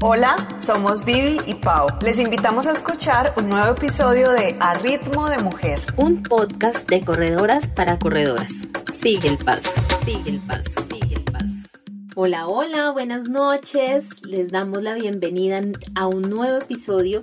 Hola, 0.00 0.36
somos 0.56 1.04
Vivi 1.04 1.40
y 1.46 1.54
Pau. 1.54 1.88
Les 2.02 2.20
invitamos 2.20 2.68
a 2.68 2.72
escuchar 2.72 3.32
un 3.36 3.48
nuevo 3.48 3.72
episodio 3.74 4.30
de 4.30 4.56
A 4.60 4.74
Ritmo 4.74 5.28
de 5.28 5.38
Mujer. 5.38 5.80
Un 5.96 6.22
podcast 6.22 6.88
de 6.88 7.00
corredoras 7.00 7.66
para 7.66 7.98
corredoras. 7.98 8.52
Sigue 8.92 9.26
el 9.26 9.38
paso, 9.38 9.68
sigue 10.04 10.30
el 10.30 10.38
paso, 10.38 10.80
sigue 10.82 11.16
el 11.16 11.24
paso. 11.24 11.68
Hola, 12.14 12.46
hola, 12.46 12.92
buenas 12.92 13.28
noches. 13.28 14.22
Les 14.22 14.52
damos 14.52 14.84
la 14.84 14.94
bienvenida 14.94 15.60
a 15.96 16.06
un 16.06 16.22
nuevo 16.30 16.58
episodio 16.58 17.20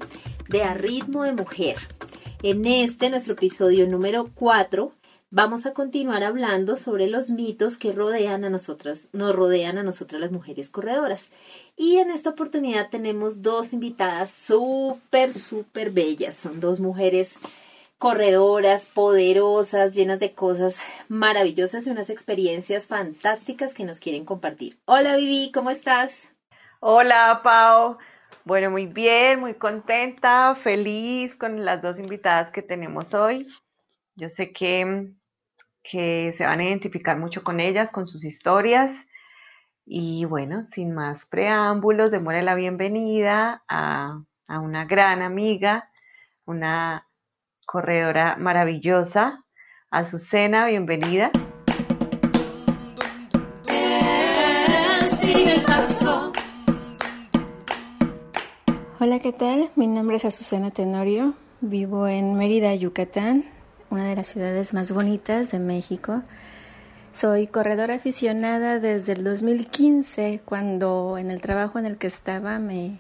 de 0.49 0.63
A 0.63 0.73
Ritmo 0.73 1.23
de 1.23 1.31
Mujer. 1.31 1.77
En 2.44 2.66
este, 2.66 3.09
nuestro 3.09 3.35
episodio 3.35 3.88
número 3.88 4.30
4, 4.35 4.91
vamos 5.29 5.65
a 5.65 5.73
continuar 5.73 6.23
hablando 6.23 6.77
sobre 6.77 7.07
los 7.07 7.29
mitos 7.29 7.77
que 7.77 7.91
rodean 7.91 8.45
a 8.45 8.49
nosotras, 8.49 9.09
nos 9.11 9.35
rodean 9.35 9.77
a 9.77 9.83
nosotras 9.83 10.21
las 10.21 10.31
mujeres 10.31 10.70
corredoras. 10.70 11.29
Y 11.75 11.97
en 11.97 12.11
esta 12.11 12.29
oportunidad 12.31 12.89
tenemos 12.89 13.41
dos 13.41 13.73
invitadas 13.73 14.30
súper, 14.30 15.33
súper 15.33 15.91
bellas. 15.91 16.35
Son 16.35 16.59
dos 16.59 16.80
mujeres 16.80 17.35
corredoras, 17.97 18.88
poderosas, 18.88 19.95
llenas 19.95 20.19
de 20.19 20.33
cosas 20.33 20.80
maravillosas 21.07 21.88
y 21.88 21.89
unas 21.89 22.09
experiencias 22.09 22.88
fantásticas 22.88 23.73
que 23.73 23.85
nos 23.85 23.99
quieren 23.99 24.25
compartir. 24.25 24.77
Hola 24.85 25.16
Vivi, 25.16 25.52
¿cómo 25.52 25.69
estás? 25.69 26.31
Hola 26.80 27.41
Pau. 27.44 27.97
Bueno, 28.44 28.69
muy 28.69 28.85
bien, 28.85 29.39
muy 29.39 29.55
contenta, 29.55 30.53
feliz 30.55 31.35
con 31.35 31.66
las 31.66 31.81
dos 31.81 31.97
invitadas 31.97 32.52
que 32.52 32.61
tenemos 32.61 33.16
hoy. 33.16 33.47
Yo 34.15 34.29
sé 34.29 34.53
que 34.53 35.13
que 35.83 36.33
se 36.33 36.45
van 36.45 36.59
a 36.59 36.65
identificar 36.65 37.17
mucho 37.17 37.43
con 37.43 37.59
ellas, 37.59 37.91
con 37.91 38.07
sus 38.07 38.23
historias. 38.25 39.07
Y 39.85 40.25
bueno, 40.25 40.63
sin 40.63 40.93
más 40.93 41.25
preámbulos, 41.27 42.11
démosle 42.11 42.41
la 42.41 42.55
bienvenida 42.55 43.63
a, 43.67 44.23
una 44.47 44.85
gran 44.85 45.22
amiga, 45.22 45.89
una 46.45 47.07
corredora 47.66 48.35
maravillosa, 48.38 49.44
Azucena, 49.91 50.66
bienvenida. 50.66 51.31
Hola, 59.00 59.19
¿qué 59.19 59.33
tal? 59.33 59.69
Mi 59.75 59.88
nombre 59.88 60.17
es 60.17 60.25
Azucena 60.25 60.72
Tenorio, 60.72 61.35
vivo 61.61 62.07
en 62.07 62.35
Mérida, 62.38 62.73
Yucatán, 62.73 63.44
una 63.89 64.09
de 64.09 64.16
las 64.16 64.28
ciudades 64.28 64.73
más 64.73 64.91
bonitas 64.91 65.52
de 65.52 65.59
México. 65.59 66.23
Soy 67.14 67.47
corredora 67.47 67.95
aficionada 67.95 68.80
desde 68.80 69.14
el 69.14 69.23
2015, 69.23 70.41
cuando 70.44 71.17
en 71.17 71.31
el 71.31 71.41
trabajo 71.41 71.80
en 71.80 71.86
el 71.86 71.97
que 71.97 72.08
estaba 72.08 72.59
me 72.59 73.00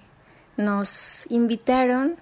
nos 0.57 1.25
invitaron 1.29 2.15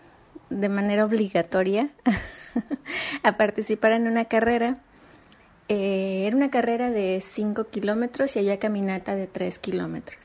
de 0.50 0.70
manera 0.70 1.06
obligatoria 1.06 1.90
a 3.24 3.38
participar 3.38 3.92
en 3.92 4.08
una 4.08 4.26
carrera. 4.26 4.78
Eh, 5.70 6.26
era 6.28 6.36
una 6.36 6.52
carrera 6.52 6.90
de 6.90 7.22
5 7.22 7.66
kilómetros 7.70 8.36
y 8.36 8.40
había 8.40 8.60
caminata 8.60 9.16
de 9.16 9.28
3 9.28 9.60
kilómetros. 9.60 10.20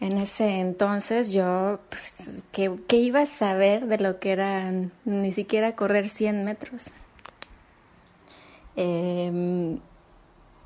En 0.00 0.18
ese 0.18 0.60
entonces 0.60 1.32
yo, 1.32 1.80
pues, 1.88 2.44
¿qué, 2.52 2.96
iba 2.96 3.20
a 3.20 3.26
saber 3.26 3.86
de 3.86 3.98
lo 3.98 4.20
que 4.20 4.32
era 4.32 4.70
ni 5.04 5.32
siquiera 5.32 5.74
correr 5.74 6.08
100 6.08 6.44
metros? 6.44 6.92
Em, 8.76 9.78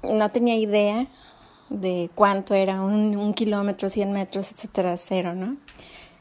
no 0.02 0.28
tenía 0.30 0.56
idea 0.56 1.08
de 1.68 2.10
cuánto 2.14 2.54
era 2.54 2.82
un, 2.82 3.34
kilómetro, 3.34 3.90
100 3.90 4.12
metros, 4.12 4.50
etcétera, 4.52 4.96
cero, 4.96 5.34
¿no? 5.34 5.56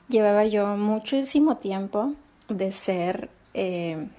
Llevaba 0.10 0.46
yo 0.46 0.66
muchísimo 0.78 1.58
tiempo 1.58 2.14
de 2.50 2.72
ser, 2.72 3.30
em, 3.54 4.10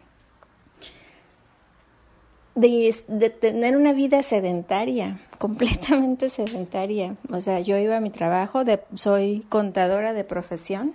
de, 2.54 3.30
tener 3.40 3.76
una 3.76 3.92
vida 3.92 4.22
sedentaria, 4.22 5.20
completamente 5.38 6.30
sedentaria. 6.30 7.16
O 7.30 7.40
sea, 7.40 7.60
yo 7.60 7.76
iba 7.76 7.96
a 7.96 8.00
mi 8.00 8.10
trabajo, 8.10 8.64
de, 8.64 8.82
soy 8.94 9.44
contadora 9.48 10.12
de 10.14 10.24
profesión, 10.24 10.94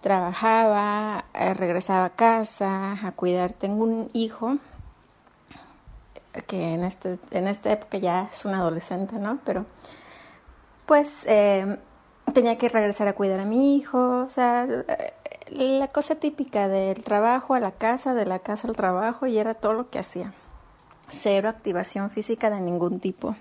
trabajaba, 0.00 1.24
eh, 1.34 1.54
regresaba 1.54 2.04
a 2.06 2.10
casa 2.10 2.92
a 3.06 3.12
cuidar, 3.12 3.52
tengo 3.52 3.84
un 3.84 4.10
hijo 4.12 4.58
que 6.42 6.74
en, 6.74 6.84
este, 6.84 7.18
en 7.30 7.48
esta 7.48 7.72
época 7.72 7.98
ya 7.98 8.28
es 8.32 8.44
un 8.44 8.54
adolescente, 8.54 9.16
¿no? 9.16 9.38
Pero 9.44 9.66
pues 10.86 11.24
eh, 11.28 11.78
tenía 12.32 12.58
que 12.58 12.68
regresar 12.68 13.08
a 13.08 13.14
cuidar 13.14 13.40
a 13.40 13.44
mi 13.44 13.76
hijo, 13.76 14.22
o 14.22 14.28
sea, 14.28 14.66
la 15.48 15.88
cosa 15.88 16.16
típica 16.16 16.68
del 16.68 17.02
trabajo 17.02 17.54
a 17.54 17.60
la 17.60 17.72
casa, 17.72 18.14
de 18.14 18.26
la 18.26 18.38
casa 18.38 18.68
al 18.68 18.76
trabajo, 18.76 19.26
y 19.26 19.38
era 19.38 19.54
todo 19.54 19.72
lo 19.72 19.90
que 19.90 19.98
hacía. 19.98 20.32
Cero 21.08 21.48
activación 21.48 22.10
física 22.10 22.50
de 22.50 22.60
ningún 22.60 23.00
tipo. 23.00 23.36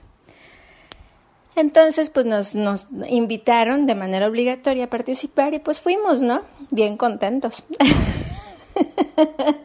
Entonces, 1.55 2.09
pues 2.09 2.25
nos, 2.25 2.55
nos 2.55 2.87
invitaron 3.07 3.85
de 3.85 3.95
manera 3.95 4.27
obligatoria 4.27 4.85
a 4.85 4.89
participar 4.89 5.53
y 5.53 5.59
pues 5.59 5.79
fuimos, 5.79 6.21
¿no? 6.21 6.41
Bien 6.71 6.97
contentos. 6.97 7.63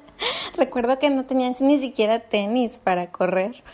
Recuerdo 0.78 1.00
que 1.00 1.11
no 1.11 1.25
tenía 1.25 1.50
ni 1.59 1.81
siquiera 1.81 2.21
tenis 2.21 2.78
para 2.78 3.09
correr. 3.09 3.65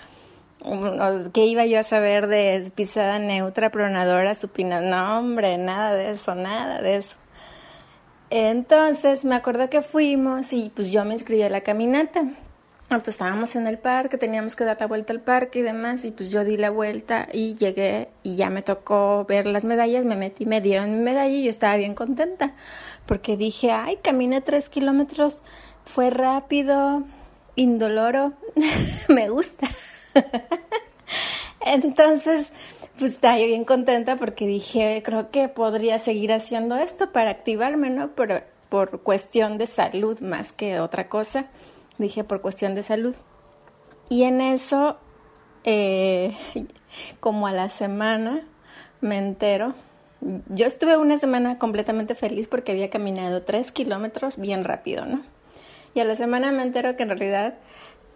¿Qué 1.35 1.45
iba 1.45 1.67
yo 1.67 1.79
a 1.79 1.83
saber 1.83 2.29
de 2.29 2.73
pisada 2.75 3.19
neutra, 3.19 3.71
pronadora, 3.71 4.35
supina? 4.35 4.81
No, 4.81 5.19
hombre, 5.19 5.59
nada 5.59 5.93
de 5.93 6.13
eso, 6.13 6.35
nada 6.35 6.81
de 6.81 6.97
eso. 6.97 7.17
Entonces 8.31 9.27
me 9.27 9.35
acuerdo 9.35 9.69
que 9.69 9.83
fuimos 9.83 10.55
y 10.55 10.73
pues 10.75 10.91
yo 10.91 11.05
me 11.05 11.13
inscribí 11.13 11.43
a 11.43 11.51
la 11.51 11.61
caminata. 11.61 12.21
Entonces 12.85 13.17
estábamos 13.17 13.55
en 13.55 13.67
el 13.67 13.79
parque, 13.79 14.17
teníamos 14.17 14.57
que 14.57 14.65
dar 14.65 14.79
la 14.81 14.87
vuelta 14.87 15.13
al 15.13 15.21
parque 15.21 15.59
y 15.59 15.63
demás, 15.63 16.07
y 16.07 16.11
pues 16.11 16.31
yo 16.31 16.43
di 16.43 16.57
la 16.57 16.71
vuelta 16.71 17.29
y 17.31 17.55
llegué 17.57 18.09
y 18.23 18.37
ya 18.37 18.49
me 18.49 18.63
tocó 18.63 19.27
ver 19.29 19.47
las 19.47 19.65
medallas, 19.65 20.07
me 20.07 20.17
metí, 20.17 20.47
me 20.47 20.63
dieron 20.63 20.91
mi 20.91 21.03
medalla 21.03 21.35
y 21.35 21.45
yo 21.45 21.51
estaba 21.51 21.77
bien 21.77 21.95
contenta, 21.95 22.55
porque 23.05 23.37
dije, 23.37 23.73
ay, 23.73 23.99
caminé 24.03 24.41
tres 24.41 24.71
kilómetros 24.71 25.43
fue 25.85 26.11
rápido, 26.11 27.03
indoloro, 27.57 28.33
me 29.09 29.29
gusta. 29.29 29.69
Entonces, 31.61 32.51
pues 32.99 33.13
estaba 33.13 33.39
yo 33.39 33.47
bien 33.47 33.65
contenta 33.65 34.17
porque 34.17 34.47
dije, 34.47 35.03
creo 35.05 35.31
que 35.31 35.49
podría 35.49 35.99
seguir 35.99 36.33
haciendo 36.33 36.77
esto 36.77 37.13
para 37.13 37.31
activarme, 37.31 37.91
¿no? 37.91 38.09
Por, 38.15 38.45
por 38.69 39.03
cuestión 39.03 39.59
de 39.59 39.67
salud 39.67 40.21
más 40.21 40.53
que 40.53 40.81
otra 40.81 41.09
cosa. 41.09 41.47
Dije, 41.99 42.25
por 42.25 42.41
cuestión 42.41 42.75
de 42.75 42.83
salud. 42.83 43.17
Y 44.09 44.25
en 44.25 44.41
eso, 44.41 44.99
eh, 45.65 46.37
como 47.21 47.47
a 47.47 47.53
la 47.53 47.69
semana, 47.69 48.47
me 49.01 49.19
entero. 49.19 49.75
Yo 50.49 50.67
estuve 50.67 50.97
una 50.97 51.19
semana 51.19 51.59
completamente 51.59 52.15
feliz 52.15 52.49
porque 52.49 52.73
había 52.73 52.91
caminado 52.91 53.43
tres 53.43 53.73
kilómetros 53.73 54.37
bien 54.39 54.65
rápido, 54.65 55.05
¿no? 55.05 55.21
Y 55.95 56.01
a 56.01 56.05
la 56.05 56.17
semana 56.17 56.51
me 56.53 56.63
entero 56.63 56.97
que 56.97 57.05
en 57.05 57.11
realidad 57.11 57.55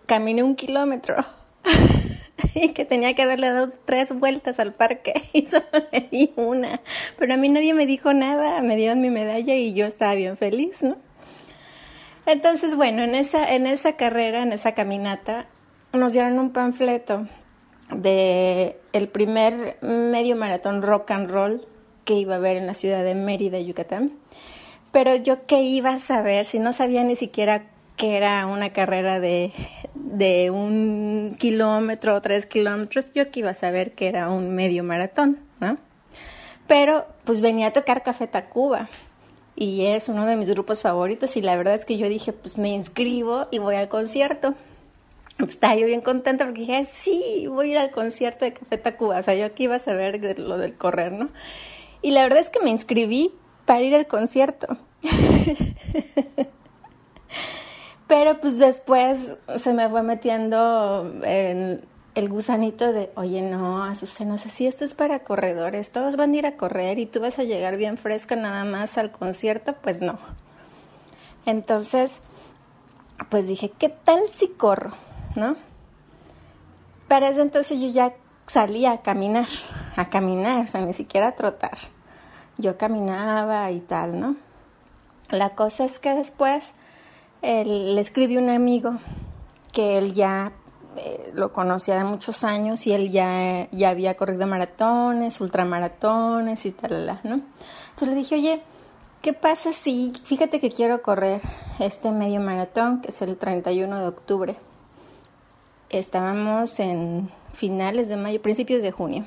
caminé 0.07 0.43
un 0.43 0.57
kilómetro 0.57 1.17
y 2.55 2.71
que 2.71 2.85
tenía 2.85 3.15
que 3.15 3.23
haberle 3.23 3.51
dado 3.51 3.71
tres 3.85 4.13
vueltas 4.13 4.59
al 4.59 4.75
parque 4.75 5.23
y 5.33 5.47
solo 5.47 5.65
le 5.93 6.09
di 6.11 6.33
una. 6.37 6.81
Pero 7.19 7.35
a 7.35 7.37
mí 7.37 7.49
nadie 7.49 7.75
me 7.75 7.87
dijo 7.87 8.13
nada, 8.13 8.61
me 8.63 8.77
dieron 8.77 9.01
mi 9.01 9.11
medalla 9.11 9.55
y 9.55 9.75
yo 9.75 9.87
estaba 9.87 10.15
bien 10.15 10.37
feliz, 10.37 10.83
¿no? 10.83 10.97
Entonces, 12.27 12.75
bueno, 12.75 13.05
en 13.05 13.15
esa, 13.15 13.55
en 13.55 13.67
esa 13.67 13.97
carrera, 13.97 14.43
en 14.43 14.53
esa 14.53 14.73
caminata, 14.73 15.47
nos 15.95 16.13
dieron 16.13 16.39
un 16.39 16.51
panfleto 16.51 17.27
de 17.91 18.79
el 18.93 19.09
primer 19.09 19.79
medio 19.81 20.37
maratón 20.37 20.83
rock 20.83 21.11
and 21.13 21.31
roll 21.31 21.67
que 22.05 22.15
iba 22.15 22.35
a 22.35 22.37
haber 22.37 22.59
en 22.59 22.67
la 22.67 22.75
ciudad 22.75 23.03
de 23.03 23.15
Mérida, 23.15 23.59
Yucatán. 23.61 24.13
Pero 24.93 25.15
yo 25.17 25.47
qué 25.47 25.63
iba 25.63 25.91
a 25.91 25.99
saber 25.99 26.47
si 26.47 26.59
no 26.59 26.73
sabía 26.73 27.05
ni 27.05 27.17
siquiera 27.17 27.67
que 27.97 28.17
era 28.17 28.47
una 28.47 28.73
carrera 28.73 29.21
de, 29.21 29.53
de 29.95 30.51
un 30.51 31.37
kilómetro 31.39 32.15
o 32.15 32.23
tres 32.23 32.47
kilómetros, 32.47 33.09
yo 33.13 33.31
que 33.31 33.41
iba 33.41 33.51
a 33.51 33.55
saber 33.55 33.93
que 33.93 34.07
era 34.07 34.31
un 34.31 34.55
medio 34.55 34.85
maratón, 34.85 35.41
¿no? 35.61 35.77
Pero 36.69 37.07
pues 37.25 37.41
venía 37.41 37.69
a 37.69 37.73
tocar 37.73 38.03
Café 38.03 38.27
Tacuba 38.29 38.89
y 39.57 39.87
es 39.87 40.09
uno 40.09 40.27
de 40.27 40.37
mis 40.37 40.49
grupos 40.49 40.81
favoritos 40.81 41.37
y 41.37 41.43
la 41.43 41.57
verdad 41.57 41.75
es 41.75 41.85
que 41.85 41.99
yo 41.99 42.09
dije, 42.09 42.33
pues 42.33 42.57
me 42.57 42.69
inscribo 42.69 43.49
y 43.51 43.59
voy 43.59 43.75
al 43.75 43.89
concierto. 43.89 44.55
Estaba 45.45 45.75
yo 45.75 45.87
bien 45.87 46.01
contenta 46.01 46.45
porque 46.45 46.61
dije, 46.61 46.85
sí, 46.85 47.47
voy 47.49 47.71
a 47.71 47.73
ir 47.73 47.79
al 47.79 47.91
concierto 47.91 48.45
de 48.45 48.53
Café 48.53 48.79
Tacuba, 48.79 49.19
o 49.19 49.23
sea, 49.23 49.35
yo 49.35 49.47
aquí 49.47 49.65
iba 49.65 49.77
a 49.77 49.81
saber 49.81 50.21
de 50.21 50.35
lo 50.35 50.59
del 50.59 50.77
correr, 50.77 51.13
¿no? 51.13 51.29
Y 52.01 52.13
la 52.13 52.23
verdad 52.23 52.39
es 52.39 52.51
que 52.51 52.61
me 52.61 52.71
inscribí 52.71 53.33
para 53.69 53.83
ir 53.83 53.95
al 53.95 54.07
concierto. 54.07 54.67
Pero 58.07 58.41
pues 58.41 58.57
después 58.59 59.37
se 59.57 59.75
me 59.75 59.91
fue 59.91 60.03
metiendo 60.03 61.13
en, 61.23 61.85
el 62.15 62.29
gusanito 62.31 62.91
de, 62.95 63.11
oye, 63.15 63.43
no, 63.43 63.85
Azucena, 63.85 64.31
no 64.33 64.39
sé 64.39 64.49
si 64.49 64.67
esto 64.67 64.87
es 64.87 64.95
para 64.95 65.19
corredores, 65.19 65.93
todos 65.93 66.17
van 66.17 66.33
a 66.33 66.37
ir 66.39 66.47
a 66.47 66.57
correr 66.57 66.99
y 66.99 67.05
tú 67.05 67.21
vas 67.21 67.39
a 67.39 67.45
llegar 67.45 67.77
bien 67.77 67.99
fresca 67.99 68.37
nada 68.37 68.65
más 68.65 68.97
al 68.97 69.13
concierto, 69.13 69.75
pues 69.83 70.01
no. 70.01 70.19
Entonces, 71.45 72.23
pues 73.29 73.47
dije, 73.47 73.71
¿qué 73.79 73.91
tal 73.91 74.21
si 74.35 74.49
corro? 74.49 74.93
¿No? 75.37 75.57
Para 77.07 77.29
eso 77.29 77.43
entonces 77.43 77.79
yo 77.79 77.91
ya 77.91 78.15
salía 78.47 78.93
a 78.93 79.03
caminar, 79.03 79.49
a 79.95 80.07
caminar, 80.07 80.63
o 80.63 80.67
sea, 80.67 80.81
ni 80.81 80.95
siquiera 80.95 81.29
a 81.29 81.33
trotar. 81.33 81.77
Yo 82.59 82.77
caminaba 82.77 83.71
y 83.71 83.81
tal, 83.81 84.21
¿no? 84.21 84.37
La 85.31 85.51
cosa 85.51 85.85
es 85.85 85.99
que 85.99 86.15
después 86.15 86.73
le 87.43 88.01
escribí 88.01 88.37
un 88.37 88.51
amigo 88.51 88.93
que 89.73 89.99
él 89.99 90.13
ya 90.13 90.53
eh, 90.97 91.31
lo 91.35 91.53
conocía 91.53 91.97
de 91.99 92.05
muchos 92.05 92.43
años 92.43 92.87
y 92.87 92.93
él 92.93 93.11
ya, 93.11 93.69
ya 93.71 93.91
había 93.91 94.17
corrido 94.17 94.47
maratones, 94.47 95.41
ultramaratones 95.41 96.67
y 96.67 96.73
tal, 96.73 97.21
¿no? 97.25 97.41
Entonces 97.91 98.09
le 98.09 98.15
dije, 98.15 98.35
oye, 98.35 98.63
¿qué 99.23 99.33
pasa 99.33 99.73
si, 99.73 100.13
fíjate 100.25 100.59
que 100.59 100.71
quiero 100.71 101.03
correr 101.03 101.41
este 101.79 102.11
medio 102.11 102.41
maratón, 102.41 103.01
que 103.01 103.09
es 103.09 103.23
el 103.23 103.37
31 103.37 104.01
de 104.01 104.07
octubre? 104.07 104.57
Estábamos 105.91 106.81
en 106.81 107.31
finales 107.53 108.09
de 108.09 108.17
mayo, 108.17 108.43
principios 108.43 108.83
de 108.83 108.91
junio. 108.91 109.25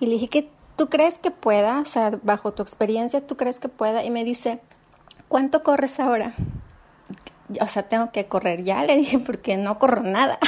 Y 0.00 0.06
le 0.06 0.12
dije, 0.12 0.28
¿qué, 0.28 0.50
¿tú 0.76 0.88
crees 0.88 1.18
que 1.18 1.30
pueda? 1.30 1.80
O 1.80 1.84
sea, 1.84 2.18
bajo 2.22 2.52
tu 2.52 2.62
experiencia, 2.62 3.26
¿tú 3.26 3.36
crees 3.36 3.58
que 3.58 3.68
pueda? 3.68 4.04
Y 4.04 4.10
me 4.10 4.24
dice, 4.24 4.60
¿cuánto 5.28 5.62
corres 5.62 5.98
ahora? 6.00 6.34
o 7.60 7.66
sea, 7.66 7.84
tengo 7.84 8.10
que 8.12 8.26
correr 8.26 8.62
ya, 8.62 8.84
le 8.84 8.96
dije, 8.98 9.18
porque 9.18 9.56
no 9.56 9.78
corro 9.78 10.02
nada. 10.02 10.38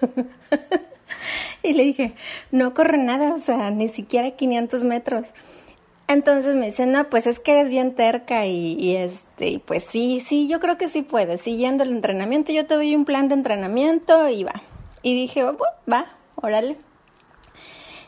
y 1.62 1.72
le 1.72 1.84
dije, 1.84 2.14
no 2.50 2.74
corro 2.74 2.96
nada, 2.96 3.34
o 3.34 3.38
sea, 3.38 3.70
ni 3.70 3.88
siquiera 3.88 4.30
500 4.32 4.84
metros. 4.84 5.28
Entonces 6.06 6.54
me 6.54 6.66
dice, 6.66 6.84
no, 6.84 7.08
pues 7.08 7.26
es 7.26 7.40
que 7.40 7.52
eres 7.52 7.70
bien 7.70 7.94
terca 7.94 8.44
y, 8.44 8.94
este, 8.94 9.48
y 9.48 9.58
pues 9.58 9.84
sí, 9.84 10.20
sí, 10.20 10.48
yo 10.48 10.60
creo 10.60 10.76
que 10.76 10.88
sí 10.88 11.00
puedes. 11.00 11.40
Siguiendo 11.40 11.82
el 11.82 11.92
entrenamiento, 11.92 12.52
yo 12.52 12.66
te 12.66 12.74
doy 12.74 12.94
un 12.94 13.06
plan 13.06 13.28
de 13.28 13.34
entrenamiento 13.34 14.28
y 14.28 14.44
va. 14.44 14.60
Y 15.02 15.14
dije, 15.14 15.44
oh, 15.44 15.56
va, 15.90 16.04
órale. 16.36 16.76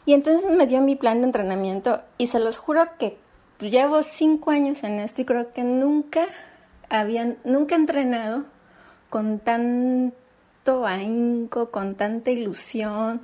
Y 0.07 0.15
entonces 0.15 0.49
me 0.49 0.67
dio 0.67 0.81
mi 0.81 0.95
plan 0.97 1.19
de 1.19 1.25
entrenamiento 1.27 2.01
y 2.17 2.29
se 2.29 2.39
los 2.39 2.59
juro 2.59 2.83
que 2.99 3.19
llevo 3.59 4.03
cinco 4.03 4.53
años 4.53 4.85
en 4.85 5.01
esto 5.01 5.23
y 5.23 5.25
creo 5.25 5.51
que 5.51 5.65
nunca 5.65 6.27
habían, 6.89 7.39
nunca 7.45 7.75
entrenado 7.75 8.45
con 9.11 9.41
tanto 9.41 10.87
ahínco, 10.87 11.71
con 11.71 11.97
tanta 11.97 12.31
ilusión, 12.31 13.23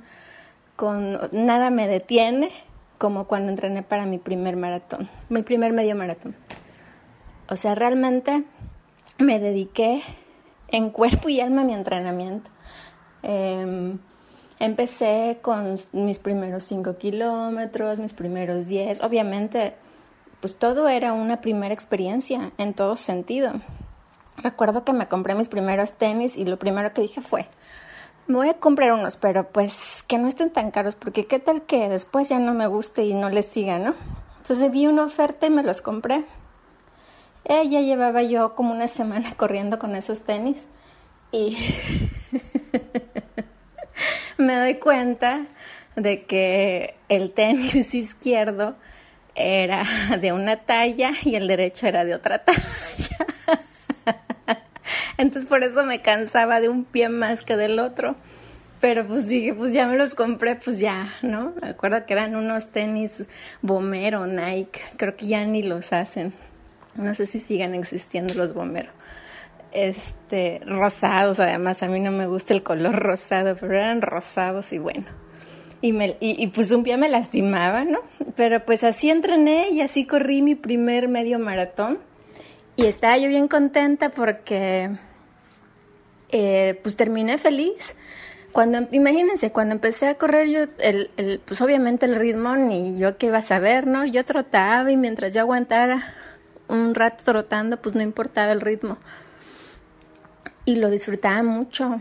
con 0.75 1.19
nada 1.31 1.69
me 1.69 1.87
detiene 1.87 2.49
como 2.97 3.27
cuando 3.27 3.49
entrené 3.51 3.83
para 3.83 4.05
mi 4.05 4.17
primer 4.17 4.57
maratón, 4.57 5.07
mi 5.29 5.41
primer 5.41 5.71
medio 5.71 5.95
maratón. 5.95 6.35
O 7.49 7.55
sea, 7.55 7.75
realmente 7.75 8.43
me 9.19 9.39
dediqué 9.39 10.01
en 10.67 10.89
cuerpo 10.89 11.29
y 11.29 11.39
alma 11.39 11.61
a 11.61 11.65
mi 11.65 11.73
entrenamiento. 11.73 12.51
Em, 13.21 13.99
empecé 14.63 15.39
con 15.41 15.77
mis 15.91 16.19
primeros 16.19 16.63
5 16.63 16.97
kilómetros, 16.97 17.99
mis 17.99 18.13
primeros 18.13 18.67
10. 18.67 19.01
Obviamente 19.01 19.75
pues 20.43 20.57
todo 20.57 20.89
era 20.89 21.13
una 21.13 21.39
primera 21.39 21.73
experiencia 21.73 22.51
en 22.57 22.73
todo 22.73 22.97
sentido. 22.97 23.53
Recuerdo 24.35 24.83
que 24.83 24.91
me 24.91 25.07
compré 25.07 25.35
mis 25.35 25.47
primeros 25.47 25.93
tenis 25.93 26.35
y 26.35 26.43
lo 26.43 26.59
primero 26.59 26.93
que 26.93 27.01
dije 27.01 27.21
fue, 27.21 27.47
me 28.27 28.35
voy 28.35 28.49
a 28.49 28.59
comprar 28.59 28.91
unos, 28.91 29.15
pero 29.15 29.47
pues 29.47 30.03
que 30.05 30.17
no 30.17 30.27
estén 30.27 30.49
tan 30.49 30.71
caros, 30.71 30.95
porque 30.95 31.27
qué 31.27 31.39
tal 31.39 31.61
que 31.61 31.87
después 31.87 32.27
ya 32.27 32.39
no 32.39 32.53
me 32.53 32.67
guste 32.67 33.05
y 33.05 33.13
no 33.13 33.29
les 33.29 33.45
siga, 33.45 33.79
¿no? 33.79 33.93
Entonces 34.39 34.69
vi 34.69 34.85
una 34.85 35.05
oferta 35.05 35.47
y 35.47 35.49
me 35.49 35.63
los 35.63 35.81
compré. 35.81 36.25
Eh, 37.45 37.69
ya 37.69 37.79
llevaba 37.79 38.21
yo 38.21 38.53
como 38.53 38.73
una 38.73 38.89
semana 38.89 39.33
corriendo 39.37 39.79
con 39.79 39.95
esos 39.95 40.23
tenis 40.23 40.65
y 41.31 41.57
me 44.43 44.55
doy 44.55 44.75
cuenta 44.75 45.41
de 45.95 46.23
que 46.23 46.95
el 47.09 47.31
tenis 47.31 47.93
izquierdo 47.93 48.75
era 49.35 49.83
de 50.21 50.31
una 50.31 50.57
talla 50.57 51.11
y 51.23 51.35
el 51.35 51.47
derecho 51.47 51.87
era 51.87 52.05
de 52.05 52.15
otra 52.15 52.43
talla. 52.43 53.27
Entonces 55.17 55.47
por 55.47 55.63
eso 55.63 55.85
me 55.85 56.01
cansaba 56.01 56.59
de 56.59 56.69
un 56.69 56.85
pie 56.85 57.09
más 57.09 57.43
que 57.43 57.57
del 57.57 57.79
otro. 57.79 58.15
Pero 58.79 59.07
pues 59.07 59.27
dije, 59.27 59.53
pues 59.53 59.71
ya 59.71 59.87
me 59.87 59.95
los 59.95 60.13
compré, 60.13 60.57
pues 60.57 60.79
ya, 60.79 61.07
¿no? 61.21 61.53
Me 61.61 61.69
acuerdo 61.69 62.05
que 62.05 62.11
eran 62.11 62.35
unos 62.35 62.67
tenis 62.69 63.23
Bomero, 63.61 64.27
Nike, 64.27 64.81
creo 64.97 65.15
que 65.15 65.27
ya 65.27 65.45
ni 65.45 65.63
los 65.63 65.93
hacen. 65.93 66.33
No 66.95 67.13
sé 67.13 67.25
si 67.25 67.39
sigan 67.39 67.75
existiendo 67.75 68.33
los 68.33 68.53
Bomero. 68.53 68.89
Este, 69.73 70.61
rosados, 70.65 71.39
además, 71.39 71.83
a 71.83 71.87
mí 71.87 71.99
no 71.99 72.11
me 72.11 72.27
gusta 72.27 72.53
el 72.53 72.63
color 72.63 72.95
rosado, 72.95 73.55
pero 73.59 73.75
eran 73.75 74.01
rosados 74.01 74.71
y 74.71 74.77
bueno 74.77 75.05
y, 75.83 75.91
me, 75.91 76.15
y, 76.21 76.47
pues 76.47 76.71
un 76.71 76.83
pie 76.83 76.95
me 76.95 77.09
lastimaba, 77.09 77.83
¿no? 77.83 77.99
Pero 78.37 78.63
pues 78.63 78.85
así 78.85 79.09
entrené 79.09 79.69
y 79.69 79.81
así 79.81 80.05
corrí 80.05 80.41
mi 80.41 80.55
primer 80.55 81.09
medio 81.09 81.39
maratón 81.39 81.99
y 82.77 82.85
estaba 82.85 83.17
yo 83.17 83.27
bien 83.27 83.49
contenta 83.49 84.09
porque 84.09 84.91
eh, 86.29 86.79
pues 86.81 86.95
terminé 86.95 87.37
feliz. 87.37 87.97
Cuando, 88.53 88.87
imagínense, 88.91 89.51
cuando 89.51 89.73
empecé 89.73 90.07
a 90.07 90.15
correr 90.15 90.47
yo, 90.47 90.67
pues 91.43 91.59
obviamente 91.59 92.05
el 92.05 92.15
ritmo 92.15 92.55
ni 92.55 92.97
yo 92.97 93.17
qué 93.17 93.25
iba 93.25 93.39
a 93.39 93.41
saber, 93.41 93.85
¿no? 93.85 94.05
Yo 94.05 94.23
trotaba 94.23 94.89
y 94.89 94.95
mientras 94.95 95.33
yo 95.33 95.41
aguantara 95.41 96.15
un 96.69 96.95
rato 96.95 97.25
trotando, 97.25 97.81
pues 97.81 97.93
no 97.93 98.01
importaba 98.01 98.53
el 98.53 98.61
ritmo. 98.61 98.99
Y 100.65 100.75
lo 100.75 100.89
disfrutaba 100.89 101.43
mucho 101.43 101.99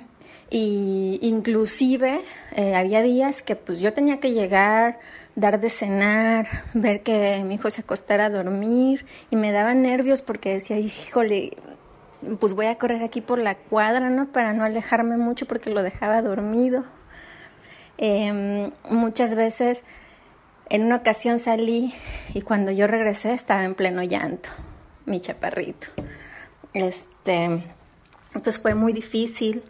y 0.54 1.18
inclusive 1.22 2.20
eh, 2.54 2.74
había 2.74 3.00
días 3.00 3.42
que 3.42 3.56
pues 3.56 3.80
yo 3.80 3.94
tenía 3.94 4.20
que 4.20 4.32
llegar, 4.32 5.00
dar 5.34 5.58
de 5.58 5.70
cenar, 5.70 6.46
ver 6.74 7.02
que 7.02 7.42
mi 7.42 7.54
hijo 7.54 7.70
se 7.70 7.80
acostara 7.80 8.26
a 8.26 8.30
dormir 8.30 9.06
y 9.30 9.36
me 9.36 9.50
daba 9.50 9.72
nervios 9.72 10.20
porque 10.20 10.52
decía, 10.52 10.78
híjole, 10.78 11.56
pues 12.38 12.52
voy 12.52 12.66
a 12.66 12.76
correr 12.76 13.02
aquí 13.02 13.22
por 13.22 13.38
la 13.38 13.54
cuadra, 13.54 14.10
¿no? 14.10 14.30
Para 14.30 14.52
no 14.52 14.64
alejarme 14.64 15.16
mucho 15.16 15.46
porque 15.46 15.70
lo 15.70 15.82
dejaba 15.82 16.20
dormido. 16.20 16.84
Em, 17.96 18.72
muchas 18.90 19.34
veces 19.34 19.82
en 20.68 20.84
una 20.84 20.96
ocasión 20.96 21.38
salí 21.38 21.94
y 22.34 22.42
cuando 22.42 22.70
yo 22.72 22.86
regresé 22.86 23.32
estaba 23.32 23.64
en 23.64 23.74
pleno 23.74 24.02
llanto, 24.02 24.50
mi 25.06 25.18
chaparrito. 25.18 25.88
Este, 26.74 27.62
entonces 28.34 28.60
fue 28.60 28.74
muy 28.74 28.92
difícil 28.92 29.62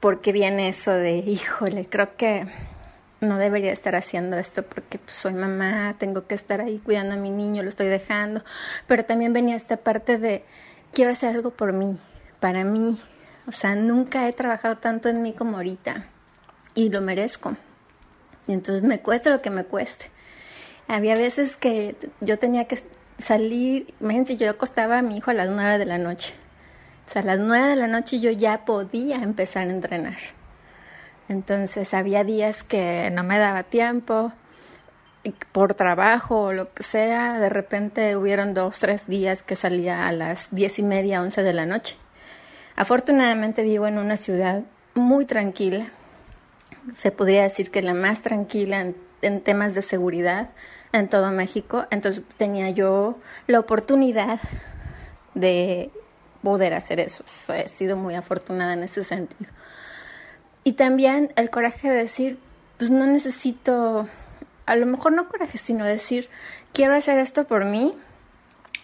porque 0.00 0.32
viene 0.32 0.68
eso 0.68 0.90
de, 0.90 1.16
híjole, 1.18 1.88
creo 1.88 2.16
que 2.16 2.46
no 3.20 3.38
debería 3.38 3.72
estar 3.72 3.94
haciendo 3.94 4.36
esto 4.36 4.62
porque 4.62 4.98
pues, 4.98 5.16
soy 5.16 5.32
mamá, 5.32 5.94
tengo 5.98 6.26
que 6.26 6.34
estar 6.34 6.60
ahí 6.60 6.78
cuidando 6.78 7.14
a 7.14 7.16
mi 7.16 7.30
niño, 7.30 7.62
lo 7.62 7.68
estoy 7.68 7.86
dejando. 7.86 8.44
Pero 8.86 9.04
también 9.04 9.32
venía 9.32 9.56
esta 9.56 9.78
parte 9.78 10.18
de, 10.18 10.44
quiero 10.92 11.12
hacer 11.12 11.34
algo 11.34 11.50
por 11.50 11.72
mí, 11.72 11.98
para 12.40 12.64
mí. 12.64 12.98
O 13.46 13.52
sea, 13.52 13.74
nunca 13.74 14.28
he 14.28 14.32
trabajado 14.32 14.76
tanto 14.78 15.08
en 15.08 15.22
mí 15.22 15.32
como 15.32 15.56
ahorita 15.56 16.06
y 16.74 16.90
lo 16.90 17.00
merezco. 17.00 17.56
Y 18.46 18.52
entonces 18.52 18.82
me 18.82 19.00
cuesta 19.00 19.30
lo 19.30 19.40
que 19.40 19.50
me 19.50 19.64
cueste. 19.64 20.10
Había 20.88 21.14
veces 21.14 21.56
que 21.56 21.96
yo 22.20 22.38
tenía 22.38 22.66
que 22.66 22.82
salir, 23.18 23.94
imagínense, 24.00 24.36
yo 24.36 24.50
acostaba 24.50 24.98
a 24.98 25.02
mi 25.02 25.16
hijo 25.16 25.30
a 25.30 25.34
las 25.34 25.48
nueve 25.48 25.78
de 25.78 25.86
la 25.86 25.98
noche 25.98 26.34
o 27.06 27.10
sea, 27.10 27.22
a 27.22 27.24
las 27.24 27.38
nueve 27.38 27.68
de 27.68 27.76
la 27.76 27.86
noche 27.86 28.20
yo 28.20 28.30
ya 28.30 28.64
podía 28.64 29.16
empezar 29.16 29.68
a 29.68 29.70
entrenar. 29.70 30.16
Entonces 31.28 31.94
había 31.94 32.24
días 32.24 32.62
que 32.62 33.10
no 33.12 33.24
me 33.24 33.38
daba 33.38 33.64
tiempo, 33.64 34.32
por 35.52 35.74
trabajo 35.74 36.42
o 36.42 36.52
lo 36.52 36.72
que 36.72 36.82
sea, 36.82 37.38
de 37.38 37.48
repente 37.48 38.16
hubieron 38.16 38.54
dos, 38.54 38.78
tres 38.78 39.06
días 39.06 39.42
que 39.42 39.56
salía 39.56 40.06
a 40.06 40.12
las 40.12 40.48
diez 40.50 40.78
y 40.78 40.82
media, 40.82 41.22
once 41.22 41.42
de 41.42 41.52
la 41.52 41.66
noche. 41.66 41.96
Afortunadamente 42.76 43.62
vivo 43.62 43.86
en 43.86 43.98
una 43.98 44.16
ciudad 44.16 44.62
muy 44.94 45.26
tranquila, 45.26 45.86
se 46.94 47.10
podría 47.10 47.42
decir 47.42 47.70
que 47.70 47.82
la 47.82 47.94
más 47.94 48.22
tranquila 48.22 48.92
en 49.22 49.40
temas 49.40 49.74
de 49.74 49.82
seguridad 49.82 50.50
en 50.92 51.08
todo 51.08 51.30
México, 51.30 51.86
entonces 51.90 52.22
tenía 52.36 52.70
yo 52.70 53.18
la 53.46 53.58
oportunidad 53.58 54.38
de 55.34 55.90
poder 56.46 56.74
hacer 56.74 57.00
eso. 57.00 57.24
He 57.52 57.66
sido 57.66 57.96
muy 57.96 58.14
afortunada 58.14 58.74
en 58.74 58.84
ese 58.84 59.02
sentido. 59.02 59.50
Y 60.62 60.74
también 60.74 61.32
el 61.34 61.50
coraje 61.50 61.90
de 61.90 61.96
decir, 61.96 62.38
pues 62.78 62.88
no 62.88 63.04
necesito, 63.04 64.06
a 64.64 64.76
lo 64.76 64.86
mejor 64.86 65.12
no 65.12 65.28
coraje, 65.28 65.58
sino 65.58 65.84
decir, 65.84 66.30
quiero 66.72 66.94
hacer 66.94 67.18
esto 67.18 67.48
por 67.48 67.64
mí 67.64 67.90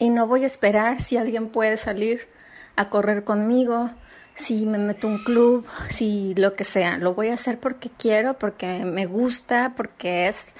y 0.00 0.10
no 0.10 0.26
voy 0.26 0.42
a 0.42 0.48
esperar 0.48 1.00
si 1.00 1.16
alguien 1.16 1.50
puede 1.50 1.76
salir 1.76 2.26
a 2.74 2.90
correr 2.90 3.22
conmigo, 3.22 3.90
si 4.34 4.66
me 4.66 4.78
meto 4.78 5.06
un 5.06 5.22
club, 5.22 5.64
si 5.88 6.34
lo 6.34 6.56
que 6.56 6.64
sea, 6.64 6.98
lo 6.98 7.14
voy 7.14 7.28
a 7.28 7.34
hacer 7.34 7.60
porque 7.60 7.90
quiero, 7.96 8.40
porque 8.40 8.84
me 8.84 9.06
gusta, 9.06 9.74
porque 9.76 10.26
es 10.26 10.52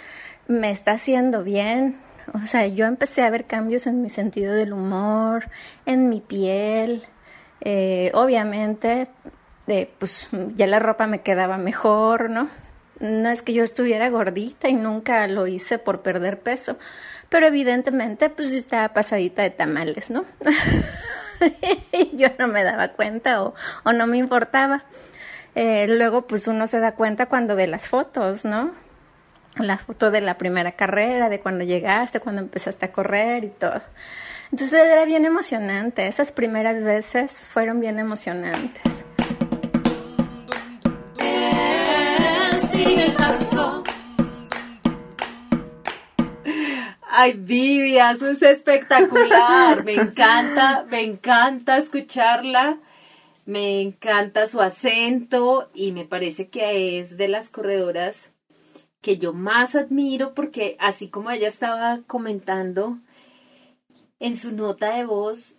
me 0.47 0.71
está 0.71 0.93
haciendo 0.93 1.43
bien. 1.43 1.99
O 2.35 2.41
sea, 2.41 2.67
yo 2.67 2.87
empecé 2.87 3.23
a 3.23 3.31
ver 3.31 3.47
cambios 3.47 3.87
en 3.87 4.01
mi 4.03 4.09
sentido 4.11 4.55
del 4.55 4.73
humor, 4.73 5.49
en 5.87 6.09
mi 6.09 6.21
piel. 6.21 7.03
Eh, 7.61 8.11
obviamente, 8.15 9.09
eh, 9.67 9.91
pues 9.99 10.29
ya 10.55 10.67
la 10.67 10.79
ropa 10.79 11.07
me 11.07 11.21
quedaba 11.21 11.59
mejor, 11.59 12.31
¿no? 12.31 12.49
No 13.01 13.31
es 13.31 13.43
que 13.43 13.53
yo 13.53 13.65
estuviera 13.65 14.09
gordita 14.11 14.69
y 14.69 14.75
nunca 14.75 15.27
lo 15.29 15.47
hice 15.47 15.79
por 15.79 16.03
perder 16.03 16.41
peso, 16.41 16.79
pero 17.29 17.47
evidentemente 17.47 18.31
pues 18.31 18.51
estaba 18.51 18.93
pasadita 18.95 19.43
de 19.43 19.51
tamales, 19.51 20.11
¿no? 20.11 20.25
yo 22.13 22.29
no 22.39 22.49
me 22.49 22.63
daba 22.65 22.89
cuenta 22.89 23.43
o, 23.43 23.55
o 23.85 23.93
no 23.93 24.07
me 24.07 24.19
importaba. 24.19 24.85
Eh, 25.55 25.87
luego 25.89 26.27
pues 26.27 26.47
uno 26.47 26.67
se 26.67 26.81
da 26.81 26.93
cuenta 26.93 27.27
cuando 27.27 27.57
ve 27.57 27.67
las 27.67 27.89
fotos, 27.89 28.45
¿no? 28.45 28.71
La 29.57 29.77
foto 29.77 30.11
de 30.11 30.21
la 30.21 30.39
primera 30.39 30.73
carrera, 30.73 31.29
de 31.29 31.41
cuando 31.41 31.65
llegaste, 31.65 32.21
cuando 32.21 32.41
empezaste 32.41 32.87
a 32.87 32.93
correr 32.93 33.45
y 33.45 33.49
todo. 33.49 33.81
Entonces 34.51 34.81
era 34.91 35.05
bien 35.05 35.25
emocionante, 35.25 36.07
esas 36.07 36.33
primeras 36.33 36.83
veces 36.83 37.33
fueron 37.49 37.81
bien 37.81 37.99
emocionantes. 37.99 39.05
Ay, 47.15 47.35
Vivias, 47.35 48.17
eso 48.17 48.31
es 48.31 48.43
espectacular. 48.43 49.85
Me 49.85 49.95
encanta, 49.95 50.85
me 50.91 51.03
encanta 51.03 51.77
escucharla. 51.77 52.79
Me 53.45 53.81
encanta 53.81 54.47
su 54.47 54.61
acento 54.61 55.71
y 55.75 55.93
me 55.93 56.05
parece 56.05 56.49
que 56.49 57.01
es 57.01 57.17
de 57.17 57.29
las 57.29 57.49
corredoras 57.49 58.32
que 59.03 59.19
yo 59.19 59.35
más 59.35 59.75
admiro 59.75 60.33
porque 60.33 60.77
así 60.79 61.09
como 61.09 61.31
ella 61.31 61.49
estaba 61.49 62.01
comentando 62.07 62.99
en 64.21 64.39
su 64.39 64.53
nota 64.53 64.97
de 64.97 65.05
voz, 65.05 65.59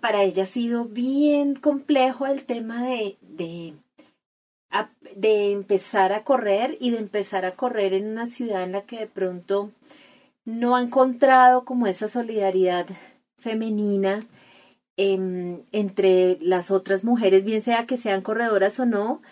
para 0.00 0.22
ella 0.22 0.42
ha 0.42 0.46
sido 0.46 0.84
bien 0.84 1.54
complejo 1.54 2.26
el 2.26 2.44
tema 2.44 2.84
de, 2.84 3.16
de, 3.22 3.74
de 5.16 5.52
empezar 5.52 6.12
a 6.12 6.22
correr 6.22 6.76
y 6.80 6.90
de 6.90 6.98
empezar 6.98 7.44
a 7.46 7.56
correr 7.56 7.94
en 7.94 8.08
una 8.08 8.26
ciudad 8.26 8.62
en 8.62 8.72
la 8.72 8.82
que 8.82 8.98
de 8.98 9.06
pronto 9.06 9.72
no 10.44 10.76
ha 10.76 10.82
encontrado 10.82 11.64
como 11.64 11.86
esa 11.86 12.08
solidaridad 12.08 12.86
femenina 13.38 14.26
em, 14.96 15.62
entre 15.72 16.36
las 16.40 16.70
otras 16.70 17.04
mujeres, 17.04 17.44
bien 17.44 17.62
sea 17.62 17.86
que 17.86 17.96
sean 17.96 18.20
corredoras 18.22 18.78
o 18.78 18.84
no, 18.84 19.22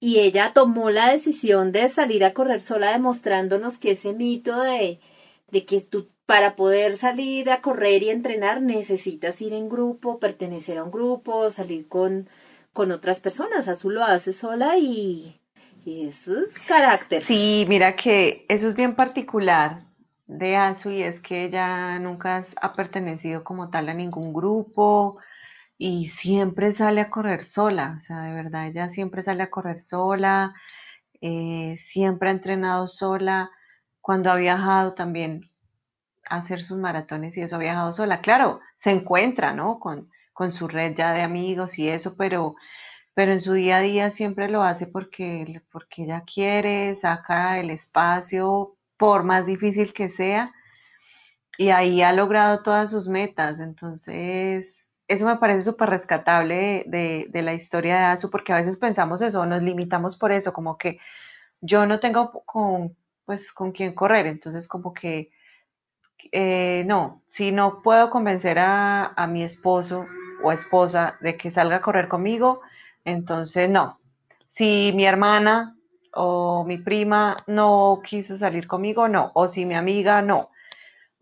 y 0.00 0.20
ella 0.20 0.52
tomó 0.54 0.90
la 0.90 1.12
decisión 1.12 1.72
de 1.72 1.88
salir 1.90 2.24
a 2.24 2.32
correr 2.32 2.60
sola, 2.60 2.90
demostrándonos 2.92 3.78
que 3.78 3.92
ese 3.92 4.14
mito 4.14 4.60
de, 4.62 4.98
de 5.50 5.64
que 5.66 5.82
tú 5.82 6.08
para 6.24 6.54
poder 6.56 6.96
salir 6.96 7.50
a 7.50 7.60
correr 7.60 8.04
y 8.04 8.08
entrenar 8.08 8.62
necesitas 8.62 9.42
ir 9.42 9.52
en 9.52 9.68
grupo, 9.68 10.20
pertenecer 10.20 10.78
a 10.78 10.84
un 10.84 10.92
grupo, 10.92 11.50
salir 11.50 11.88
con, 11.88 12.28
con 12.72 12.92
otras 12.92 13.20
personas. 13.20 13.66
Azul 13.66 13.94
lo 13.94 14.04
hace 14.04 14.32
sola 14.32 14.78
y, 14.78 15.40
y 15.84 16.06
eso 16.06 16.38
es 16.38 16.60
carácter. 16.60 17.22
Sí, 17.22 17.66
mira 17.68 17.96
que 17.96 18.46
eso 18.48 18.68
es 18.68 18.76
bien 18.76 18.94
particular 18.94 19.82
de 20.28 20.54
Azu 20.54 20.90
y 20.90 21.02
es 21.02 21.20
que 21.20 21.46
ella 21.46 21.98
nunca 21.98 22.46
ha 22.62 22.72
pertenecido 22.74 23.42
como 23.42 23.68
tal 23.68 23.88
a 23.88 23.94
ningún 23.94 24.32
grupo 24.32 25.18
y 25.82 26.08
siempre 26.08 26.72
sale 26.74 27.00
a 27.00 27.08
correr 27.08 27.42
sola, 27.42 27.94
o 27.96 28.00
sea, 28.00 28.24
de 28.24 28.34
verdad, 28.34 28.66
ella 28.66 28.90
siempre 28.90 29.22
sale 29.22 29.44
a 29.44 29.50
correr 29.50 29.80
sola, 29.80 30.54
eh, 31.22 31.74
siempre 31.78 32.28
ha 32.28 32.32
entrenado 32.32 32.86
sola, 32.86 33.50
cuando 34.02 34.30
ha 34.30 34.36
viajado 34.36 34.92
también 34.94 35.50
a 36.28 36.36
hacer 36.36 36.62
sus 36.62 36.78
maratones 36.78 37.36
y 37.38 37.42
eso 37.42 37.56
ha 37.56 37.60
viajado 37.60 37.94
sola. 37.94 38.20
Claro, 38.20 38.60
se 38.76 38.90
encuentra, 38.90 39.54
¿no? 39.54 39.80
Con, 39.80 40.10
con 40.34 40.52
su 40.52 40.68
red 40.68 40.94
ya 40.96 41.12
de 41.14 41.22
amigos 41.22 41.78
y 41.78 41.88
eso, 41.88 42.14
pero, 42.18 42.56
pero 43.14 43.32
en 43.32 43.40
su 43.40 43.54
día 43.54 43.78
a 43.78 43.80
día 43.80 44.10
siempre 44.10 44.50
lo 44.50 44.62
hace 44.62 44.86
porque, 44.86 45.62
porque 45.72 46.04
ella 46.04 46.24
quiere, 46.26 46.94
saca 46.94 47.58
el 47.58 47.70
espacio 47.70 48.76
por 48.98 49.24
más 49.24 49.46
difícil 49.46 49.94
que 49.94 50.10
sea, 50.10 50.52
y 51.58 51.70
ahí 51.70 52.02
ha 52.02 52.12
logrado 52.12 52.62
todas 52.62 52.90
sus 52.90 53.08
metas. 53.08 53.60
Entonces, 53.60 54.79
eso 55.10 55.26
me 55.26 55.38
parece 55.38 55.68
súper 55.68 55.90
rescatable 55.90 56.84
de, 56.86 57.28
la 57.42 57.52
historia 57.52 57.96
de 57.96 58.04
Asu, 58.04 58.30
porque 58.30 58.52
a 58.52 58.56
veces 58.56 58.76
pensamos 58.76 59.20
eso, 59.20 59.44
nos 59.44 59.60
limitamos 59.60 60.16
por 60.16 60.30
eso, 60.30 60.52
como 60.52 60.78
que 60.78 61.00
yo 61.60 61.84
no 61.84 61.98
tengo 61.98 62.44
con, 62.46 62.96
pues, 63.24 63.52
con 63.52 63.72
quién 63.72 63.92
correr, 63.92 64.28
entonces 64.28 64.68
como 64.68 64.94
que, 64.94 65.32
eh, 66.30 66.84
no, 66.86 67.22
si 67.26 67.50
no 67.50 67.82
puedo 67.82 68.08
convencer 68.08 68.60
a, 68.60 69.06
a 69.06 69.26
mi 69.26 69.42
esposo 69.42 70.06
o 70.44 70.52
esposa 70.52 71.18
de 71.20 71.36
que 71.36 71.50
salga 71.50 71.76
a 71.76 71.82
correr 71.82 72.06
conmigo, 72.06 72.60
entonces 73.04 73.68
no. 73.68 73.98
Si 74.46 74.92
mi 74.94 75.06
hermana 75.06 75.76
o 76.14 76.64
mi 76.64 76.78
prima 76.78 77.36
no 77.48 78.00
quiso 78.04 78.36
salir 78.36 78.68
conmigo, 78.68 79.08
no, 79.08 79.32
o 79.34 79.48
si 79.48 79.66
mi 79.66 79.74
amiga 79.74 80.22
no. 80.22 80.50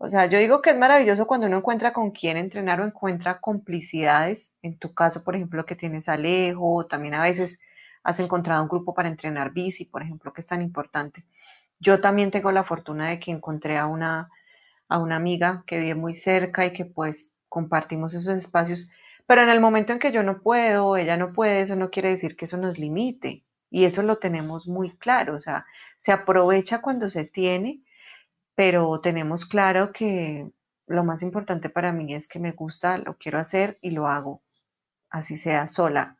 O 0.01 0.07
sea, 0.07 0.27
yo 0.27 0.39
digo 0.39 0.61
que 0.61 0.69
es 0.69 0.77
maravilloso 0.77 1.27
cuando 1.27 1.47
uno 1.47 1.57
encuentra 1.57 1.91
con 1.91 2.11
quién 2.11 2.37
entrenar 2.37 2.79
o 2.79 2.85
encuentra 2.85 3.41
complicidades. 3.41 4.55
En 4.61 4.79
tu 4.79 4.93
caso, 4.93 5.25
por 5.25 5.35
ejemplo, 5.35 5.65
que 5.65 5.75
tienes 5.75 6.07
Alejo, 6.07 6.85
también 6.87 7.15
a 7.15 7.21
veces 7.21 7.59
has 8.03 8.19
encontrado 8.21 8.63
un 8.63 8.69
grupo 8.69 8.93
para 8.93 9.09
entrenar 9.09 9.51
bici, 9.51 9.83
por 9.85 10.01
ejemplo, 10.01 10.31
que 10.31 10.39
es 10.39 10.47
tan 10.47 10.61
importante. 10.61 11.25
Yo 11.79 11.99
también 11.99 12.31
tengo 12.31 12.51
la 12.53 12.63
fortuna 12.63 13.09
de 13.09 13.19
que 13.19 13.31
encontré 13.31 13.77
a 13.77 13.87
una, 13.87 14.29
a 14.87 14.99
una 14.99 15.17
amiga 15.17 15.63
que 15.67 15.77
vive 15.77 15.95
muy 15.95 16.15
cerca 16.15 16.65
y 16.65 16.71
que 16.71 16.85
pues 16.85 17.35
compartimos 17.49 18.13
esos 18.13 18.37
espacios. 18.37 18.89
Pero 19.27 19.43
en 19.43 19.49
el 19.49 19.59
momento 19.59 19.91
en 19.91 19.99
que 19.99 20.13
yo 20.13 20.23
no 20.23 20.41
puedo, 20.41 20.95
ella 20.95 21.17
no 21.17 21.33
puede, 21.33 21.61
eso 21.61 21.75
no 21.75 21.89
quiere 21.89 22.09
decir 22.09 22.37
que 22.37 22.45
eso 22.45 22.55
nos 22.57 22.79
limite. 22.79 23.43
Y 23.69 23.83
eso 23.83 24.01
lo 24.01 24.17
tenemos 24.17 24.67
muy 24.67 24.91
claro, 24.97 25.35
o 25.35 25.39
sea, 25.39 25.65
se 25.97 26.11
aprovecha 26.11 26.81
cuando 26.81 27.09
se 27.09 27.25
tiene, 27.25 27.83
pero 28.59 28.99
tenemos 28.99 29.45
claro 29.45 29.93
que 29.93 30.51
lo 30.85 31.05
más 31.05 31.23
importante 31.23 31.69
para 31.69 31.93
mí 31.93 32.13
es 32.13 32.27
que 32.27 32.39
me 32.39 32.51
gusta, 32.51 32.97
lo 32.97 33.15
quiero 33.15 33.39
hacer 33.39 33.79
y 33.81 33.91
lo 33.91 34.07
hago, 34.07 34.43
así 35.09 35.37
sea 35.37 35.69
sola, 35.69 36.17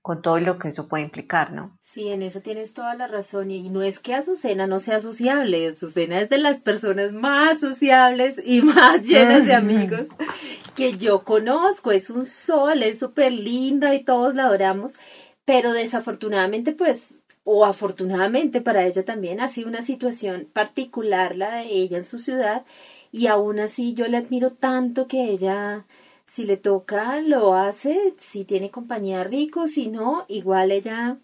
con 0.00 0.22
todo 0.22 0.38
lo 0.38 0.60
que 0.60 0.68
eso 0.68 0.86
puede 0.86 1.02
implicar, 1.02 1.52
¿no? 1.52 1.76
Sí, 1.82 2.06
en 2.06 2.22
eso 2.22 2.40
tienes 2.40 2.72
toda 2.72 2.94
la 2.94 3.08
razón. 3.08 3.50
Y 3.50 3.68
no 3.68 3.82
es 3.82 3.98
que 3.98 4.14
Azucena 4.14 4.68
no 4.68 4.78
sea 4.78 5.00
sociable, 5.00 5.66
Azucena 5.66 6.20
es 6.20 6.28
de 6.28 6.38
las 6.38 6.60
personas 6.60 7.12
más 7.12 7.58
sociables 7.58 8.40
y 8.44 8.62
más 8.62 9.02
llenas 9.04 9.44
de 9.44 9.54
amigos 9.54 10.06
que 10.76 10.96
yo 10.96 11.24
conozco. 11.24 11.90
Es 11.90 12.10
un 12.10 12.24
sol, 12.24 12.84
es 12.84 13.00
súper 13.00 13.32
linda 13.32 13.92
y 13.96 14.04
todos 14.04 14.36
la 14.36 14.44
adoramos 14.44 15.00
pero 15.44 15.72
desafortunadamente 15.72 16.72
pues 16.72 17.16
o 17.44 17.64
afortunadamente 17.64 18.60
para 18.60 18.86
ella 18.86 19.04
también 19.04 19.40
ha 19.40 19.48
sido 19.48 19.68
una 19.68 19.82
situación 19.82 20.48
particular 20.52 21.36
la 21.36 21.56
de 21.56 21.66
ella 21.66 21.98
en 21.98 22.04
su 22.04 22.18
ciudad 22.18 22.64
y 23.12 23.26
aún 23.28 23.60
así 23.60 23.94
yo 23.94 24.08
le 24.08 24.16
admiro 24.16 24.50
tanto 24.50 25.06
que 25.06 25.30
ella 25.30 25.84
si 26.26 26.44
le 26.44 26.56
toca 26.56 27.20
lo 27.20 27.54
hace, 27.54 28.14
si 28.18 28.44
tiene 28.44 28.70
compañía 28.70 29.22
rico, 29.24 29.68
si 29.68 29.88
no, 29.88 30.24
igual 30.28 30.72
ella 30.72 31.18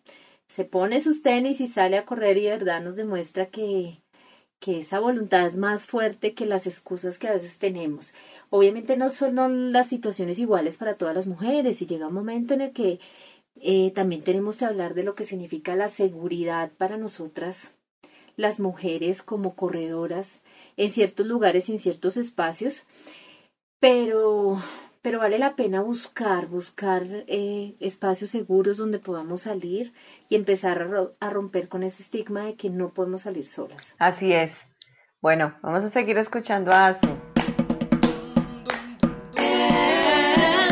se 0.47 0.65
pone 0.65 1.01
sus 1.01 1.23
tenis 1.23 1.61
y 1.61 1.67
sale 1.67 1.97
a 1.99 2.05
correr 2.05 2.37
y 2.37 2.43
de 2.43 2.51
verdad 2.51 2.81
nos 2.83 2.97
demuestra 2.97 3.47
que, 3.47 4.01
que 4.61 4.81
esa 4.81 5.01
voluntad 5.01 5.47
es 5.47 5.57
más 5.57 5.87
fuerte 5.87 6.35
que 6.35 6.47
las 6.47 6.67
excusas 6.67 7.19
que 7.19 7.29
a 7.29 7.33
veces 7.33 7.59
tenemos. 7.59 8.15
Obviamente 8.51 8.97
no 8.97 9.11
son 9.11 9.73
las 9.73 9.89
situaciones 9.89 10.39
iguales 10.39 10.77
para 10.77 10.95
todas 10.95 11.15
las 11.15 11.27
mujeres 11.27 11.81
y 11.83 11.87
llega 11.87 12.09
un 12.09 12.15
momento 12.15 12.55
en 12.55 12.61
el 12.61 12.73
que 12.73 13.01
eh, 13.63 13.93
también 13.95 14.23
tenemos 14.23 14.59
que 14.59 14.65
hablar 14.65 14.95
de 14.95 15.03
lo 15.03 15.15
que 15.15 15.25
significa 15.25 15.75
la 15.77 15.89
seguridad 15.89 16.71
para 16.77 16.97
nosotras, 16.97 17.73
las 18.37 18.61
mujeres 18.61 19.23
como 19.23 19.55
corredoras, 19.55 20.41
en 20.77 20.91
ciertos 20.91 21.27
lugares 21.27 21.69
y 21.69 21.73
en 21.73 21.79
ciertos 21.79 22.17
espacios, 22.17 22.85
pero, 23.81 24.61
pero 25.03 25.19
vale 25.19 25.39
la 25.39 25.57
pena 25.57 25.83
buscar, 25.83 26.47
buscar 26.47 27.05
eh, 27.27 27.75
espacios 27.81 28.31
seguros 28.31 28.79
donde 28.79 28.99
podamos 28.99 29.43
salir 29.43 29.93
y 30.29 30.37
empezar 30.37 30.83
a, 30.83 31.27
a 31.27 31.31
romper 31.31 31.69
con 31.69 31.83
ese 31.83 32.03
estigma 32.03 32.45
de 32.45 32.55
que 32.55 32.71
no 32.71 32.95
podemos 32.95 33.23
salir 33.23 33.47
solas. 33.47 33.95
Así 33.99 34.33
es. 34.33 34.53
Bueno, 35.21 35.55
vamos 35.63 35.83
a 35.85 35.91
seguir 35.91 36.17
escuchando 36.17 36.73
a 36.73 36.89
Azu. 36.89 37.09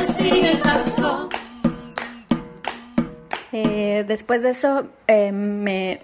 Sigue 0.07 0.53
el 0.53 0.61
paso. 0.61 1.29
Eh, 3.61 4.05
después 4.07 4.43
de 4.43 4.51
eso 4.51 4.89
eh, 5.09 5.33
me, 5.33 6.01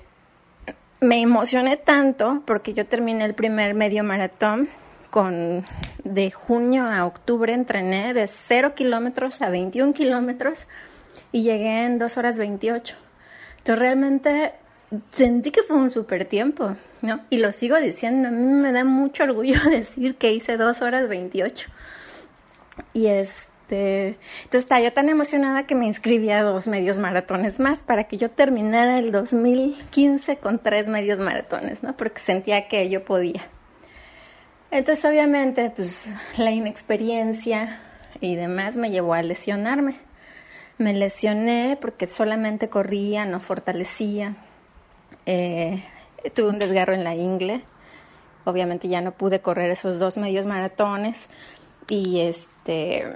me 1.01 1.21
emocioné 1.21 1.77
tanto 1.77 2.43
porque 2.47 2.75
yo 2.75 2.87
terminé 2.87 3.25
el 3.25 3.35
primer 3.35 3.75
medio 3.75 4.03
maratón 4.03 4.67
con 5.11 5.63
de 6.03 6.33
junio 6.33 6.85
a 6.85 7.07
octubre 7.07 7.53
entrené 7.53 8.13
de 8.13 8.27
0 8.27 8.75
kilómetros 8.75 9.41
a 9.41 9.51
21 9.51 9.93
kilómetros 9.93 10.67
y 11.31 11.43
llegué 11.45 11.85
en 11.85 11.99
2 11.99 12.17
horas 12.17 12.39
28. 12.39 12.97
Entonces 13.59 13.79
realmente 13.79 14.55
sentí 15.11 15.53
que 15.53 15.63
fue 15.63 15.77
un 15.77 15.91
súper 15.91 16.25
tiempo, 16.25 16.75
¿no? 17.03 17.21
Y 17.31 17.37
lo 17.37 17.53
sigo 17.53 17.79
diciendo, 17.79 18.29
a 18.29 18.31
mí 18.33 18.53
me 18.53 18.73
da 18.73 18.85
mucho 18.85 19.23
orgullo 19.23 19.61
decir 19.71 20.17
que 20.17 20.33
hice 20.33 20.57
2 20.57 20.83
horas 20.83 21.09
28. 21.09 21.69
Y 22.93 23.07
este, 23.75 24.19
entonces 24.45 24.63
estaba 24.63 24.81
yo 24.81 24.93
tan 24.93 25.09
emocionada 25.09 25.67
que 25.67 25.75
me 25.75 25.87
inscribí 25.87 26.31
a 26.31 26.43
dos 26.43 26.69
medios 26.69 26.99
maratones 26.99 27.59
más 27.59 27.83
para 27.83 28.05
que 28.05 28.17
yo 28.17 28.31
terminara 28.31 28.99
el 28.99 29.11
2015 29.11 30.37
con 30.37 30.59
tres 30.59 30.87
medios 30.87 31.19
maratones, 31.19 31.83
¿no? 31.83 31.97
Porque 31.97 32.21
sentía 32.21 32.69
que 32.69 32.89
yo 32.89 33.05
podía. 33.05 33.43
Entonces 34.71 35.05
obviamente 35.05 35.73
pues 35.75 36.13
la 36.37 36.51
inexperiencia 36.51 37.81
y 38.21 38.37
demás 38.37 38.77
me 38.77 38.91
llevó 38.91 39.15
a 39.15 39.23
lesionarme. 39.23 39.95
Me 40.79 40.93
lesioné 40.93 41.79
porque 41.81 42.07
solamente 42.07 42.69
corría, 42.69 43.25
no 43.27 43.41
fortalecía. 43.41 44.35
Eh, 45.27 45.83
tuve 46.35 46.49
un 46.49 46.59
desgarro 46.59 46.95
en 46.95 47.05
la 47.05 47.15
ingle. 47.15 47.63
Obviamente 48.45 48.89
ya 48.89 49.01
no 49.01 49.13
pude 49.13 49.41
correr 49.41 49.71
esos 49.71 49.99
dos 49.99 50.17
medios 50.17 50.47
maratones. 50.47 51.29
Y 51.89 52.21
este, 52.21 53.11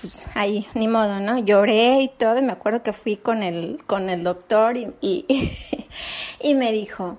pues 0.00 0.26
ahí, 0.34 0.66
ni 0.74 0.88
modo, 0.88 1.20
¿no? 1.20 1.38
Lloré 1.38 2.00
y 2.02 2.08
todo. 2.08 2.38
Y 2.38 2.42
me 2.42 2.52
acuerdo 2.52 2.82
que 2.82 2.92
fui 2.92 3.16
con 3.16 3.42
el, 3.42 3.82
con 3.86 4.08
el 4.10 4.24
doctor 4.24 4.76
y, 4.76 4.92
y, 5.00 5.26
y 6.40 6.54
me 6.54 6.72
dijo, 6.72 7.18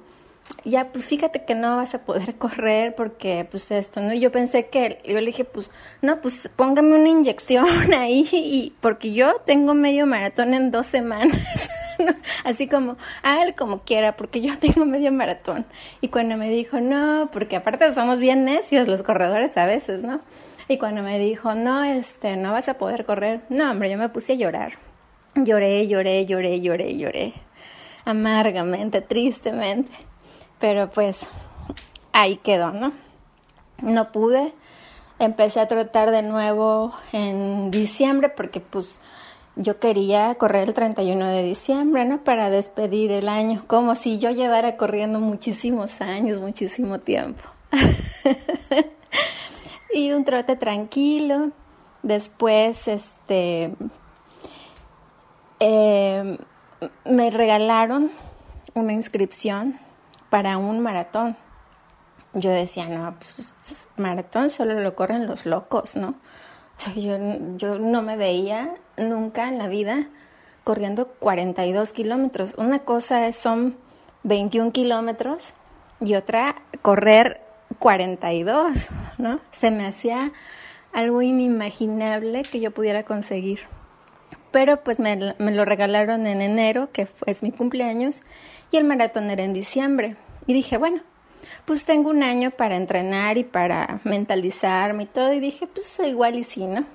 ya 0.63 0.91
pues 0.91 1.07
fíjate 1.07 1.43
que 1.45 1.55
no 1.55 1.77
vas 1.77 1.95
a 1.95 2.03
poder 2.03 2.35
correr 2.35 2.95
porque 2.95 3.47
pues 3.49 3.71
esto, 3.71 4.01
¿no? 4.01 4.13
Yo 4.13 4.31
pensé 4.31 4.67
que, 4.67 4.99
yo 5.05 5.19
le 5.19 5.25
dije 5.25 5.45
pues, 5.45 5.71
no, 6.01 6.21
pues 6.21 6.49
póngame 6.55 6.95
una 6.95 7.09
inyección 7.09 7.65
ahí 7.93 8.27
y, 8.31 8.73
porque 8.81 9.13
yo 9.13 9.35
tengo 9.45 9.73
medio 9.73 10.05
maratón 10.05 10.53
en 10.53 10.71
dos 10.71 10.87
semanas, 10.87 11.69
así 12.43 12.67
como, 12.67 12.97
hágale 13.23 13.55
como 13.55 13.81
quiera 13.81 14.15
porque 14.15 14.41
yo 14.41 14.57
tengo 14.59 14.85
medio 14.85 15.11
maratón. 15.11 15.65
Y 15.99 16.09
cuando 16.09 16.37
me 16.37 16.49
dijo, 16.49 16.79
no, 16.79 17.29
porque 17.31 17.55
aparte 17.55 17.93
somos 17.93 18.19
bien 18.19 18.45
necios 18.45 18.87
los 18.87 19.03
corredores 19.03 19.57
a 19.57 19.65
veces, 19.65 20.03
¿no? 20.03 20.19
Y 20.71 20.77
cuando 20.77 21.03
me 21.03 21.19
dijo, 21.19 21.53
no, 21.53 21.83
este, 21.83 22.37
no 22.37 22.53
vas 22.53 22.69
a 22.69 22.75
poder 22.75 23.05
correr, 23.05 23.41
no, 23.49 23.71
hombre, 23.71 23.89
yo 23.91 23.97
me 23.97 24.09
puse 24.09 24.33
a 24.33 24.35
llorar. 24.35 24.73
Lloré, 25.35 25.87
lloré, 25.87 26.25
lloré, 26.25 26.61
lloré, 26.61 26.97
lloré. 26.97 27.33
Amargamente, 28.05 29.01
tristemente 29.01 29.91
pero 30.61 30.89
pues 30.89 31.27
ahí 32.13 32.37
quedó, 32.37 32.71
¿no? 32.71 32.93
No 33.81 34.11
pude. 34.13 34.53
Empecé 35.19 35.59
a 35.59 35.67
trotar 35.67 36.11
de 36.11 36.21
nuevo 36.21 36.93
en 37.11 37.71
diciembre 37.71 38.29
porque 38.29 38.61
pues 38.61 39.01
yo 39.55 39.79
quería 39.79 40.33
correr 40.35 40.69
el 40.69 40.73
31 40.73 41.27
de 41.27 41.43
diciembre, 41.43 42.05
¿no? 42.05 42.23
Para 42.23 42.49
despedir 42.49 43.11
el 43.11 43.27
año, 43.27 43.63
como 43.67 43.95
si 43.95 44.19
yo 44.19 44.29
llevara 44.29 44.77
corriendo 44.77 45.19
muchísimos 45.19 45.99
años, 45.99 46.39
muchísimo 46.39 46.99
tiempo. 46.99 47.41
y 49.93 50.11
un 50.11 50.23
trote 50.25 50.55
tranquilo. 50.55 51.51
Después, 52.03 52.87
este, 52.87 53.75
eh, 55.59 56.37
me 57.05 57.31
regalaron 57.31 58.09
una 58.73 58.93
inscripción 58.93 59.79
para 60.29 60.57
un 60.57 60.79
maratón. 60.79 61.37
Yo 62.33 62.49
decía, 62.49 62.87
no, 62.87 63.15
pues 63.19 63.55
maratón 63.97 64.49
solo 64.49 64.79
lo 64.79 64.95
corren 64.95 65.27
los 65.27 65.45
locos, 65.45 65.95
¿no? 65.95 66.09
O 66.09 66.83
sea, 66.83 66.93
yo, 66.93 67.17
yo 67.57 67.77
no 67.77 68.01
me 68.01 68.17
veía 68.17 68.73
nunca 68.97 69.47
en 69.49 69.57
la 69.57 69.67
vida 69.67 70.07
corriendo 70.63 71.07
42 71.07 71.93
kilómetros. 71.93 72.55
Una 72.57 72.79
cosa 72.79 73.27
es, 73.27 73.35
son 73.35 73.77
21 74.23 74.71
kilómetros 74.71 75.53
y 75.99 76.15
otra 76.15 76.55
correr 76.81 77.41
42, 77.81 78.89
¿no? 79.17 79.39
Se 79.51 79.71
me 79.71 79.87
hacía 79.87 80.31
algo 80.93 81.23
inimaginable 81.23 82.43
que 82.43 82.59
yo 82.59 82.69
pudiera 82.71 83.03
conseguir. 83.03 83.61
Pero 84.51 84.83
pues 84.83 84.99
me, 84.99 85.15
lo 85.15 85.65
regalaron 85.65 86.27
en 86.27 86.41
enero, 86.41 86.91
que 86.91 87.07
es 87.25 87.41
mi 87.41 87.51
cumpleaños, 87.51 88.21
y 88.69 88.77
el 88.77 88.83
maratón 88.83 89.31
era 89.31 89.43
en 89.43 89.53
diciembre. 89.53 90.15
Y 90.45 90.53
dije, 90.53 90.77
bueno, 90.77 91.01
pues 91.65 91.83
tengo 91.83 92.11
un 92.11 92.21
año 92.21 92.51
para 92.51 92.75
entrenar 92.75 93.39
y 93.39 93.43
para 93.43 93.99
mentalizarme 94.03 95.03
y 95.03 95.07
todo. 95.07 95.33
Y 95.33 95.39
dije, 95.39 95.65
pues 95.65 95.99
igual 96.05 96.35
y 96.35 96.43
sí, 96.43 96.65
¿no? 96.65 96.85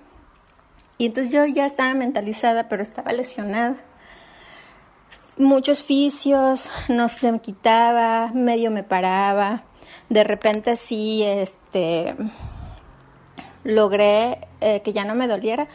Y 0.98 1.06
entonces 1.06 1.32
yo 1.32 1.44
ya 1.46 1.66
estaba 1.66 1.94
mentalizada, 1.94 2.68
pero 2.68 2.84
estaba 2.84 3.12
lesionada. 3.12 3.74
Muchos 5.36 5.82
fisios, 5.82 6.70
no 6.88 7.08
se 7.08 7.32
me 7.32 7.40
quitaba, 7.40 8.30
medio 8.32 8.70
me 8.70 8.84
paraba. 8.84 9.64
De 10.08 10.24
repente 10.24 10.76
sí, 10.76 11.22
este, 11.22 12.16
logré 13.64 14.46
eh, 14.60 14.80
que 14.82 14.92
ya 14.92 15.04
no 15.04 15.14
me 15.14 15.28
doliera, 15.28 15.66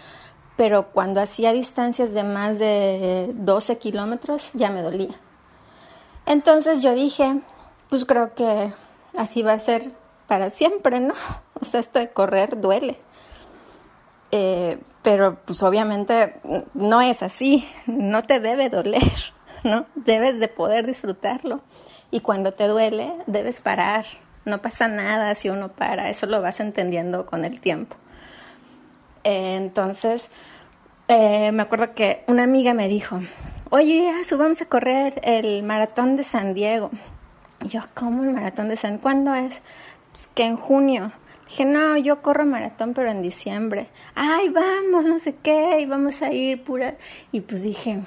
pero 0.56 0.92
cuando 0.92 1.22
hacía 1.22 1.54
distancias 1.54 2.14
de 2.14 2.24
más 2.24 2.60
de 2.60 3.32
12 3.34 3.78
kilómetros 3.78 4.50
ya 4.54 4.70
me 4.70 4.82
dolía. 4.82 5.20
Entonces 6.26 6.82
yo 6.82 6.94
dije, 6.94 7.42
pues 7.90 8.06
creo 8.06 8.34
que 8.36 8.74
así 9.18 9.42
va 9.42 9.54
a 9.54 9.60
ser 9.60 9.92
para 10.28 10.50
siempre, 10.50 11.00
¿no? 11.00 11.14
O 11.62 11.66
sea, 11.66 11.80
esto 11.80 12.00
de 12.00 12.10
correr 12.10 12.60
duele. 12.60 12.98
Eh, 14.32 14.80
pero 15.04 15.38
pues 15.46 15.62
obviamente 15.62 16.40
no 16.74 17.02
es 17.02 17.22
así, 17.22 17.68
no 17.86 18.24
te 18.24 18.40
debe 18.40 18.70
doler, 18.70 19.04
¿no? 19.64 19.86
Debes 19.94 20.40
de 20.40 20.48
poder 20.48 20.88
disfrutarlo. 20.88 21.60
Y 22.12 22.20
cuando 22.20 22.52
te 22.52 22.68
duele, 22.68 23.14
debes 23.26 23.62
parar. 23.62 24.06
No 24.44 24.62
pasa 24.62 24.88
nada 24.88 25.34
si 25.36 25.50
uno 25.50 25.70
para, 25.70 26.10
eso 26.10 26.26
lo 26.26 26.42
vas 26.42 26.60
entendiendo 26.60 27.26
con 27.26 27.46
el 27.46 27.62
tiempo. 27.62 27.96
Entonces, 29.24 30.28
eh, 31.08 31.52
me 31.52 31.64
acuerdo 31.64 31.94
que 31.94 32.24
una 32.28 32.44
amiga 32.44 32.74
me 32.74 32.88
dijo, 32.88 33.20
oye, 33.70 34.12
subamos 34.24 34.62
a 34.62 34.66
correr 34.66 35.22
el 35.24 35.64
maratón 35.64 36.18
de 36.18 36.24
San 36.24 36.54
Diego. 36.54 36.92
Y 37.64 37.70
yo, 37.70 37.82
¿cómo 37.94 38.24
el 38.24 38.34
maratón 38.34 38.68
de 38.68 38.76
San? 38.76 38.98
¿Cuándo 38.98 39.34
es? 39.36 39.62
Pues 40.12 40.30
que 40.34 40.44
en 40.44 40.58
junio. 40.58 41.12
Dije, 41.48 41.66
no, 41.66 41.98
yo 41.98 42.22
corro 42.22 42.46
maratón, 42.46 42.94
pero 42.94 43.12
en 43.12 43.22
diciembre. 43.22 43.88
Ay, 44.16 44.50
vamos, 44.50 45.06
no 45.06 45.20
sé 45.20 45.36
qué, 45.36 45.82
y 45.82 45.86
vamos 45.86 46.22
a 46.22 46.32
ir 46.32 46.64
pura. 46.64 46.96
Y 47.32 47.42
pues 47.42 47.62
dije, 47.62 48.00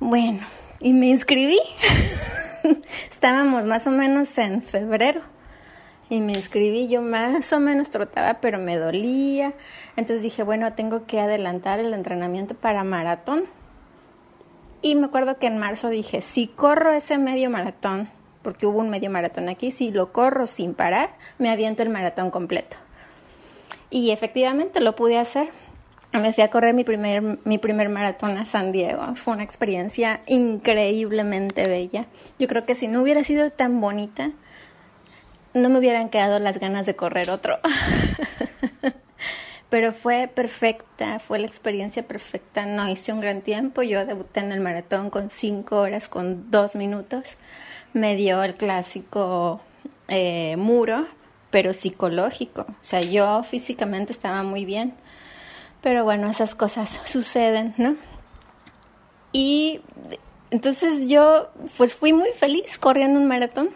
bueno, 0.00 0.40
y 0.80 0.92
me 0.92 1.06
inscribí. 1.06 1.60
Estábamos 3.10 3.64
más 3.64 3.86
o 3.86 3.90
menos 3.90 4.36
en 4.38 4.62
febrero. 4.62 5.20
Y 6.10 6.20
me 6.20 6.32
inscribí, 6.32 6.88
yo 6.88 7.00
más 7.00 7.52
o 7.52 7.60
menos 7.60 7.90
trotaba, 7.90 8.40
pero 8.40 8.58
me 8.58 8.76
dolía. 8.76 9.54
Entonces 9.96 10.22
dije, 10.22 10.42
bueno, 10.42 10.74
tengo 10.74 11.06
que 11.06 11.20
adelantar 11.20 11.78
el 11.78 11.94
entrenamiento 11.94 12.54
para 12.54 12.84
maratón. 12.84 13.44
Y 14.82 14.94
me 14.94 15.06
acuerdo 15.06 15.38
que 15.38 15.46
en 15.46 15.58
marzo 15.58 15.88
dije, 15.88 16.20
si 16.20 16.48
corro 16.48 16.92
ese 16.92 17.16
medio 17.16 17.48
maratón, 17.48 18.10
porque 18.42 18.66
hubo 18.66 18.80
un 18.80 18.90
medio 18.90 19.10
maratón 19.10 19.48
aquí, 19.48 19.70
si 19.70 19.90
lo 19.90 20.12
corro 20.12 20.46
sin 20.46 20.74
parar, 20.74 21.12
me 21.38 21.50
aviento 21.50 21.82
el 21.82 21.88
maratón 21.88 22.30
completo. 22.30 22.76
Y 23.90 24.10
efectivamente 24.10 24.80
lo 24.80 24.96
pude 24.96 25.18
hacer. 25.18 25.48
Me 26.12 26.32
fui 26.32 26.44
a 26.44 26.50
correr 26.50 26.74
mi 26.74 26.84
primer, 26.84 27.38
mi 27.44 27.58
primer 27.58 27.88
maratón 27.88 28.36
a 28.36 28.44
San 28.44 28.70
Diego. 28.70 29.14
Fue 29.16 29.32
una 29.32 29.42
experiencia 29.42 30.20
increíblemente 30.26 31.66
bella. 31.66 32.06
Yo 32.38 32.48
creo 32.48 32.66
que 32.66 32.74
si 32.74 32.86
no 32.86 33.00
hubiera 33.00 33.24
sido 33.24 33.50
tan 33.50 33.80
bonita, 33.80 34.30
no 35.54 35.70
me 35.70 35.78
hubieran 35.78 36.10
quedado 36.10 36.38
las 36.38 36.58
ganas 36.58 36.84
de 36.84 36.96
correr 36.96 37.30
otro. 37.30 37.58
pero 39.70 39.94
fue 39.94 40.28
perfecta, 40.28 41.18
fue 41.18 41.38
la 41.38 41.46
experiencia 41.46 42.06
perfecta. 42.06 42.66
No 42.66 42.90
hice 42.90 43.14
un 43.14 43.20
gran 43.20 43.40
tiempo, 43.40 43.82
yo 43.82 44.04
debuté 44.04 44.40
en 44.40 44.52
el 44.52 44.60
maratón 44.60 45.08
con 45.08 45.30
cinco 45.30 45.80
horas 45.80 46.08
con 46.08 46.50
dos 46.50 46.74
minutos. 46.74 47.38
Me 47.94 48.16
dio 48.16 48.42
el 48.42 48.54
clásico 48.54 49.62
eh, 50.08 50.56
muro, 50.58 51.06
pero 51.50 51.72
psicológico. 51.72 52.66
O 52.68 52.82
sea, 52.82 53.00
yo 53.00 53.42
físicamente 53.44 54.12
estaba 54.12 54.42
muy 54.42 54.66
bien, 54.66 54.94
pero 55.82 56.04
bueno, 56.04 56.30
esas 56.30 56.54
cosas 56.54 57.00
suceden, 57.04 57.74
¿no? 57.76 57.96
Y 59.32 59.80
entonces 60.50 61.08
yo 61.08 61.50
pues 61.76 61.94
fui 61.94 62.12
muy 62.12 62.30
feliz 62.32 62.78
corriendo 62.78 63.18
un 63.18 63.26
maratón. 63.26 63.68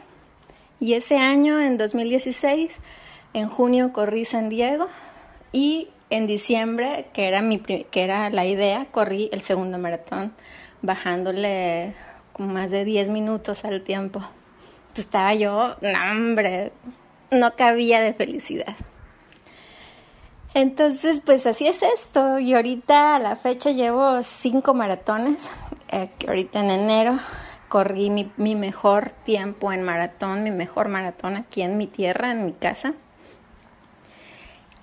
Y 0.79 0.93
ese 0.93 1.17
año, 1.17 1.59
en 1.61 1.79
2016, 1.79 2.77
en 3.33 3.49
junio 3.49 3.93
corrí 3.93 4.27
San 4.27 4.51
Diego, 4.51 4.87
y 5.53 5.89
en 6.11 6.27
diciembre, 6.27 7.07
que 7.15 7.27
era, 7.27 7.41
mi, 7.41 7.59
que 7.61 7.87
era 7.95 8.29
la 8.29 8.45
idea, 8.45 8.87
corrí 8.91 9.31
el 9.33 9.41
segundo 9.41 9.79
maratón, 9.79 10.35
bajándole 10.83 11.95
más 12.39 12.71
de 12.71 12.85
10 12.85 13.09
minutos 13.09 13.65
al 13.65 13.83
tiempo. 13.83 14.21
estaba 14.95 15.35
yo, 15.35 15.77
no, 15.81 16.11
hombre, 16.11 16.73
no 17.31 17.57
cabía 17.57 18.01
de 18.01 18.13
felicidad. 18.13 18.77
Entonces, 20.57 21.21
pues 21.23 21.47
así 21.47 21.67
es 21.67 21.83
esto. 21.83 22.39
Y 22.39 22.55
ahorita 22.55 23.17
a 23.17 23.19
la 23.19 23.37
fecha 23.37 23.73
llevo 23.73 24.23
cinco 24.23 24.73
maratones. 24.73 25.37
Eh, 25.93 26.09
ahorita 26.27 26.61
en 26.61 26.71
enero 26.71 27.19
corrí 27.69 28.09
mi, 28.09 28.33
mi 28.39 28.55
mejor 28.55 29.11
tiempo 29.11 29.71
en 29.71 29.83
maratón, 29.83 30.45
mi 30.45 30.51
mejor 30.51 30.89
maratón 30.89 31.37
aquí 31.37 31.61
en 31.61 31.77
mi 31.77 31.87
tierra, 31.87 32.33
en 32.33 32.47
mi 32.47 32.53
casa. 32.55 32.95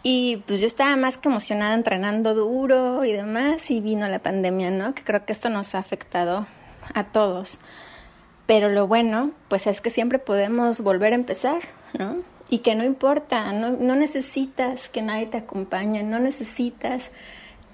Y 0.04 0.44
pues 0.46 0.62
yo 0.62 0.68
estaba 0.68 0.96
más 0.96 1.18
que 1.18 1.30
emocionada 1.30 1.74
entrenando 1.74 2.36
duro 2.36 3.04
y 3.04 3.12
demás 3.12 3.72
y 3.72 3.82
vino 3.82 4.08
la 4.08 4.20
pandemia, 4.20 4.70
¿no? 4.70 4.94
Que 4.94 5.04
creo 5.04 5.26
que 5.26 5.34
esto 5.34 5.50
nos 5.50 5.74
ha 5.74 5.80
afectado 5.80 6.46
a 6.94 7.06
todos. 7.06 7.58
Pero 8.46 8.70
lo 8.70 8.86
bueno, 8.86 9.32
pues 9.48 9.66
es 9.66 9.82
que 9.82 9.90
siempre 9.90 10.20
podemos 10.20 10.82
volver 10.82 11.14
a 11.14 11.16
empezar, 11.16 11.62
¿no? 11.98 12.18
Y 12.50 12.60
que 12.60 12.76
no 12.76 12.84
importa, 12.84 13.52
no, 13.52 13.72
no 13.72 13.96
necesitas 13.96 14.90
que 14.90 15.02
nadie 15.02 15.26
te 15.26 15.38
acompañe, 15.38 16.04
no 16.04 16.20
necesitas 16.20 17.12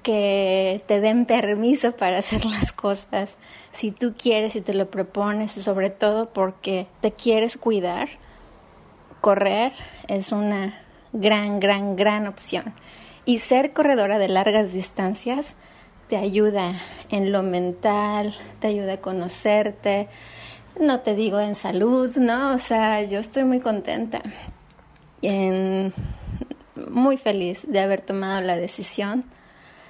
que 0.04 0.84
te 0.88 1.02
den 1.02 1.26
permiso 1.26 1.92
para 1.94 2.20
hacer 2.20 2.46
las 2.46 2.72
cosas. 2.72 3.36
Si 3.74 3.92
tú 3.92 4.14
quieres 4.18 4.56
y 4.56 4.62
te 4.62 4.74
lo 4.74 4.90
propones, 4.90 5.58
y 5.58 5.62
sobre 5.62 5.90
todo 5.90 6.30
porque 6.30 6.88
te 7.02 7.12
quieres 7.12 7.58
cuidar, 7.58 8.10
correr 9.22 9.74
es 10.08 10.32
una 10.32 10.74
gran, 11.14 11.60
gran, 11.60 11.96
gran 11.96 12.28
opción. 12.28 12.74
Y 13.26 13.40
ser 13.40 13.74
corredora 13.74 14.18
de 14.18 14.30
largas 14.30 14.74
distancias 14.74 15.56
te 16.08 16.18
ayuda 16.18 16.74
en 17.10 17.32
lo 17.32 17.44
mental, 17.44 18.36
te 18.60 18.68
ayuda 18.68 18.94
a 18.94 19.02
conocerte, 19.02 20.08
no 20.80 21.02
te 21.02 21.14
digo 21.14 21.40
en 21.40 21.56
salud, 21.56 22.16
¿no? 22.18 22.54
O 22.54 22.58
sea, 22.58 23.04
yo 23.04 23.20
estoy 23.20 23.44
muy 23.44 23.60
contenta, 23.60 24.24
muy 25.22 27.18
feliz 27.18 27.66
de 27.68 27.80
haber 27.80 28.02
tomado 28.02 28.42
la 28.42 28.56
decisión 28.56 29.26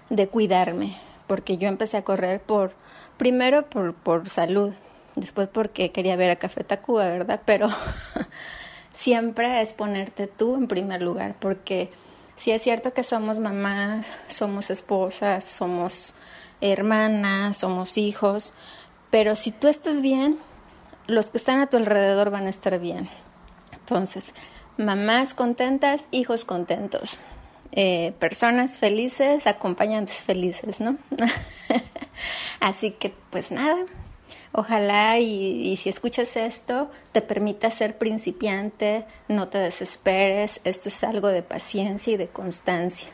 de 0.10 0.28
cuidarme, 0.28 0.98
porque 1.28 1.58
yo 1.58 1.68
empecé 1.68 1.98
a 1.98 2.04
correr 2.04 2.42
por, 2.42 2.74
primero 3.18 3.70
por, 3.70 3.94
por 3.94 4.30
salud, 4.30 4.74
después 5.15 5.48
porque 5.52 5.92
quería 5.92 6.15
ver 6.15 6.32
a 6.32 6.38
Café 6.38 6.63
Tacuba, 6.63 7.08
¿verdad? 7.10 7.42
Pero 7.46 7.70
siempre 8.96 9.62
es 9.62 9.74
ponerte 9.74 10.28
tú 10.28 10.56
en 10.56 10.68
primer 10.68 11.02
lugar, 11.02 11.36
porque 11.39 11.89
si 12.38 12.52
es 12.52 12.62
cierto 12.62 12.94
que 12.94 13.04
somos 13.04 13.38
mamás, 13.39 14.08
somos 14.28 14.70
esposas, 14.70 15.44
somos 15.44 16.13
hermanas, 16.62 17.58
somos 17.58 17.98
hijos, 17.98 18.54
pero 19.12 19.36
si 19.36 19.52
tú 19.52 19.68
estás 19.68 20.02
bien, 20.02 20.38
los 21.08 21.30
que 21.30 21.38
están 21.38 21.60
a 21.60 21.68
tu 21.68 21.78
alrededor 21.78 22.30
van 22.30 22.46
a 22.46 22.50
estar 22.50 22.80
bien. 22.80 23.10
Entonces, 23.74 24.34
mamás 24.80 25.34
contentas, 25.34 26.06
hijos 26.12 26.46
contentos, 26.46 27.18
eh, 27.72 28.13
personas 28.20 28.78
felices, 28.78 29.46
acompañantes 29.46 30.24
felices, 30.24 30.80
¿no? 30.80 30.98
Así 32.60 32.92
que, 32.92 33.13
pues 33.30 33.52
nada, 33.52 33.86
Ojalá 34.52 35.20
y, 35.20 35.76
si 35.78 35.89
escuchas 35.89 36.36
esto 36.36 36.89
te 37.12 37.22
permita 37.22 37.70
ser 37.70 38.00
principiante, 38.00 39.06
no 39.28 39.48
te 39.48 39.60
desesperes, 39.60 40.60
esto 40.63 40.89
es 40.89 41.04
algo 41.04 41.28
de 41.28 41.44
paciencia 41.44 42.13
y 42.13 42.18
de 42.18 42.28
constancia. 42.28 43.10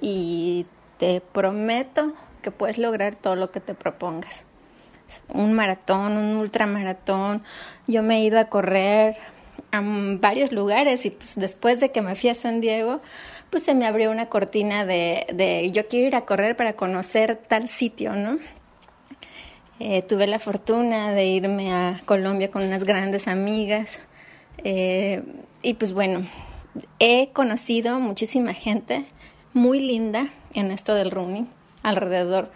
Y 0.00 0.64
te 0.96 1.20
prometo 1.20 2.14
que 2.40 2.50
puedes 2.50 2.78
lograr 2.78 3.16
todo 3.16 3.36
lo 3.36 3.50
que 3.50 3.60
te 3.60 3.74
propongas. 3.74 4.44
Un 5.28 5.52
maratón, 5.52 6.16
un 6.16 6.36
ultramaratón. 6.36 7.42
Yo 7.86 8.02
me 8.02 8.16
he 8.16 8.24
ido 8.24 8.38
a 8.38 8.46
correr 8.46 9.18
a 9.70 9.82
varios 9.82 10.52
lugares 10.52 11.04
y 11.06 11.10
pues 11.10 11.36
después 11.36 11.80
de 11.80 11.90
que 11.90 12.02
me 12.02 12.16
fui 12.16 12.30
a 12.30 12.34
San 12.34 12.60
Diego, 12.60 13.00
pues 13.50 13.62
se 13.62 13.74
me 13.74 13.86
abrió 13.86 14.10
una 14.10 14.28
cortina 14.28 14.84
de, 14.84 15.26
de 15.32 15.70
yo 15.72 15.86
quiero 15.88 16.08
ir 16.08 16.16
a 16.16 16.24
correr 16.24 16.56
para 16.56 16.74
conocer 16.74 17.36
tal 17.48 17.68
sitio, 17.68 18.14
¿no? 18.14 18.38
Eh, 19.80 20.02
tuve 20.02 20.26
la 20.26 20.40
fortuna 20.40 21.12
de 21.12 21.26
irme 21.26 21.72
a 21.72 22.00
Colombia 22.04 22.50
con 22.50 22.64
unas 22.64 22.82
grandes 22.82 23.28
amigas 23.28 24.00
eh, 24.64 25.22
y 25.62 25.74
pues 25.74 25.92
bueno, 25.92 26.26
he 26.98 27.30
conocido 27.32 28.00
muchísima 28.00 28.54
gente 28.54 29.04
muy 29.54 29.78
linda 29.78 30.26
en 30.54 30.72
esto 30.72 30.94
del 30.94 31.12
running 31.12 31.48
alrededor 31.84 32.50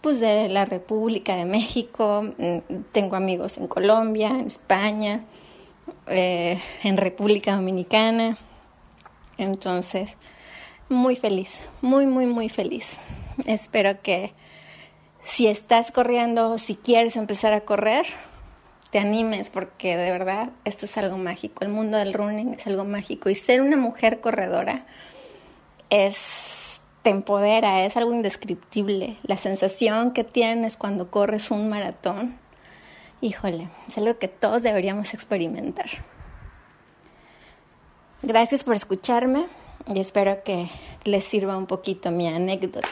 pues 0.00 0.20
de 0.20 0.48
la 0.48 0.64
República 0.64 1.34
de 1.34 1.44
México, 1.44 2.24
mm, 2.38 2.82
tengo 2.92 3.16
amigos 3.16 3.58
en 3.58 3.66
Colombia, 3.66 4.28
en 4.28 4.46
España, 4.46 5.24
eh, 6.10 6.58
en 6.82 6.96
República 6.96 7.54
Dominicana, 7.54 8.38
entonces 9.36 10.16
muy 10.88 11.16
feliz, 11.16 11.62
muy 11.80 12.06
muy 12.06 12.26
muy 12.26 12.48
feliz. 12.48 12.98
Espero 13.46 14.00
que 14.02 14.32
si 15.24 15.46
estás 15.46 15.90
corriendo 15.90 16.58
si 16.58 16.76
quieres 16.76 17.16
empezar 17.16 17.52
a 17.52 17.60
correr, 17.60 18.06
te 18.90 18.98
animes 18.98 19.50
porque 19.50 19.96
de 19.96 20.10
verdad 20.10 20.50
esto 20.64 20.86
es 20.86 20.96
algo 20.98 21.18
mágico. 21.18 21.64
El 21.64 21.70
mundo 21.70 21.98
del 21.98 22.12
running 22.12 22.54
es 22.54 22.66
algo 22.66 22.84
mágico 22.84 23.28
y 23.30 23.34
ser 23.34 23.60
una 23.60 23.76
mujer 23.76 24.20
corredora 24.20 24.86
es 25.90 26.80
te 27.02 27.10
empodera, 27.10 27.84
es 27.84 27.96
algo 27.96 28.12
indescriptible. 28.12 29.16
La 29.22 29.36
sensación 29.36 30.12
que 30.12 30.24
tienes 30.24 30.76
cuando 30.76 31.10
corres 31.10 31.50
un 31.50 31.68
maratón, 31.68 32.38
híjole, 33.20 33.68
es 33.86 33.98
algo 33.98 34.18
que 34.18 34.28
todos 34.28 34.62
deberíamos 34.62 35.14
experimentar. 35.14 35.86
Gracias 38.22 38.64
por 38.64 38.74
escucharme 38.74 39.46
y 39.86 40.00
espero 40.00 40.42
que 40.44 40.68
les 41.04 41.24
sirva 41.24 41.56
un 41.56 41.66
poquito 41.66 42.10
mi 42.10 42.28
anécdota. 42.28 42.88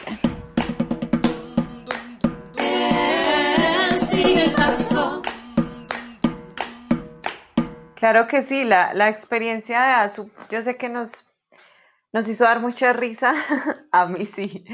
Claro 7.95 8.27
que 8.27 8.43
sí, 8.43 8.63
la, 8.63 8.93
la 8.93 9.09
experiencia 9.09 9.81
de 9.81 9.91
ASU, 9.91 10.31
yo 10.49 10.61
sé 10.61 10.77
que 10.77 10.87
nos, 10.87 11.29
nos 12.13 12.27
hizo 12.29 12.43
dar 12.43 12.61
mucha 12.61 12.93
risa, 12.93 13.33
a 13.91 14.05
mí 14.05 14.25
sí. 14.25 14.65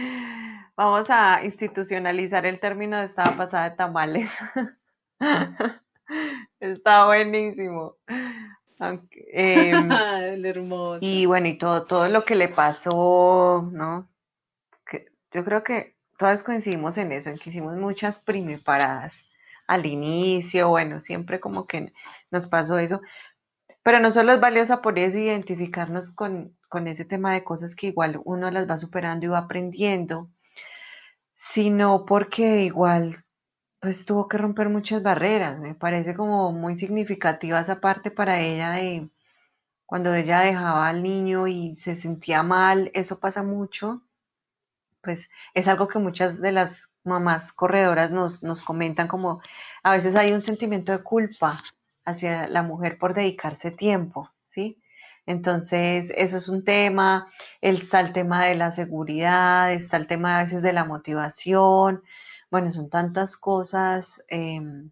Vamos 0.76 1.10
a 1.10 1.44
institucionalizar 1.44 2.46
el 2.46 2.60
término 2.60 3.00
de 3.00 3.06
estaba 3.06 3.38
pasada 3.38 3.70
de 3.70 3.76
tamales. 3.76 4.30
Está 6.60 7.06
buenísimo. 7.06 7.98
Em, 9.32 9.90
hermoso. 10.46 11.00
Y 11.02 11.26
bueno, 11.26 11.48
y 11.48 11.58
todo, 11.58 11.86
todo 11.86 12.08
lo 12.10 12.26
que 12.26 12.36
le 12.36 12.50
pasó, 12.50 13.70
¿no? 13.72 14.10
Que 14.86 15.08
yo 15.32 15.44
creo 15.46 15.64
que 15.64 15.96
todas 16.18 16.44
coincidimos 16.44 16.98
en 16.98 17.12
eso, 17.12 17.30
en 17.30 17.38
que 17.38 17.50
hicimos 17.50 17.76
muchas 17.76 18.24
primiparadas 18.24 19.30
al 19.68 19.86
inicio, 19.86 20.70
bueno, 20.70 21.00
siempre 21.00 21.40
como 21.40 21.66
que 21.68 21.94
nos 22.32 22.48
pasó 22.48 22.78
eso, 22.78 23.02
pero 23.82 24.00
no 24.00 24.12
solo 24.12 24.34
es 24.34 24.40
valiosa 24.40 24.82
por 24.82 25.00
eso 25.00 25.18
identificarnos 25.18 26.14
con, 26.14 26.58
con 26.70 26.88
ese 26.88 27.06
tema 27.06 27.34
de 27.34 27.44
cosas 27.44 27.76
que 27.76 27.88
igual 27.88 28.22
uno 28.26 28.52
las 28.52 28.70
va 28.70 28.78
superando 28.78 29.26
y 29.26 29.30
va 29.30 29.40
aprendiendo, 29.40 30.30
sino 31.34 32.06
porque 32.06 32.64
igual 32.64 33.16
pues 33.84 34.06
tuvo 34.06 34.30
que 34.30 34.38
romper 34.38 34.70
muchas 34.70 35.04
barreras, 35.04 35.60
me 35.60 35.76
parece 35.76 36.16
como 36.16 36.54
muy 36.54 36.78
significativa 36.78 37.60
esa 37.60 37.82
parte 37.82 38.12
para 38.12 38.40
ella 38.40 38.72
de 38.72 39.10
cuando 39.86 40.14
ella 40.16 40.40
dejaba 40.40 40.88
al 40.88 41.04
niño 41.04 41.48
y 41.48 41.76
se 41.76 41.98
sentía 41.98 42.44
mal, 42.44 42.92
eso 42.94 43.20
pasa 43.20 43.44
mucho, 43.44 44.02
pues 45.02 45.30
es 45.54 45.68
algo 45.68 45.90
que 45.90 46.00
muchas 46.00 46.40
de 46.40 46.54
las 46.54 46.90
mamás 47.04 47.52
corredoras 47.52 48.10
nos, 48.10 48.42
nos 48.42 48.62
comentan 48.62 49.10
como 49.10 49.42
a 49.84 49.92
veces 49.92 50.16
hay 50.16 50.32
un 50.32 50.40
sentimiento 50.40 50.94
de 50.94 51.04
culpa 51.04 51.58
hacia 52.06 52.48
la 52.48 52.64
mujer 52.64 52.98
por 52.98 53.14
dedicarse 53.14 53.70
tiempo, 53.70 54.30
¿sí? 54.48 54.82
Entonces, 55.26 56.10
eso 56.16 56.38
es 56.38 56.48
un 56.48 56.64
tema, 56.64 57.30
está 57.60 58.00
el 58.00 58.14
tema 58.14 58.46
de 58.46 58.56
la 58.56 58.72
seguridad, 58.72 59.74
está 59.74 59.98
el 59.98 60.08
tema 60.08 60.40
a 60.40 60.44
veces 60.46 60.62
de 60.62 60.72
la 60.72 60.86
motivación, 60.86 62.02
bueno, 62.54 62.72
son 62.72 62.88
tantas 62.88 63.36
cosas 63.36 64.24
em, 64.28 64.92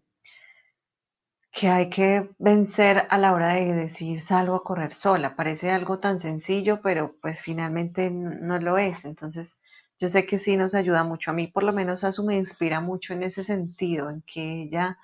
que 1.52 1.68
hay 1.68 1.88
que 1.88 2.30
vencer 2.38 3.06
a 3.08 3.16
la 3.16 3.32
hora 3.32 3.54
de 3.54 3.72
decir 3.74 4.20
salgo 4.20 4.56
a 4.56 4.64
correr 4.64 4.92
sola. 4.94 5.36
Parece 5.36 5.70
algo 5.70 5.98
tan 6.00 6.18
sencillo, 6.18 6.80
pero 6.82 7.14
pues 7.22 7.40
finalmente 7.42 8.10
no 8.10 8.58
lo 8.58 8.76
es. 8.78 9.04
Entonces, 9.04 9.56
yo 10.00 10.08
sé 10.08 10.26
que 10.26 10.38
sí 10.38 10.56
nos 10.56 10.74
ayuda 10.74 11.04
mucho. 11.04 11.30
A 11.30 11.34
mí, 11.34 11.46
por 11.46 11.62
lo 11.62 11.72
menos, 11.72 12.02
Asu 12.04 12.24
me 12.24 12.36
inspira 12.36 12.80
mucho 12.80 13.12
en 13.12 13.22
ese 13.22 13.44
sentido, 13.44 14.10
en 14.10 14.22
que 14.22 14.62
ella 14.62 14.98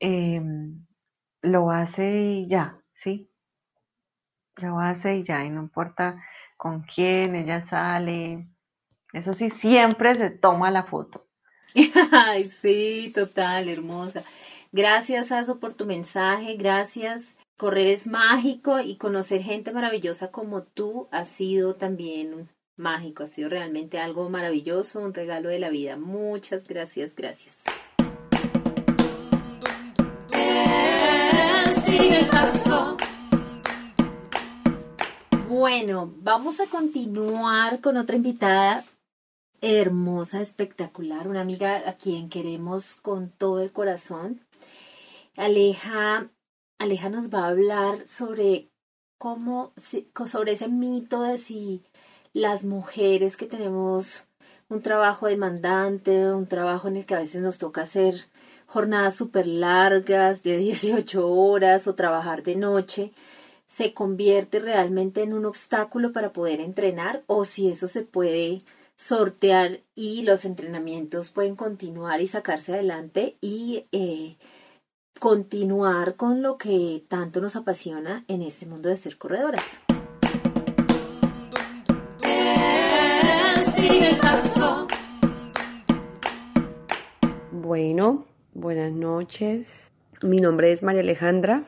em, 0.00 0.86
lo 1.42 1.70
hace 1.70 2.20
y 2.22 2.48
ya, 2.48 2.80
¿sí? 2.92 3.30
Lo 4.56 4.80
hace 4.80 5.16
y 5.16 5.22
ya, 5.24 5.44
y 5.46 5.50
no 5.50 5.62
importa 5.62 6.20
con 6.58 6.82
quién 6.82 7.34
ella 7.36 7.62
sale. 7.64 8.48
Eso 9.16 9.32
sí, 9.32 9.48
siempre 9.48 10.14
se 10.14 10.28
toma 10.28 10.70
la 10.70 10.82
foto. 10.82 11.26
Ay, 12.12 12.44
sí, 12.44 13.10
total, 13.14 13.70
hermosa. 13.70 14.22
Gracias, 14.72 15.32
Aso, 15.32 15.58
por 15.58 15.72
tu 15.72 15.86
mensaje. 15.86 16.56
Gracias. 16.56 17.34
Correr 17.56 17.86
es 17.86 18.06
mágico 18.06 18.78
y 18.80 18.96
conocer 18.96 19.40
gente 19.40 19.72
maravillosa 19.72 20.30
como 20.30 20.64
tú 20.64 21.08
ha 21.12 21.24
sido 21.24 21.76
también 21.76 22.50
mágico, 22.76 23.22
ha 23.22 23.26
sido 23.26 23.48
realmente 23.48 23.98
algo 23.98 24.28
maravilloso, 24.28 25.00
un 25.00 25.14
regalo 25.14 25.48
de 25.48 25.60
la 25.60 25.70
vida. 25.70 25.96
Muchas 25.96 26.68
gracias, 26.68 27.16
gracias. 27.16 27.54
Bueno, 35.48 36.12
vamos 36.18 36.60
a 36.60 36.66
continuar 36.66 37.80
con 37.80 37.96
otra 37.96 38.16
invitada 38.16 38.84
hermosa, 39.66 40.40
espectacular, 40.40 41.26
una 41.26 41.40
amiga 41.40 41.82
a 41.88 41.94
quien 41.94 42.28
queremos 42.28 42.94
con 42.94 43.30
todo 43.30 43.60
el 43.60 43.72
corazón. 43.72 44.40
Aleja, 45.36 46.30
Aleja 46.78 47.08
nos 47.08 47.34
va 47.34 47.40
a 47.40 47.48
hablar 47.48 48.06
sobre 48.06 48.70
cómo, 49.18 49.72
sobre 50.26 50.52
ese 50.52 50.68
mito 50.68 51.22
de 51.22 51.36
si 51.36 51.82
las 52.32 52.64
mujeres 52.64 53.36
que 53.36 53.46
tenemos 53.46 54.22
un 54.68 54.82
trabajo 54.82 55.26
demandante, 55.26 56.32
un 56.32 56.46
trabajo 56.46 56.86
en 56.86 56.98
el 56.98 57.06
que 57.06 57.16
a 57.16 57.20
veces 57.20 57.42
nos 57.42 57.58
toca 57.58 57.82
hacer 57.82 58.26
jornadas 58.66 59.16
súper 59.16 59.48
largas 59.48 60.44
de 60.44 60.56
18 60.58 61.28
horas 61.28 61.88
o 61.88 61.96
trabajar 61.96 62.44
de 62.44 62.54
noche, 62.54 63.12
se 63.66 63.92
convierte 63.94 64.60
realmente 64.60 65.22
en 65.22 65.32
un 65.32 65.44
obstáculo 65.44 66.12
para 66.12 66.32
poder 66.32 66.60
entrenar 66.60 67.24
o 67.26 67.44
si 67.44 67.68
eso 67.68 67.88
se 67.88 68.02
puede 68.02 68.62
sortear 68.96 69.80
y 69.94 70.22
los 70.22 70.44
entrenamientos 70.44 71.30
pueden 71.30 71.56
continuar 71.56 72.20
y 72.20 72.26
sacarse 72.26 72.72
adelante 72.72 73.36
y 73.40 73.86
eh, 73.92 74.36
continuar 75.20 76.16
con 76.16 76.42
lo 76.42 76.58
que 76.58 77.04
tanto 77.08 77.40
nos 77.40 77.56
apasiona 77.56 78.24
en 78.28 78.42
este 78.42 78.66
mundo 78.66 78.88
de 78.88 78.96
ser 78.96 79.18
corredoras. 79.18 79.64
Bueno, 87.50 88.26
buenas 88.54 88.92
noches. 88.92 89.90
Mi 90.22 90.38
nombre 90.38 90.72
es 90.72 90.82
María 90.82 91.02
Alejandra. 91.02 91.64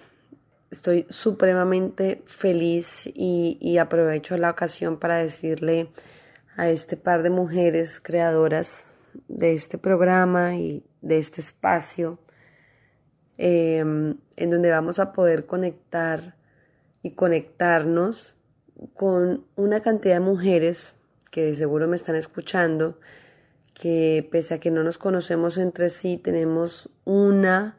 Estoy 0.70 1.06
supremamente 1.08 2.22
feliz 2.26 3.02
y, 3.06 3.78
aprovecho 3.78 4.36
la 4.36 4.50
ocasión 4.50 4.98
para 4.98 5.16
decirle 5.16 5.88
a 6.58 6.68
este 6.68 6.96
par 6.96 7.22
de 7.22 7.30
mujeres 7.30 8.00
creadoras 8.00 8.84
de 9.28 9.54
este 9.54 9.78
programa 9.78 10.56
y 10.56 10.84
de 11.00 11.18
este 11.18 11.40
espacio, 11.40 12.18
em, 13.38 14.16
en 14.36 14.50
donde 14.50 14.70
vamos 14.70 14.98
a 14.98 15.12
poder 15.12 15.46
conectar 15.46 16.34
y 17.02 17.12
conectarnos 17.12 18.34
con 18.94 19.46
una 19.54 19.82
cantidad 19.82 20.14
de 20.14 20.20
mujeres 20.20 20.94
que 21.30 21.42
de 21.42 21.54
seguro 21.54 21.86
me 21.86 21.94
están 21.94 22.16
escuchando, 22.16 22.98
que 23.72 24.28
pese 24.32 24.54
a 24.54 24.60
que 24.60 24.72
no 24.72 24.82
nos 24.82 24.98
conocemos 24.98 25.58
entre 25.58 25.90
sí, 25.90 26.16
tenemos 26.16 26.90
una 27.04 27.76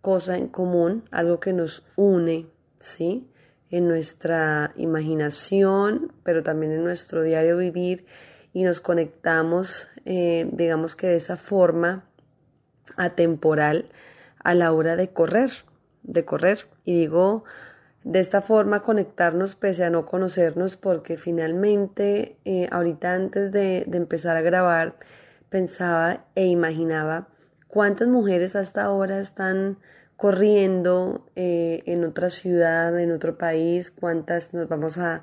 cosa 0.00 0.36
en 0.36 0.48
común, 0.48 1.04
algo 1.12 1.38
que 1.38 1.52
nos 1.52 1.84
une, 1.94 2.46
¿sí? 2.80 3.30
En 3.70 3.88
nuestra 3.88 4.72
imaginación, 4.76 6.12
pero 6.22 6.42
también 6.42 6.72
en 6.72 6.84
nuestro 6.84 7.22
diario 7.22 7.56
vivir 7.56 8.06
y 8.52 8.62
nos 8.62 8.80
conectamos, 8.80 9.88
eh, 10.04 10.48
digamos 10.52 10.94
que 10.96 11.08
de 11.08 11.16
esa 11.16 11.36
forma 11.36 12.04
atemporal 12.96 13.90
a 14.42 14.54
la 14.54 14.72
hora 14.72 14.96
de 14.96 15.08
correr, 15.08 15.50
de 16.02 16.24
correr. 16.24 16.66
Y 16.84 16.94
digo 16.94 17.44
de 18.04 18.20
esta 18.20 18.40
forma 18.40 18.82
conectarnos 18.82 19.56
pese 19.56 19.84
a 19.84 19.90
no 19.90 20.06
conocernos 20.06 20.76
porque 20.76 21.16
finalmente 21.16 22.38
eh, 22.44 22.68
ahorita 22.70 23.12
antes 23.12 23.50
de, 23.50 23.84
de 23.88 23.96
empezar 23.96 24.36
a 24.36 24.42
grabar 24.42 24.94
pensaba 25.50 26.24
e 26.36 26.46
imaginaba 26.46 27.26
cuántas 27.66 28.06
mujeres 28.06 28.54
hasta 28.54 28.84
ahora 28.84 29.18
están 29.18 29.78
corriendo 30.16 31.26
eh, 31.36 31.82
en 31.86 32.04
otra 32.04 32.30
ciudad, 32.30 32.98
en 32.98 33.12
otro 33.12 33.36
país, 33.36 33.90
cuántas 33.90 34.54
nos 34.54 34.68
vamos 34.68 34.98
a 34.98 35.22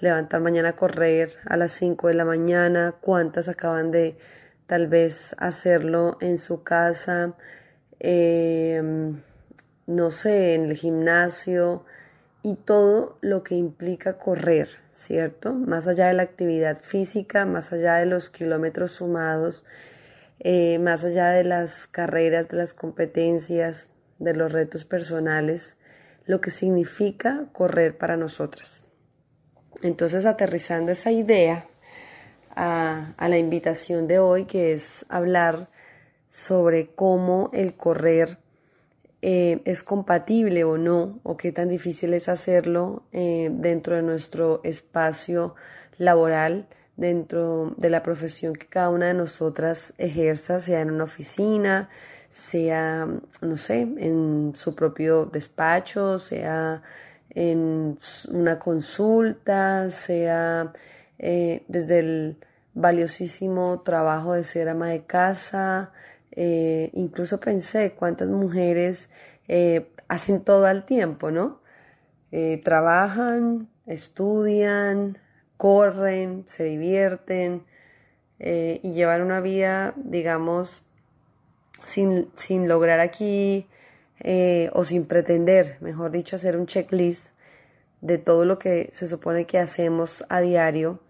levantar 0.00 0.40
mañana 0.40 0.70
a 0.70 0.76
correr 0.76 1.32
a 1.46 1.56
las 1.56 1.72
5 1.72 2.08
de 2.08 2.14
la 2.14 2.24
mañana, 2.24 2.94
cuántas 3.00 3.48
acaban 3.48 3.90
de 3.90 4.18
tal 4.66 4.86
vez 4.86 5.34
hacerlo 5.38 6.18
en 6.20 6.38
su 6.38 6.62
casa, 6.62 7.34
em, 8.00 9.22
no 9.86 10.10
sé, 10.10 10.54
en 10.54 10.64
el 10.66 10.76
gimnasio 10.76 11.84
y 12.42 12.56
todo 12.56 13.18
lo 13.22 13.42
que 13.42 13.54
implica 13.54 14.18
correr, 14.18 14.68
¿cierto? 14.92 15.54
Más 15.54 15.86
allá 15.88 16.08
de 16.08 16.14
la 16.14 16.22
actividad 16.24 16.80
física, 16.82 17.46
más 17.46 17.72
allá 17.72 17.96
de 17.96 18.06
los 18.06 18.28
kilómetros 18.30 18.92
sumados, 18.92 19.64
eh, 20.40 20.78
más 20.78 21.04
allá 21.04 21.30
de 21.30 21.44
las 21.44 21.86
carreras, 21.86 22.48
de 22.48 22.56
las 22.58 22.74
competencias, 22.74 23.88
de 24.18 24.34
los 24.34 24.52
retos 24.52 24.84
personales, 24.84 25.76
lo 26.26 26.40
que 26.40 26.50
significa 26.50 27.46
correr 27.52 27.98
para 27.98 28.16
nosotras. 28.16 28.84
Entonces, 29.82 30.24
aterrizando 30.26 30.92
esa 30.92 31.10
idea 31.10 31.66
a, 32.56 33.14
la 33.18 33.38
invitación 33.38 34.06
de 34.06 34.18
hoy, 34.18 34.44
que 34.44 34.72
es 34.72 35.04
hablar 35.08 35.68
sobre 36.28 36.88
cómo 36.94 37.50
el 37.52 37.76
correr 37.76 38.38
eh, 39.22 39.60
es 39.64 39.82
compatible 39.82 40.64
o 40.64 40.78
no, 40.78 41.20
o 41.22 41.36
qué 41.36 41.52
tan 41.52 41.68
difícil 41.68 42.14
es 42.14 42.28
hacerlo 42.28 43.04
eh, 43.12 43.48
dentro 43.52 43.96
de 43.96 44.02
nuestro 44.02 44.60
espacio 44.64 45.54
laboral, 45.98 46.68
dentro 46.96 47.74
de 47.76 47.90
la 47.90 48.02
profesión 48.02 48.54
que 48.54 48.66
cada 48.66 48.90
una 48.90 49.06
de 49.06 49.14
nosotras 49.14 49.94
ejerza, 49.98 50.60
sea 50.60 50.80
en 50.80 50.90
una 50.90 51.04
oficina, 51.04 51.88
sea, 52.34 53.06
no 53.42 53.56
sé, 53.56 53.82
en 53.82 54.54
su 54.56 54.74
propio 54.74 55.24
despacho, 55.26 56.18
sea 56.18 56.82
en 57.30 57.96
una 58.28 58.58
consulta, 58.58 59.88
sea 59.92 60.72
eh, 61.20 61.62
desde 61.68 62.00
el 62.00 62.38
valiosísimo 62.74 63.82
trabajo 63.82 64.32
de 64.32 64.42
ser 64.42 64.68
ama 64.68 64.88
de 64.88 65.04
casa. 65.04 65.92
Eh, 66.32 66.90
incluso 66.94 67.38
pensé 67.38 67.92
cuántas 67.92 68.28
mujeres 68.28 69.10
eh, 69.46 69.92
hacen 70.08 70.42
todo 70.42 70.66
al 70.66 70.84
tiempo, 70.84 71.30
¿no? 71.30 71.62
trabajan, 72.64 73.68
estudian, 73.86 75.18
corren, 75.56 76.42
se 76.48 76.64
divierten 76.64 77.62
y 78.40 78.92
llevan 78.92 79.22
una 79.22 79.40
vida, 79.40 79.94
digamos, 79.96 80.83
sin, 81.84 82.30
sin 82.34 82.68
lograr 82.68 83.00
aquí 83.00 83.66
eh, 84.20 84.70
o 84.72 84.84
sin 84.84 85.06
pretender, 85.06 85.76
mejor 85.80 86.10
dicho, 86.10 86.36
hacer 86.36 86.56
un 86.56 86.66
checklist 86.66 87.28
de 88.00 88.18
todo 88.18 88.44
lo 88.44 88.58
que 88.58 88.90
se 88.92 89.06
supone 89.06 89.46
que 89.46 89.58
hacemos 89.58 90.24
a 90.28 90.40
diario, 90.40 91.00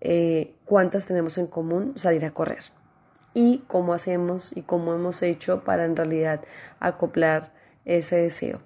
eh, 0.00 0.54
cuántas 0.64 1.06
tenemos 1.06 1.38
en 1.38 1.46
común 1.46 1.92
salir 1.96 2.24
a 2.24 2.32
correr. 2.32 2.64
Y 3.34 3.64
cómo 3.66 3.92
hacemos 3.94 4.56
y 4.56 4.62
cómo 4.62 4.94
hemos 4.94 5.22
hecho 5.22 5.62
para 5.62 5.84
en 5.84 5.94
realidad 5.94 6.40
acoplar 6.80 7.52
ese 7.84 8.16
deseo 8.16 8.60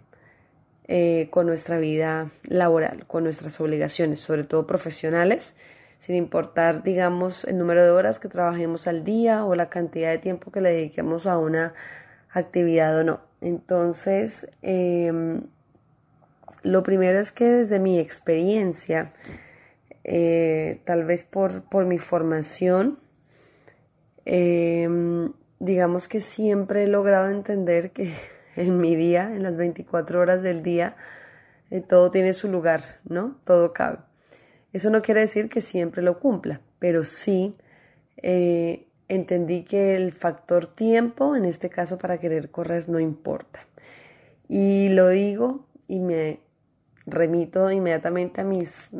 eh, 0.86 1.28
con 1.30 1.46
nuestra 1.46 1.78
vida 1.78 2.30
laboral, 2.44 3.06
con 3.06 3.24
nuestras 3.24 3.60
obligaciones, 3.60 4.20
sobre 4.20 4.44
todo 4.44 4.66
profesionales 4.66 5.54
sin 6.00 6.16
importar, 6.16 6.82
digamos, 6.82 7.44
el 7.44 7.58
número 7.58 7.84
de 7.84 7.90
horas 7.90 8.18
que 8.18 8.28
trabajemos 8.28 8.86
al 8.86 9.04
día 9.04 9.44
o 9.44 9.54
la 9.54 9.68
cantidad 9.68 10.10
de 10.10 10.16
tiempo 10.16 10.50
que 10.50 10.62
le 10.62 10.70
dediquemos 10.70 11.26
a 11.26 11.38
una 11.38 11.74
actividad 12.30 12.98
o 12.98 13.04
no. 13.04 13.20
Entonces, 13.42 14.48
em, 14.62 15.42
lo 16.62 16.82
primero 16.82 17.18
es 17.20 17.32
que 17.32 17.44
desde 17.44 17.78
mi 17.80 17.98
experiencia, 17.98 19.12
eh, 20.04 20.80
tal 20.84 21.04
vez 21.04 21.26
por, 21.26 21.64
por 21.64 21.84
mi 21.84 21.98
formación, 21.98 22.98
em, 24.24 25.32
digamos 25.58 26.08
que 26.08 26.20
siempre 26.20 26.84
he 26.84 26.88
logrado 26.88 27.28
entender 27.28 27.90
que 27.92 28.14
en 28.56 28.80
mi 28.80 28.96
día, 28.96 29.34
en 29.34 29.42
las 29.42 29.58
24 29.58 30.18
horas 30.18 30.42
del 30.42 30.62
día, 30.62 30.96
eh, 31.70 31.82
todo 31.82 32.10
tiene 32.10 32.32
su 32.32 32.48
lugar, 32.48 33.00
¿no? 33.04 33.38
Todo 33.44 33.74
cabe. 33.74 34.09
Eso 34.72 34.90
no 34.90 35.02
quiere 35.02 35.20
decir 35.20 35.48
que 35.48 35.60
siempre 35.60 36.02
lo 36.02 36.20
cumpla, 36.20 36.60
pero 36.78 37.04
sí 37.04 37.56
eh, 38.18 38.86
entendí 39.08 39.64
que 39.64 39.96
el 39.96 40.12
factor 40.12 40.66
tiempo, 40.66 41.34
en 41.34 41.44
este 41.44 41.70
caso 41.70 41.98
para 41.98 42.18
querer 42.18 42.50
correr, 42.50 42.88
no 42.88 43.00
importa. 43.00 43.66
Y 44.48 44.88
lo 44.90 45.08
digo 45.08 45.66
y 45.88 45.98
me 45.98 46.40
remito 47.06 47.70
inmediatamente 47.70 48.40
a 48.40 48.44
mis 48.44 48.90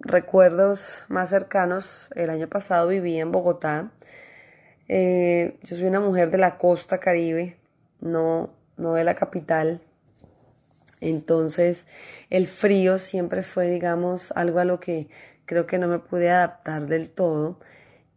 recuerdos 0.00 1.02
más 1.08 1.30
cercanos. 1.30 2.08
El 2.14 2.30
año 2.30 2.48
pasado 2.48 2.88
viví 2.88 3.18
en 3.18 3.32
Bogotá. 3.32 3.90
Eh, 4.88 5.58
yo 5.62 5.76
soy 5.76 5.86
una 5.86 6.00
mujer 6.00 6.30
de 6.30 6.38
la 6.38 6.58
costa 6.58 6.98
caribe, 6.98 7.56
no, 8.00 8.50
no 8.76 8.94
de 8.94 9.04
la 9.04 9.14
capital. 9.14 9.80
Entonces, 11.00 11.86
el 12.34 12.48
frío 12.48 12.98
siempre 12.98 13.44
fue, 13.44 13.68
digamos, 13.70 14.32
algo 14.32 14.58
a 14.58 14.64
lo 14.64 14.80
que 14.80 15.06
creo 15.46 15.66
que 15.66 15.78
no 15.78 15.86
me 15.86 16.00
pude 16.00 16.32
adaptar 16.32 16.86
del 16.86 17.08
todo. 17.08 17.60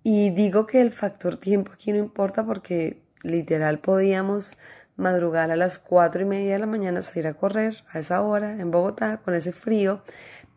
Y 0.02 0.32
digo 0.32 0.66
que 0.66 0.82
el 0.82 0.90
factor 0.90 1.38
tiempo 1.38 1.72
aquí 1.72 1.92
no 1.92 2.00
importa 2.00 2.44
porque 2.44 3.04
literal 3.22 3.78
podíamos 3.78 4.58
madrugar 4.96 5.52
a 5.52 5.56
las 5.56 5.78
cuatro 5.78 6.24
y 6.24 6.26
media 6.26 6.54
de 6.54 6.60
la 6.60 6.66
mañana, 6.66 7.04
salir 7.04 7.28
a 7.28 7.36
correr 7.36 7.84
a 7.94 8.00
esa 8.00 8.24
hora 8.24 8.54
en 8.54 8.72
Bogotá 8.72 9.18
con 9.24 9.36
ese 9.36 9.52
frío. 9.52 10.02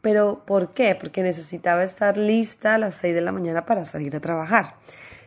Pero 0.01 0.47
¿por 0.47 0.73
qué? 0.73 0.95
Porque 0.99 1.23
necesitaba 1.23 1.85
estar 1.85 2.17
lista 2.17 2.77
a 2.77 2.79
las 2.79 2.95
seis 2.95 3.15
de 3.15 3.21
la 3.21 3.31
mañana 3.31 3.67
para 3.67 3.85
salir 3.85 4.17
a 4.17 4.21
trabajar. 4.21 4.77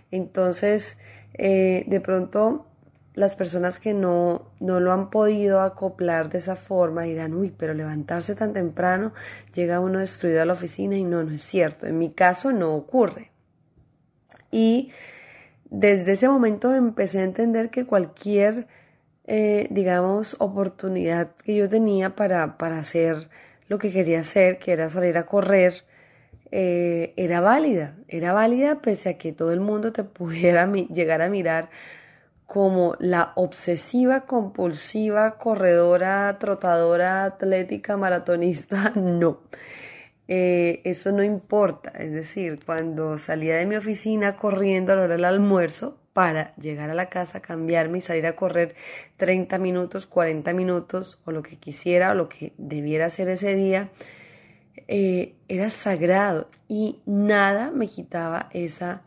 Entonces, 0.09 0.97
eh, 1.35 1.83
de 1.85 2.01
pronto 2.01 2.65
las 3.15 3.35
personas 3.35 3.79
que 3.79 3.93
no, 3.93 4.51
no 4.59 4.79
lo 4.79 4.91
han 4.91 5.09
podido 5.09 5.61
acoplar 5.61 6.29
de 6.29 6.39
esa 6.39 6.55
forma 6.55 7.03
dirán, 7.03 7.33
uy, 7.33 7.53
pero 7.55 7.73
levantarse 7.73 8.35
tan 8.35 8.53
temprano, 8.53 9.13
llega 9.53 9.79
uno 9.79 9.99
destruido 9.99 10.41
a 10.41 10.45
la 10.45 10.53
oficina 10.53 10.97
y 10.97 11.03
no, 11.03 11.23
no 11.23 11.31
es 11.31 11.43
cierto. 11.43 11.85
En 11.85 11.97
mi 11.99 12.11
caso 12.11 12.51
no 12.51 12.73
ocurre. 12.73 13.31
Y 14.49 14.91
desde 15.69 16.13
ese 16.13 16.27
momento 16.27 16.73
empecé 16.73 17.19
a 17.19 17.23
entender 17.23 17.69
que 17.69 17.85
cualquier, 17.85 18.67
eh, 19.25 19.67
digamos, 19.69 20.35
oportunidad 20.39 21.35
que 21.43 21.55
yo 21.55 21.69
tenía 21.69 22.15
para, 22.15 22.57
para 22.57 22.79
hacer 22.79 23.29
lo 23.67 23.77
que 23.77 23.91
quería 23.91 24.21
hacer, 24.21 24.57
que 24.59 24.71
era 24.71 24.89
salir 24.89 25.17
a 25.17 25.25
correr, 25.25 25.83
eh, 26.51 27.13
era 27.17 27.41
válida. 27.41 27.95
Era 28.07 28.33
válida 28.33 28.81
pese 28.81 29.09
a 29.09 29.17
que 29.17 29.33
todo 29.33 29.51
el 29.53 29.59
mundo 29.59 29.91
te 29.93 30.03
pudiera 30.03 30.71
llegar 30.71 31.21
a 31.21 31.29
mirar 31.29 31.69
como 32.53 32.95
la 32.99 33.31
obsesiva, 33.33 34.27
compulsiva, 34.27 35.39
corredora, 35.39 36.37
trotadora, 36.37 37.25
atlética, 37.25 37.97
maratonista, 37.97 38.91
no. 38.95 39.39
Eh, 40.27 40.81
eso 40.83 41.11
no 41.11 41.23
importa. 41.23 41.89
Es 41.97 42.11
decir, 42.11 42.59
cuando 42.63 43.17
salía 43.17 43.55
de 43.55 43.65
mi 43.65 43.75
oficina 43.75 44.35
corriendo 44.35 44.93
a 44.93 44.95
la 44.97 45.01
hora 45.01 45.15
del 45.15 45.25
almuerzo 45.25 45.97
para 46.13 46.55
llegar 46.57 46.91
a 46.91 46.93
la 46.93 47.09
casa, 47.09 47.39
cambiarme 47.39 47.97
y 47.97 48.01
salir 48.01 48.27
a 48.27 48.35
correr 48.35 48.75
30 49.17 49.57
minutos, 49.57 50.05
40 50.05 50.53
minutos 50.53 51.23
o 51.25 51.31
lo 51.31 51.41
que 51.41 51.55
quisiera 51.55 52.11
o 52.11 52.13
lo 52.13 52.29
que 52.29 52.53
debiera 52.59 53.07
hacer 53.07 53.29
ese 53.29 53.55
día, 53.55 53.89
eh, 54.87 55.33
era 55.47 55.71
sagrado 55.71 56.51
y 56.67 56.99
nada 57.07 57.71
me 57.71 57.87
quitaba 57.87 58.49
esa 58.53 59.01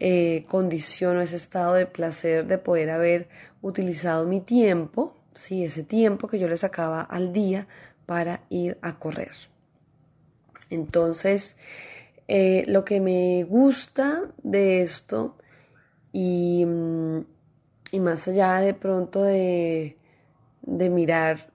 eh, 0.00 0.46
condición 0.48 1.18
o 1.18 1.20
ese 1.20 1.36
estado 1.36 1.74
de 1.74 1.84
placer 1.84 2.46
de 2.46 2.56
poder 2.56 2.88
haber 2.88 3.28
utilizado 3.60 4.26
mi 4.26 4.40
tiempo, 4.40 5.14
sí, 5.34 5.62
ese 5.62 5.84
tiempo 5.84 6.26
que 6.26 6.38
yo 6.38 6.48
le 6.48 6.56
sacaba 6.56 7.02
al 7.02 7.34
día 7.34 7.68
para 8.06 8.40
ir 8.48 8.78
a 8.80 8.98
correr. 8.98 9.32
Entonces, 10.70 11.56
eh, 12.28 12.64
lo 12.66 12.84
que 12.84 13.00
me 13.00 13.44
gusta 13.44 14.22
de 14.42 14.80
esto 14.80 15.36
y, 16.12 16.64
mm, 16.66 17.18
y 17.92 18.00
más 18.00 18.26
allá 18.26 18.60
de 18.60 18.72
pronto 18.72 19.22
de, 19.22 19.98
de 20.62 20.88
mirar 20.88 21.50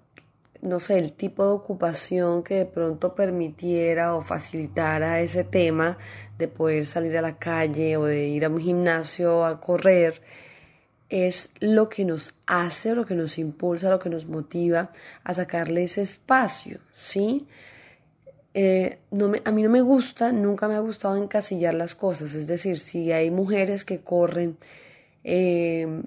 no 0.66 0.80
sé, 0.80 0.98
el 0.98 1.14
tipo 1.14 1.44
de 1.44 1.52
ocupación 1.52 2.44
que 2.44 2.56
de 2.56 2.66
pronto 2.66 3.16
permitiera 3.16 4.16
o 4.16 4.22
facilitara 4.22 5.22
ese 5.22 5.44
tema 5.44 5.98
de 6.38 6.48
poder 6.48 6.86
salir 6.86 7.18
a 7.18 7.22
la 7.22 7.38
calle 7.38 7.98
o 7.98 8.06
de 8.06 8.28
ir 8.28 8.46
a 8.46 8.50
un 8.50 8.60
gimnasio 8.60 9.46
a 9.46 9.62
correr, 9.62 10.22
es 11.10 11.50
lo 11.60 11.88
que 11.88 12.04
nos 12.04 12.36
hace, 12.48 12.96
lo 12.96 13.06
que 13.06 13.16
nos 13.16 13.38
impulsa, 13.38 13.90
lo 13.90 14.00
que 14.00 14.10
nos 14.10 14.26
motiva 14.26 14.92
a 15.24 15.34
sacarle 15.34 15.84
ese 15.84 16.02
espacio, 16.02 16.80
¿sí? 16.94 17.48
Eh, 18.54 19.00
no 19.12 19.28
me, 19.28 19.42
a 19.44 19.52
mí 19.52 19.64
no 19.64 19.70
me 19.70 19.82
gusta, 19.82 20.32
nunca 20.32 20.68
me 20.68 20.76
ha 20.76 20.80
gustado 20.80 21.18
encasillar 21.18 21.74
las 21.74 21.94
cosas, 21.94 22.34
es 22.36 22.48
decir, 22.48 22.80
si 22.80 23.12
hay 23.12 23.30
mujeres 23.30 23.84
que 23.86 24.00
corren 24.00 24.58
eh, 25.24 26.04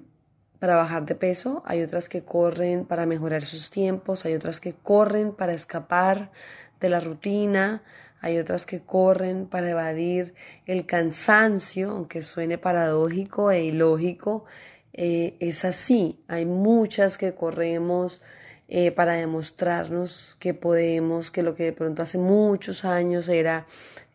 para 0.57 0.75
bajar 0.75 1.05
de 1.05 1.15
peso, 1.15 1.63
hay 1.65 1.83
otras 1.83 2.09
que 2.09 2.23
corren 2.23 2.85
para 2.85 3.05
mejorar 3.05 3.45
sus 3.45 3.69
tiempos, 3.69 4.25
hay 4.25 4.33
otras 4.33 4.59
que 4.59 4.73
corren 4.73 5.31
para 5.31 5.53
escapar 5.53 6.31
de 6.79 6.89
la 6.89 6.99
rutina, 6.99 7.83
hay 8.21 8.37
otras 8.37 8.65
que 8.65 8.81
corren 8.81 9.45
para 9.45 9.69
evadir 9.69 10.33
el 10.65 10.85
cansancio, 10.85 11.91
aunque 11.91 12.21
suene 12.21 12.57
paradójico 12.57 13.51
e 13.51 13.63
ilógico, 13.63 14.45
eh, 14.93 15.35
es 15.39 15.63
así. 15.65 16.19
Hay 16.27 16.45
muchas 16.45 17.17
que 17.17 17.33
corremos 17.33 18.21
eh, 18.67 18.91
para 18.91 19.13
demostrarnos 19.13 20.35
que 20.39 20.53
podemos, 20.53 21.31
que 21.31 21.43
lo 21.43 21.55
que 21.55 21.63
de 21.63 21.73
pronto 21.73 22.01
hace 22.03 22.17
muchos 22.17 22.85
años 22.85 23.29
era 23.29 23.65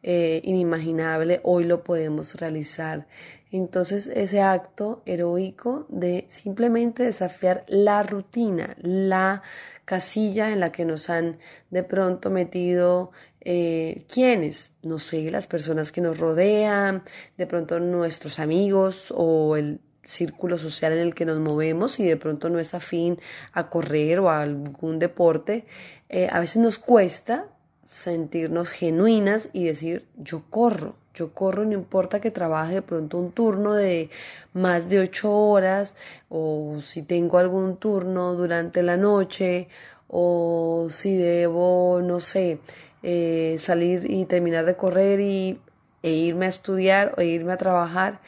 eh, 0.02 0.42
inimaginable, 0.44 1.40
hoy 1.42 1.64
lo 1.64 1.82
podemos 1.82 2.34
realizar. 2.34 3.06
Entonces 3.50 4.08
ese 4.08 4.42
acto 4.42 5.02
heroico 5.06 5.86
de 5.88 6.26
simplemente 6.28 7.04
desafiar 7.04 7.64
la 7.68 8.02
rutina, 8.02 8.76
la 8.80 9.42
casilla 9.84 10.50
en 10.50 10.60
la 10.60 10.72
que 10.72 10.84
nos 10.84 11.10
han 11.10 11.38
de 11.70 11.82
pronto 11.82 12.30
metido 12.30 13.12
eh, 13.44 14.04
quiénes, 14.12 14.70
no 14.82 14.98
sé, 14.98 15.30
las 15.30 15.46
personas 15.46 15.92
que 15.92 16.00
nos 16.00 16.18
rodean, 16.18 17.02
de 17.36 17.46
pronto 17.46 17.78
nuestros 17.80 18.38
amigos 18.38 19.12
o 19.14 19.56
el 19.56 19.80
círculo 20.02 20.58
social 20.58 20.92
en 20.92 21.00
el 21.00 21.14
que 21.14 21.24
nos 21.24 21.38
movemos 21.38 21.98
y 21.98 22.04
de 22.04 22.16
pronto 22.16 22.48
no 22.48 22.58
es 22.58 22.74
afín 22.74 23.18
a 23.52 23.68
correr 23.70 24.20
o 24.20 24.30
a 24.30 24.42
algún 24.42 24.98
deporte, 24.98 25.66
eh, 26.08 26.28
a 26.30 26.40
veces 26.40 26.56
nos 26.56 26.78
cuesta 26.78 27.46
sentirnos 27.88 28.70
genuinas 28.70 29.48
y 29.52 29.64
decir 29.64 30.06
yo 30.16 30.42
corro, 30.50 30.96
yo 31.14 31.32
corro, 31.32 31.64
no 31.64 31.72
importa 31.72 32.20
que 32.20 32.30
trabaje 32.30 32.74
de 32.74 32.82
pronto 32.82 33.18
un 33.18 33.32
turno 33.32 33.74
de 33.74 34.10
más 34.52 34.88
de 34.88 34.98
ocho 34.98 35.32
horas 35.32 35.94
o 36.28 36.80
si 36.82 37.02
tengo 37.02 37.38
algún 37.38 37.76
turno 37.76 38.34
durante 38.34 38.82
la 38.82 38.96
noche 38.96 39.68
o 40.08 40.88
si 40.90 41.16
debo, 41.16 42.00
no 42.02 42.20
sé, 42.20 42.58
eh, 43.06 43.58
salir 43.60 44.10
y 44.10 44.24
terminar 44.24 44.64
de 44.64 44.76
correr 44.76 45.20
y, 45.20 45.60
e 46.02 46.10
irme 46.10 46.46
a 46.46 46.48
estudiar 46.48 47.14
o 47.18 47.20
irme 47.20 47.52
a 47.52 47.58
trabajar, 47.58 48.22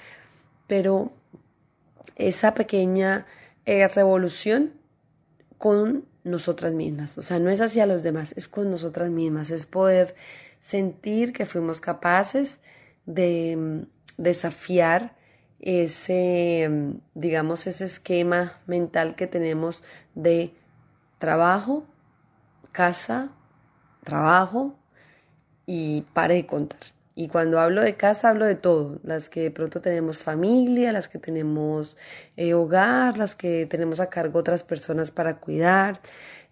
pero 0.66 1.12
esa 2.16 2.52
pequeña 2.52 3.24
eh, 3.64 3.88
revolución 3.88 4.74
con 5.56 6.04
nosotras 6.24 6.74
mismas, 6.74 7.16
o 7.16 7.22
sea, 7.22 7.38
no 7.38 7.48
es 7.48 7.62
hacia 7.62 7.86
los 7.86 8.02
demás, 8.02 8.34
es 8.36 8.48
con 8.48 8.70
nosotras 8.70 9.08
mismas, 9.10 9.50
es 9.50 9.64
poder 9.64 10.14
sentir 10.60 11.32
que 11.32 11.46
fuimos 11.46 11.80
capaces 11.80 12.58
de 13.06 13.56
mm, 13.56 13.80
desafiar 14.18 15.16
ese, 15.58 16.68
mm, 16.68 17.00
digamos, 17.14 17.66
ese 17.66 17.86
esquema 17.86 18.60
mental 18.66 19.16
que 19.16 19.26
tenemos 19.26 19.82
de 20.14 20.52
trabajo, 21.18 21.86
casa, 22.72 23.30
trabajo 24.06 24.74
y 25.66 26.02
pare 26.14 26.36
de 26.36 26.46
contar. 26.46 26.80
Y 27.14 27.28
cuando 27.28 27.60
hablo 27.60 27.82
de 27.82 27.96
casa, 27.96 28.30
hablo 28.30 28.46
de 28.46 28.54
todo. 28.54 28.98
Las 29.02 29.28
que 29.28 29.40
de 29.40 29.50
pronto 29.50 29.80
tenemos 29.80 30.22
familia, 30.22 30.92
las 30.92 31.08
que 31.08 31.18
tenemos 31.18 31.96
eh, 32.36 32.54
hogar, 32.54 33.18
las 33.18 33.34
que 33.34 33.66
tenemos 33.66 34.00
a 34.00 34.10
cargo 34.10 34.38
otras 34.38 34.62
personas 34.62 35.10
para 35.10 35.38
cuidar, 35.38 36.00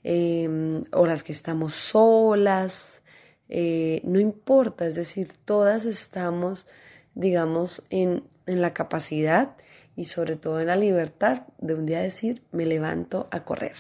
em, 0.02 0.84
o 0.92 1.06
las 1.06 1.22
que 1.22 1.32
estamos 1.32 1.74
solas, 1.74 3.02
eh, 3.48 4.00
no 4.04 4.18
importa, 4.20 4.86
es 4.86 4.94
decir, 4.94 5.28
todas 5.44 5.84
estamos, 5.84 6.66
digamos, 7.14 7.82
en, 7.90 8.24
en 8.46 8.60
la 8.62 8.72
capacidad 8.72 9.56
y 9.96 10.06
sobre 10.06 10.36
todo 10.36 10.60
en 10.60 10.68
la 10.68 10.76
libertad 10.76 11.42
de 11.58 11.74
un 11.74 11.86
día 11.86 12.00
decir, 12.00 12.42
me 12.52 12.66
levanto 12.66 13.28
a 13.30 13.44
correr. 13.44 13.76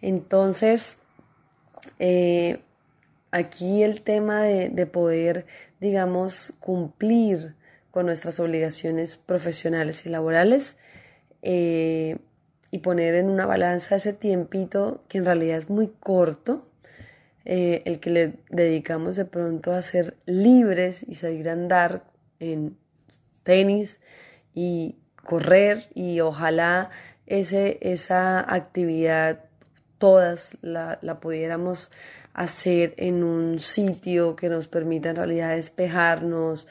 Entonces, 0.00 0.98
eh, 1.98 2.60
aquí 3.32 3.82
el 3.82 4.02
tema 4.02 4.42
de, 4.42 4.86
poder, 4.86 5.46
digamos, 5.80 6.54
cumplir 6.60 7.56
con 7.90 8.06
nuestras 8.06 8.38
obligaciones 8.38 9.16
profesionales 9.16 10.06
y 10.06 10.08
laborales 10.08 10.76
eh, 11.42 12.18
y 12.70 12.78
poner 12.78 13.16
en 13.16 13.28
una 13.28 13.46
balanza 13.46 13.96
ese 13.96 14.12
tiempito 14.12 15.02
que 15.08 15.18
en 15.18 15.24
realidad 15.24 15.58
es 15.58 15.68
muy 15.68 15.88
corto, 15.88 16.68
eh, 17.44 17.82
el 17.86 17.98
que 17.98 18.10
le 18.10 18.34
dedicamos 18.50 19.16
de 19.16 19.24
pronto 19.24 19.72
a 19.72 19.82
ser 19.82 20.16
libres 20.26 21.04
y 21.06 21.16
salir 21.16 21.48
a 21.48 21.52
andar 21.52 22.04
en 22.38 22.76
tenis 23.42 23.98
y 24.54 24.96
correr 25.24 25.88
y 25.94 26.20
ojalá 26.20 26.90
ese, 27.26 27.78
esa 27.80 28.40
actividad 28.40 29.44
todas 29.98 30.56
la, 30.62 30.98
pudiéramos 31.20 31.90
hacer 32.34 32.94
en 32.96 33.22
un 33.24 33.58
sitio 33.58 34.36
que 34.36 34.48
nos 34.48 34.68
permita 34.68 35.10
en 35.10 35.16
realidad 35.16 35.56
despejarnos, 35.56 36.68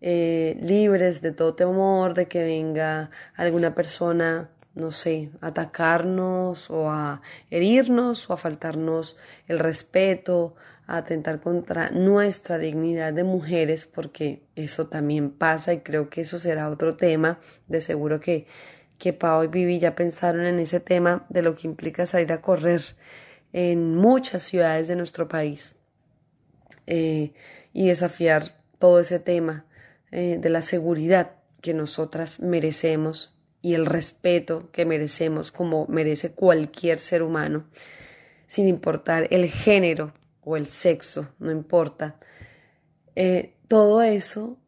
eh, 0.00 0.58
libres 0.60 1.20
de 1.22 1.32
todo 1.32 1.54
temor 1.54 2.14
de 2.14 2.26
que 2.26 2.42
venga 2.42 3.10
alguna 3.36 3.74
persona 3.74 4.50
no 4.74 4.90
sé, 4.90 5.30
atacarnos 5.40 6.70
o 6.70 6.90
a 6.90 7.20
herirnos 7.50 8.28
o 8.30 8.32
a 8.32 8.36
faltarnos 8.36 9.16
el 9.46 9.58
respeto, 9.58 10.54
a 10.86 10.98
atentar 10.98 11.40
contra 11.40 11.90
nuestra 11.90 12.58
dignidad 12.58 13.12
de 13.12 13.24
mujeres, 13.24 13.86
porque 13.86 14.42
eso 14.56 14.86
también 14.86 15.30
pasa 15.30 15.74
y 15.74 15.80
creo 15.80 16.08
que 16.08 16.22
eso 16.22 16.38
será 16.38 16.70
otro 16.70 16.96
tema. 16.96 17.38
De 17.68 17.80
seguro 17.80 18.20
que, 18.20 18.46
que 18.98 19.12
Pau 19.12 19.44
y 19.44 19.48
Vivi 19.48 19.78
ya 19.78 19.94
pensaron 19.94 20.44
en 20.46 20.58
ese 20.58 20.80
tema 20.80 21.26
de 21.28 21.42
lo 21.42 21.54
que 21.54 21.66
implica 21.66 22.06
salir 22.06 22.32
a 22.32 22.40
correr 22.40 22.82
en 23.52 23.94
muchas 23.96 24.42
ciudades 24.42 24.88
de 24.88 24.96
nuestro 24.96 25.28
país 25.28 25.76
eh, 26.86 27.32
y 27.72 27.88
desafiar 27.88 28.56
todo 28.78 29.00
ese 29.00 29.18
tema 29.18 29.66
eh, 30.10 30.38
de 30.40 30.50
la 30.50 30.62
seguridad 30.62 31.36
que 31.60 31.74
nosotras 31.74 32.40
merecemos 32.40 33.38
y 33.60 33.74
el 33.74 33.86
respeto 33.86 34.70
que 34.72 34.84
merecemos 34.84 35.52
como 35.52 35.86
merece 35.86 36.32
cualquier 36.32 36.98
ser 36.98 37.22
humano, 37.22 37.66
sin 38.46 38.66
importar 38.66 39.28
el 39.30 39.48
género 39.48 40.12
o 40.42 40.56
el 40.56 40.66
sexo, 40.66 41.28
no 41.38 41.52
importa. 41.52 42.18
Eh, 43.14 43.54
todo 43.68 44.02
eso, 44.02 44.58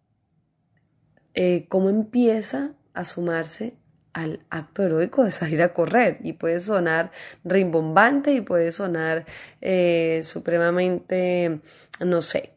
cómo 1.69 1.91
empieza 1.91 2.75
a 2.95 3.05
sumarse 3.05 3.75
al 4.15 4.41
acto 4.49 4.83
heroico 4.83 5.25
de 5.25 5.33
salir 5.33 5.63
a 5.63 5.75
correr. 5.75 6.19
Y 6.23 6.33
puede 6.33 6.61
sonar 6.61 7.11
rimbombante 7.45 8.33
y 8.33 8.41
puede 8.41 8.73
sonar 8.73 9.27
eh, 9.61 10.23
supremamente, 10.25 11.61
no 12.01 12.23
sé, 12.23 12.55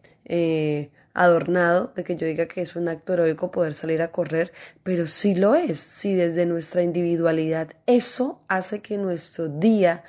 adornado 1.17 1.91
de 1.95 2.03
que 2.03 2.15
yo 2.15 2.27
diga 2.27 2.47
que 2.47 2.61
es 2.61 2.75
un 2.75 2.87
acto 2.87 3.13
heroico 3.13 3.49
poder 3.49 3.73
salir 3.73 4.03
a 4.03 4.11
correr, 4.11 4.53
pero 4.83 5.07
sí 5.07 5.33
lo 5.33 5.55
es, 5.55 5.79
si 5.79 6.13
desde 6.13 6.45
nuestra 6.45 6.83
individualidad 6.83 7.69
eso 7.87 8.39
hace 8.47 8.81
que 8.81 8.99
nuestro 8.99 9.47
día 9.47 10.03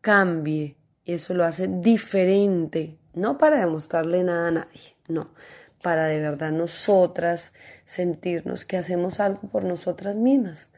cambie, 0.00 0.74
y 1.04 1.12
eso 1.12 1.32
lo 1.32 1.44
hace 1.44 1.68
diferente, 1.68 2.98
no 3.14 3.38
para 3.38 3.60
demostrarle 3.60 4.24
nada 4.24 4.48
a 4.48 4.50
nadie, 4.50 4.96
no, 5.08 5.30
para 5.82 6.06
de 6.06 6.20
verdad 6.20 6.52
nosotras 6.52 7.52
sentirnos 7.84 8.64
que 8.64 8.76
hacemos 8.76 9.20
algo 9.20 9.48
por 9.48 9.64
nosotras 9.64 10.16
mismas. 10.16 10.68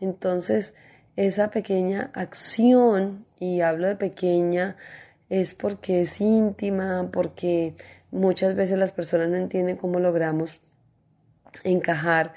Entonces, 0.00 0.74
esa 1.16 1.50
pequeña 1.50 2.10
acción, 2.14 3.26
y 3.38 3.60
hablo 3.60 3.88
de 3.88 3.96
pequeña, 3.96 4.76
es 5.28 5.54
porque 5.54 6.02
es 6.02 6.20
íntima, 6.20 7.10
porque 7.12 7.74
Muchas 8.10 8.56
veces 8.56 8.76
las 8.78 8.90
personas 8.90 9.28
no 9.28 9.36
entienden 9.36 9.76
cómo 9.76 10.00
logramos 10.00 10.60
encajar 11.62 12.34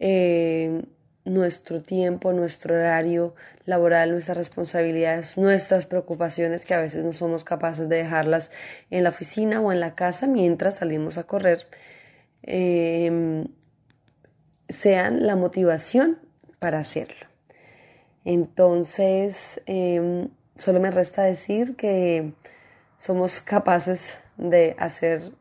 eh, 0.00 0.82
nuestro 1.24 1.82
tiempo, 1.82 2.32
nuestro 2.32 2.74
horario 2.74 3.34
laboral, 3.64 4.10
nuestras 4.12 4.36
responsabilidades, 4.36 5.38
nuestras 5.38 5.86
preocupaciones 5.86 6.66
que 6.66 6.74
a 6.74 6.80
veces 6.80 7.02
no 7.02 7.12
somos 7.12 7.44
capaces 7.44 7.88
de 7.88 7.96
dejarlas 7.96 8.50
en 8.90 9.04
la 9.04 9.10
oficina 9.10 9.60
o 9.60 9.72
en 9.72 9.80
la 9.80 9.94
casa 9.94 10.26
mientras 10.26 10.76
salimos 10.76 11.16
a 11.16 11.24
correr, 11.24 11.66
em, 12.42 13.46
sean 14.68 15.26
la 15.26 15.36
motivación 15.36 16.18
para 16.58 16.80
hacerlo. 16.80 17.26
Entonces, 18.24 19.60
em, 19.66 20.28
solo 20.56 20.80
me 20.80 20.90
resta 20.90 21.22
decir 21.22 21.76
que 21.76 22.32
somos 22.98 23.40
capaces 23.40 24.18
de 24.36 24.74
hacer, 24.78 25.32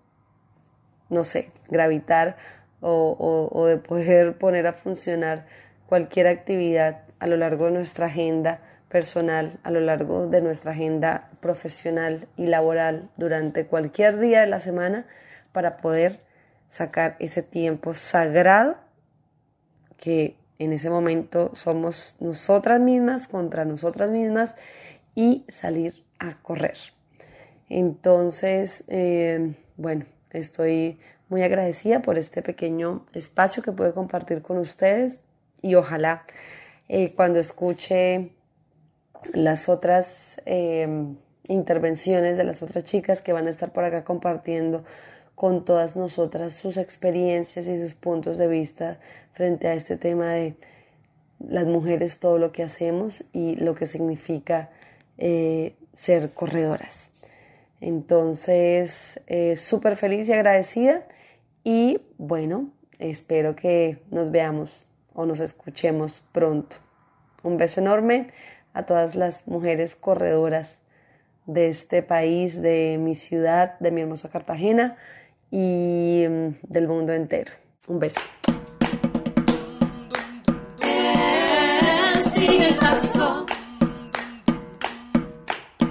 no 1.10 1.24
sé, 1.24 1.52
gravitar 1.70 2.38
o, 2.82 3.66
de 3.68 3.78
poder 3.78 4.38
poner 4.38 4.68
a 4.68 4.74
funcionar 4.74 5.46
cualquier 5.88 6.28
actividad 6.28 7.02
a 7.20 7.28
lo 7.28 7.38
largo 7.38 7.66
de 7.66 7.72
nuestra 7.72 8.08
agenda 8.08 8.60
personal, 8.90 9.60
a 9.64 9.72
lo 9.72 9.80
largo 9.80 10.28
de 10.28 10.42
nuestra 10.42 10.72
agenda 10.72 11.30
profesional 11.40 12.28
y 12.38 12.46
laboral 12.46 13.10
durante 13.18 13.66
cualquier 13.66 14.20
día 14.20 14.42
de 14.42 14.48
la 14.48 14.60
semana 14.60 15.06
para 15.52 15.78
poder 15.78 16.20
sacar 16.70 17.16
ese 17.20 17.42
tiempo 17.42 17.94
sagrado 17.94 18.76
que 19.98 20.36
en 20.60 20.74
ese 20.74 20.90
momento 20.90 21.52
somos 21.56 22.16
nosotras 22.20 22.80
mismas 22.80 23.28
contra 23.28 23.66
nosotras 23.66 24.12
mismas 24.12 24.56
y 25.16 25.46
salir 25.48 26.04
a 26.20 26.36
correr. 26.42 26.78
Entonces, 27.70 28.84
eh, 28.88 29.56
bueno, 29.78 30.06
estoy 30.32 31.00
muy 31.30 31.42
agradecida 31.42 32.02
por 32.02 32.18
este 32.18 32.42
pequeño 32.42 33.06
espacio 33.14 33.64
que 33.64 33.72
puedo 33.72 33.94
compartir 33.94 34.42
con 34.42 34.58
ustedes 34.58 35.23
y 35.64 35.74
ojalá 35.74 36.26
eh, 36.90 37.14
cuando 37.16 37.40
escuche 37.40 38.30
las 39.34 39.68
otras 39.68 40.40
eh, 40.46 40.88
intervenciones 41.48 42.38
de 42.38 42.44
las 42.44 42.62
otras 42.62 42.84
chicas 42.84 43.22
que 43.22 43.34
van 43.34 43.48
a 43.48 43.50
estar 43.50 43.74
por 43.74 43.84
acá 43.84 44.04
compartiendo 44.04 44.84
con 45.34 45.66
todas 45.66 45.96
nosotras 45.96 46.54
sus 46.54 46.78
experiencias 46.78 47.66
y 47.66 47.80
sus 47.80 47.96
puntos 47.96 48.38
de 48.38 48.48
vista 48.48 49.00
frente 49.34 49.68
a 49.68 49.74
este 49.74 49.98
tema 49.98 50.34
de 50.34 50.56
las 51.40 51.66
mujeres, 51.66 52.20
todo 52.20 52.38
lo 52.38 52.52
que 52.52 52.62
hacemos 52.62 53.24
y 53.34 53.56
lo 53.56 53.74
que 53.74 53.88
significa 53.88 54.70
ser 55.94 56.34
corredoras. 56.34 57.10
Entonces, 57.84 59.20
eh, 59.28 59.58
súper 59.58 59.98
feliz 59.98 60.30
y 60.30 60.32
agradecida 60.32 61.06
y 61.66 62.00
bueno, 62.18 62.72
espero 62.98 63.58
que 63.58 63.98
nos 64.10 64.32
veamos 64.32 64.86
o 65.14 65.26
nos 65.26 65.40
escuchemos 65.40 66.22
pronto. 66.32 66.76
Un 67.44 67.58
beso 67.58 67.82
enorme 67.82 68.32
a 68.74 68.84
todas 68.84 69.16
las 69.16 69.48
mujeres 69.48 69.96
corredoras 69.96 70.78
de 71.46 71.70
este 71.70 72.04
país, 72.04 72.62
de 72.62 72.98
mi 73.00 73.16
ciudad, 73.16 73.78
de 73.80 73.92
mi 73.92 74.02
hermosa 74.02 74.30
Cartagena 74.30 74.98
y 75.52 76.26
mm, 76.28 76.48
del 76.64 76.88
mundo 76.88 77.14
entero. 77.14 77.52
Un 77.88 78.00
beso. 78.00 78.22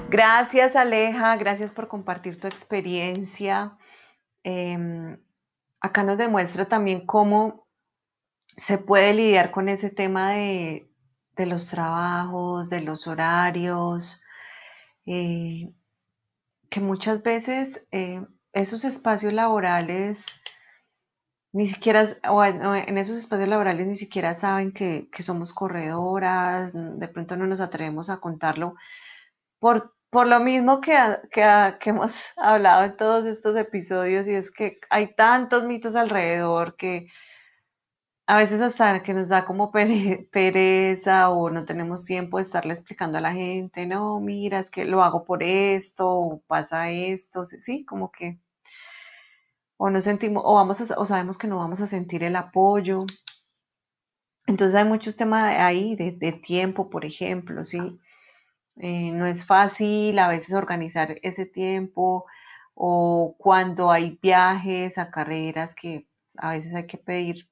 Gracias 0.09 0.77
Aleja, 0.77 1.37
gracias 1.37 1.70
por 1.70 1.89
compartir 1.89 2.41
tu 2.41 2.47
experiencia. 2.47 3.77
Em, 4.43 5.16
acá 5.81 6.03
nos 6.03 6.18
demuestra 6.18 6.66
también 6.66 7.07
cómo 7.07 7.66
se 8.57 8.78
puede 8.78 9.14
lidiar 9.14 9.50
con 9.50 9.68
ese 9.68 9.90
tema 9.90 10.32
de, 10.32 10.88
los 11.36 11.68
trabajos, 11.68 12.70
de 12.70 12.80
los 12.82 13.07
horarios, 13.07 14.22
eh, 15.07 15.72
que 16.70 16.80
muchas 16.80 17.22
veces 17.22 17.84
eh, 17.90 18.24
esos 18.53 18.84
espacios 18.84 19.32
laborales 19.32 20.24
ni 21.53 21.68
siquiera, 21.68 22.16
o 22.28 22.42
en 22.44 22.96
esos 22.96 23.18
espacios 23.18 23.48
laborales 23.48 23.86
ni 23.86 23.96
siquiera 23.96 24.34
saben 24.34 24.72
que, 24.72 25.11
que 25.12 25.22
somos 25.22 25.53
corredoras, 25.53 26.72
de 26.74 27.09
pronto 27.09 27.36
no 27.36 27.46
nos 27.46 27.61
atrevemos 27.61 28.09
a 28.09 28.20
contarlo. 28.20 28.74
Por 29.59 29.92
por 30.12 30.26
lo 30.26 30.40
mismo 30.40 30.82
que, 30.82 30.94
que, 31.30 31.78
hemos 31.88 32.12
hablado 32.36 32.84
en 32.84 32.98
todos 32.98 33.24
estos 33.24 33.57
episodios, 33.57 34.26
y 34.28 34.34
es 34.34 34.50
que 34.50 34.78
hay 34.90 35.14
tantos 35.14 35.64
mitos 35.64 35.96
alrededor 35.96 36.76
que 36.76 37.09
a 38.27 38.39
veces 38.39 38.61
hasta 38.61 39.03
que 39.03 39.14
nos 39.14 39.29
da 39.29 39.45
como 39.45 39.70
pereza 40.33 41.31
o 41.31 41.51
no 41.51 41.64
tenemos 41.64 42.05
tiempo 42.05 42.39
de 42.39 42.45
estarle 42.45 42.73
explicando 42.75 43.18
a 43.18 43.20
la 43.20 43.33
gente, 43.33 43.87
no, 43.87 44.20
mira, 44.20 44.59
es 44.61 44.70
que 44.70 44.85
lo 44.85 45.03
hago 45.03 45.25
por 45.25 45.43
esto, 45.43 46.09
o 46.11 46.41
pasa 46.47 46.91
esto, 46.91 47.45
sí, 47.45 47.85
como 47.85 48.11
que 48.12 48.39
o 49.77 49.91
no 49.91 50.01
sentimos, 50.01 50.43
o 50.47 50.55
vamos 50.55 50.81
o 50.81 51.07
sabemos 51.07 51.37
que 51.39 51.49
no 51.49 51.59
vamos 51.59 51.81
a 51.81 51.87
sentir 51.87 52.23
el 52.23 52.37
apoyo. 52.37 53.05
Entonces 54.47 54.75
hay 54.77 54.85
muchos 54.85 55.16
temas 55.16 55.45
ahí 55.59 55.97
de, 55.97 56.12
de 56.12 56.33
tiempo, 56.33 56.91
por 56.91 57.05
ejemplo, 57.05 57.64
sí. 57.64 57.99
Eh, 58.77 59.12
no 59.12 59.27
es 59.27 59.47
fácil 59.47 60.18
a 60.18 60.29
veces 60.29 60.55
organizar 60.55 61.16
ese 61.23 61.47
tiempo 61.47 62.27
o 62.75 63.37
cuando 63.39 63.91
hay 63.91 64.18
viajes 64.23 64.99
a 64.99 65.11
carreras 65.11 65.75
que 65.75 66.09
a 66.39 66.53
veces 66.53 66.75
hay 66.75 66.87
que 66.87 66.99
pedir, 66.99 67.49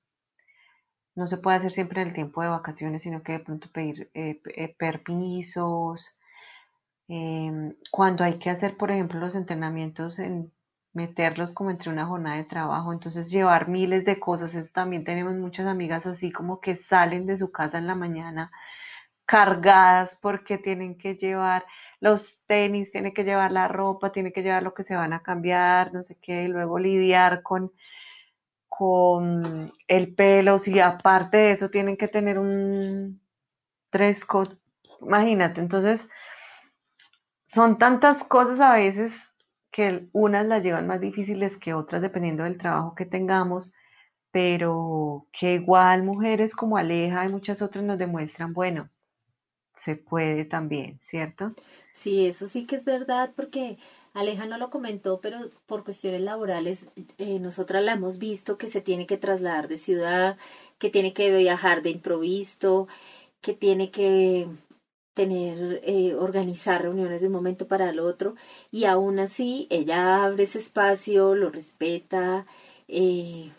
no 1.14 1.26
se 1.26 1.38
puede 1.38 1.58
hacer 1.58 1.72
siempre 1.72 2.02
en 2.02 2.08
el 2.08 2.14
tiempo 2.14 2.42
de 2.42 2.48
vacaciones, 2.48 3.02
sino 3.02 3.22
que 3.22 3.32
de 3.32 3.40
pronto 3.40 3.68
pedir 3.72 4.11
eh, 4.14 4.40
eh, 4.56 4.74
permisos. 4.78 6.20
Em, 7.08 7.74
cuando 7.90 8.24
hay 8.24 8.38
que 8.38 8.50
hacer, 8.50 8.76
por 8.76 8.90
ejemplo, 8.90 9.18
los 9.20 9.34
entrenamientos 9.34 10.18
en 10.18 10.52
meterlos 10.92 11.52
como 11.52 11.70
entre 11.70 11.90
una 11.90 12.06
jornada 12.06 12.36
de 12.36 12.44
trabajo, 12.44 12.92
entonces 12.92 13.30
llevar 13.30 13.68
miles 13.68 14.04
de 14.04 14.18
cosas, 14.20 14.54
eso 14.54 14.70
también 14.72 15.04
tenemos 15.04 15.34
muchas 15.34 15.66
amigas 15.66 16.06
así 16.06 16.32
como 16.32 16.61
que 16.61 16.76
salen 16.76 17.26
de 17.26 17.36
su 17.36 17.52
casa 17.52 17.78
en 17.78 17.86
la 17.86 17.94
mañana 17.94 18.50
cargadas 19.30 20.18
porque 20.20 20.58
tienen 20.58 20.98
que 20.98 21.14
llevar 21.14 21.64
los 22.00 22.44
tenis, 22.46 22.90
tienen 22.90 23.14
que 23.14 23.22
llevar 23.22 23.52
la 23.52 23.68
ropa, 23.68 24.11
tienen 24.11 24.32
que 24.32 24.42
llevar 24.42 24.64
lo 24.64 24.74
que 24.74 24.82
se 24.82 24.96
van 24.96 25.12
a 25.12 25.22
cambiar, 25.22 25.94
no 25.94 26.02
sé 26.02 26.18
qué, 26.20 26.44
y 26.44 26.48
luego 26.48 26.80
lidiar 26.80 27.42
con, 27.42 27.72
con 28.71 29.73
el 29.89 30.14
pelo, 30.14 30.59
si 30.59 30.81
aparte 30.81 31.37
de 31.37 31.51
eso 31.51 31.68
tienen 31.68 31.99
que 31.99 32.09
tener 32.09 32.39
un, 32.39 33.21
tres 33.91 34.25
coaches, 34.25 34.57
imagínate, 35.03 35.61
entonces 35.61 36.09
son 37.45 37.77
tantas 37.79 38.25
cosas 38.25 38.61
a 38.61 38.77
veces 38.77 39.12
que 39.71 40.09
unas 40.12 40.47
las 40.47 40.62
llevan 40.62 40.87
más 40.87 41.01
difíciles 41.01 41.59
que 41.59 41.75
otras 41.75 42.01
dependiendo 42.01 42.45
del 42.45 42.57
trabajo 42.57 42.95
que 42.95 43.05
tengamos, 43.05 43.75
pero 44.31 45.27
que 45.33 45.55
igual 45.55 46.05
mujeres 46.05 46.55
como 46.55 46.77
Aleja 46.77 47.27
y 47.27 47.29
muchas 47.29 47.61
otras 47.61 47.85
nos 47.85 47.99
demuestran, 47.99 48.55
bueno, 48.55 48.89
se 49.75 49.97
puede 49.97 50.45
también, 50.45 50.99
¿cierto? 51.01 51.53
Sí, 51.93 52.27
eso 52.27 52.47
sí 52.47 52.66
que 52.66 52.77
es 52.77 52.85
verdad 52.85 53.33
porque 53.35 53.79
Aleja 54.12 54.46
no 54.46 54.58
lo 54.58 54.70
comentó, 54.70 55.20
pero 55.20 55.38
por 55.66 55.84
cuestiones 55.84 56.20
laborales 56.20 56.86
eh, 57.18 57.38
nosotras 57.38 57.82
la 57.84 57.92
hemos 57.92 58.18
visto 58.18 58.58
que 58.58 58.68
se 58.68 58.80
tiene 58.80 59.06
que 59.06 59.16
trasladar 59.16 59.68
de 59.68 59.76
ciudad, 59.76 60.36
que 60.78 60.90
tiene 60.90 61.12
que 61.12 61.36
viajar 61.36 61.82
de 61.82 61.90
improviso, 61.90 62.88
que 63.40 63.54
tiene 63.54 63.90
que 63.90 64.48
tener, 65.14 65.80
eh, 65.84 66.14
organizar 66.14 66.82
reuniones 66.82 67.20
de 67.20 67.28
un 67.28 67.34
momento 67.34 67.68
para 67.68 67.90
el 67.90 68.00
otro. 68.00 68.34
Y 68.70 68.84
aún 68.84 69.18
así 69.18 69.66
ella 69.70 70.24
abre 70.24 70.44
ese 70.44 70.58
espacio, 70.58 71.34
lo 71.34 71.50
respeta, 71.50 72.46
eh, 72.88 73.50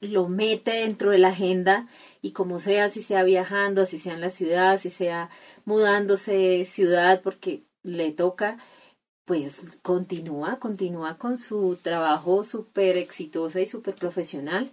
lo 0.00 0.28
mete 0.28 0.72
dentro 0.72 1.10
de 1.12 1.18
la 1.18 1.28
agenda. 1.28 1.88
Y 2.22 2.32
como 2.32 2.58
sea, 2.58 2.88
si 2.88 3.00
sea 3.00 3.22
viajando, 3.22 3.84
si 3.86 3.98
sea 3.98 4.14
en 4.14 4.20
la 4.20 4.30
ciudad, 4.30 4.78
si 4.78 4.90
sea 4.90 5.30
mudándose 5.64 6.64
ciudad 6.64 7.20
porque 7.22 7.62
le 7.82 8.12
toca, 8.12 8.58
pues 9.24 9.78
continúa, 9.82 10.58
continúa 10.58 11.16
con 11.16 11.38
su 11.38 11.78
trabajo 11.80 12.44
súper 12.44 12.96
exitosa 12.98 13.60
y 13.60 13.66
súper 13.66 13.94
profesional 13.94 14.70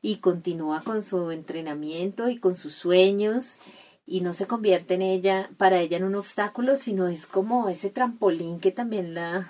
y 0.00 0.16
continúa 0.16 0.82
con 0.82 1.02
su 1.02 1.30
entrenamiento 1.30 2.28
y 2.28 2.38
con 2.38 2.56
sus 2.56 2.74
sueños 2.74 3.56
y 4.04 4.20
no 4.20 4.32
se 4.32 4.46
convierte 4.46 4.94
en 4.94 5.02
ella, 5.02 5.50
para 5.56 5.80
ella 5.80 5.96
en 5.96 6.04
un 6.04 6.16
obstáculo, 6.16 6.76
sino 6.76 7.06
es 7.06 7.26
como 7.26 7.68
ese 7.68 7.90
trampolín 7.90 8.58
que 8.58 8.72
también 8.72 9.14
la, 9.14 9.48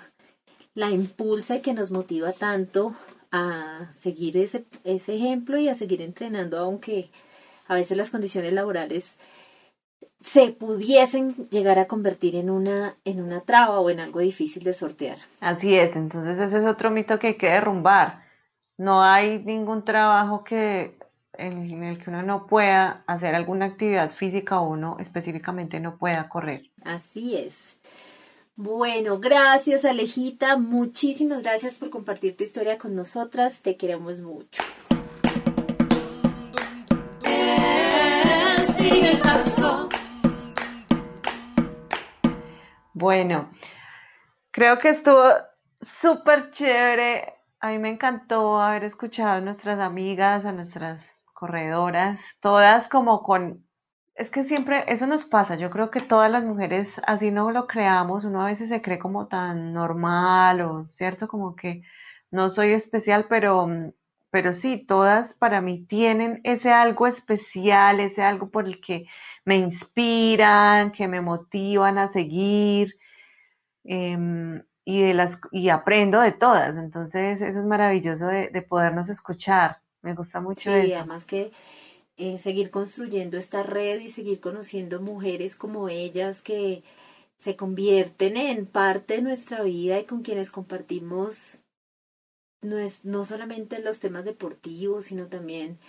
la 0.75 0.91
impulsa 0.91 1.55
y 1.55 1.61
que 1.61 1.73
nos 1.73 1.89
motiva 1.89 2.31
tanto 2.31 2.93
a 3.31 3.91
seguir 3.97 4.37
ese, 4.37 4.65
ese 4.83 5.15
ejemplo 5.15 5.57
y 5.57 5.67
a 5.67 5.75
seguir 5.75 6.03
entrenando, 6.03 6.59
aunque 6.59 7.09
a 7.67 7.73
veces 7.73 7.97
las 7.97 8.11
condiciones 8.11 8.53
laborales 8.53 9.15
se 10.23 10.51
pudiesen 10.51 11.35
llegar 11.49 11.79
a 11.79 11.87
convertir 11.87 12.35
en 12.35 12.49
una, 12.49 12.95
en 13.05 13.21
una 13.21 13.41
traba 13.41 13.79
o 13.79 13.89
en 13.89 13.99
algo 13.99 14.19
difícil 14.19 14.63
de 14.63 14.73
sortear. 14.73 15.17
Así 15.41 15.75
es, 15.75 15.95
entonces 15.95 16.39
ese 16.39 16.59
es 16.59 16.65
otro 16.65 16.91
mito 16.91 17.19
que 17.19 17.27
hay 17.27 17.37
que 17.37 17.49
derrumbar. 17.49 18.23
No 18.77 19.03
hay 19.03 19.43
ningún 19.43 19.83
trabajo 19.85 20.43
que 20.43 20.97
en 21.33 21.83
el 21.83 21.97
que 21.97 22.09
uno 22.09 22.21
no 22.21 22.47
pueda 22.47 23.03
hacer 23.07 23.35
alguna 23.35 23.65
actividad 23.65 24.11
física 24.11 24.59
o 24.59 24.69
uno 24.69 24.97
específicamente 24.99 25.79
no 25.79 25.97
pueda 25.97 26.29
correr. 26.29 26.69
Así 26.83 27.35
es. 27.35 27.77
Bueno, 28.55 29.19
gracias 29.19 29.83
Alejita, 29.83 30.57
muchísimas 30.57 31.41
gracias 31.41 31.75
por 31.75 31.89
compartir 31.89 32.37
tu 32.37 32.43
historia 32.43 32.77
con 32.77 32.93
nosotras, 32.93 33.61
te 33.63 33.77
queremos 33.77 34.19
mucho. 34.19 34.61
Bueno, 42.93 43.51
creo 44.51 44.79
que 44.79 44.89
estuvo 44.89 45.23
súper 45.81 46.51
chévere. 46.51 47.33
A 47.59 47.69
mí 47.69 47.79
me 47.79 47.89
encantó 47.89 48.59
haber 48.61 48.83
escuchado 48.83 49.33
a 49.33 49.41
nuestras 49.41 49.79
amigas, 49.79 50.45
a 50.45 50.51
nuestras 50.51 51.09
corredoras, 51.33 52.21
todas 52.41 52.89
como 52.89 53.23
con... 53.23 53.65
Es 54.15 54.29
que 54.29 54.43
siempre 54.43 54.83
eso 54.87 55.07
nos 55.07 55.25
pasa, 55.25 55.55
yo 55.55 55.71
creo 55.71 55.89
que 55.89 55.99
todas 55.99 56.29
las 56.31 56.43
mujeres, 56.43 57.01
así 57.07 57.31
no 57.31 57.51
lo 57.51 57.65
creamos, 57.67 58.25
uno 58.25 58.41
a 58.43 58.47
veces 58.47 58.69
se 58.69 58.81
cree 58.81 58.99
como 58.99 59.27
tan 59.27 59.73
normal 59.73 60.61
o, 60.61 60.87
¿cierto? 60.91 61.27
Como 61.27 61.55
que 61.55 61.81
no 62.29 62.49
soy 62.49 62.73
especial, 62.73 63.25
pero, 63.27 63.67
pero 64.29 64.53
sí, 64.53 64.85
todas 64.85 65.33
para 65.33 65.61
mí 65.61 65.85
tienen 65.87 66.41
ese 66.43 66.71
algo 66.71 67.07
especial, 67.07 67.99
ese 67.99 68.23
algo 68.23 68.51
por 68.51 68.65
el 68.65 68.79
que 68.81 69.07
me 69.45 69.57
inspiran, 69.57 70.91
que 70.91 71.07
me 71.07 71.21
motivan 71.21 71.97
a 71.97 72.07
seguir. 72.07 72.95
Em, 73.83 74.63
y, 74.85 75.01
de 75.01 75.13
las, 75.13 75.39
y 75.51 75.69
aprendo 75.69 76.19
de 76.21 76.31
todas. 76.31 76.75
Entonces, 76.77 77.41
eso 77.41 77.59
es 77.59 77.65
maravilloso 77.65 78.27
de, 78.27 78.49
de 78.49 78.61
podernos 78.61 79.09
escuchar. 79.09 79.81
Me 80.01 80.13
gusta 80.13 80.41
mucho 80.41 80.69
sí, 80.69 80.93
además 80.93 81.25
que 81.25 81.51
eh, 82.17 82.37
seguir 82.37 82.69
construyendo 82.69 83.37
esta 83.37 83.63
red 83.63 83.99
y 84.01 84.09
seguir 84.09 84.41
conociendo 84.41 85.01
mujeres 85.01 85.55
como 85.55 85.87
ellas 85.87 86.41
que 86.41 86.83
se 87.37 87.55
convierten 87.55 88.37
en 88.37 88.65
parte 88.65 89.15
de 89.15 89.21
nuestra 89.21 89.63
vida 89.63 89.99
y 89.99 90.05
con 90.05 90.21
quienes 90.21 90.51
compartimos 90.51 91.59
no, 92.61 92.77
es, 92.77 93.03
no 93.05 93.25
solamente 93.25 93.79
los 93.79 93.99
temas 93.99 94.25
deportivos, 94.25 95.05
sino 95.05 95.27
también 95.27 95.79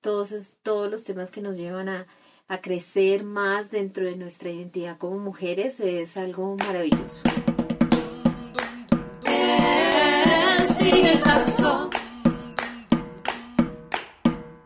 todos, 0.00 0.32
todos 0.62 0.90
los 0.90 1.04
temas 1.04 1.30
que 1.30 1.40
nos 1.40 1.56
llevan 1.56 1.88
a, 1.88 2.06
a 2.48 2.60
crecer 2.60 3.24
más 3.24 3.70
dentro 3.70 4.04
de 4.04 4.16
nuestra 4.16 4.50
identidad 4.50 4.98
como 4.98 5.18
mujeres, 5.18 5.80
es 5.80 6.16
algo 6.16 6.56
maravilloso. 6.56 7.22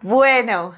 Bueno, 0.03 0.75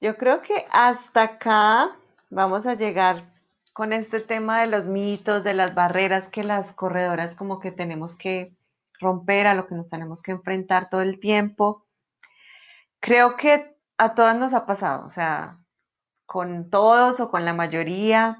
yo 0.00 0.16
creo 0.16 0.42
que 0.42 0.66
hasta 0.70 1.22
acá 1.22 1.96
vamos 2.30 2.66
a 2.66 2.74
llegar 2.74 3.30
con 3.72 3.92
este 3.92 4.20
tema 4.20 4.60
de 4.62 4.66
los 4.66 4.86
mitos, 4.86 5.44
de 5.44 5.54
las 5.54 5.74
barreras 5.74 6.28
que 6.28 6.42
las 6.42 6.72
corredoras 6.72 7.36
como 7.36 7.60
que 7.60 7.70
tenemos 7.70 8.16
que 8.16 8.56
romper, 8.98 9.46
a 9.46 9.54
lo 9.54 9.66
que 9.66 9.74
nos 9.74 9.88
tenemos 9.90 10.22
que 10.22 10.32
enfrentar 10.32 10.88
todo 10.88 11.02
el 11.02 11.20
tiempo. 11.20 11.84
Creo 13.00 13.36
que 13.36 13.76
a 13.98 14.14
todas 14.14 14.36
nos 14.36 14.54
ha 14.54 14.64
pasado, 14.64 15.06
o 15.06 15.12
sea, 15.12 15.58
con 16.26 16.70
todos 16.70 17.20
o 17.20 17.30
con 17.30 17.44
la 17.44 17.54
mayoría. 17.54 18.38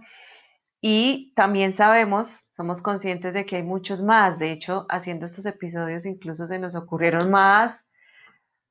Y 0.81 1.33
también 1.35 1.73
sabemos, 1.73 2.41
somos 2.51 2.83
conscientes 2.83 3.35
de 3.35 3.47
que 3.47 3.57
hay 3.57 3.63
muchos 3.63 4.03
más. 4.03 4.39
De 4.39 4.53
hecho, 4.53 4.87
haciendo 4.89 5.27
estos 5.27 5.47
episodios 5.47 6.07
incluso 6.07 6.47
se 6.47 6.59
nos 6.59 6.75
ocurrieron 6.77 7.31
más 7.31 7.87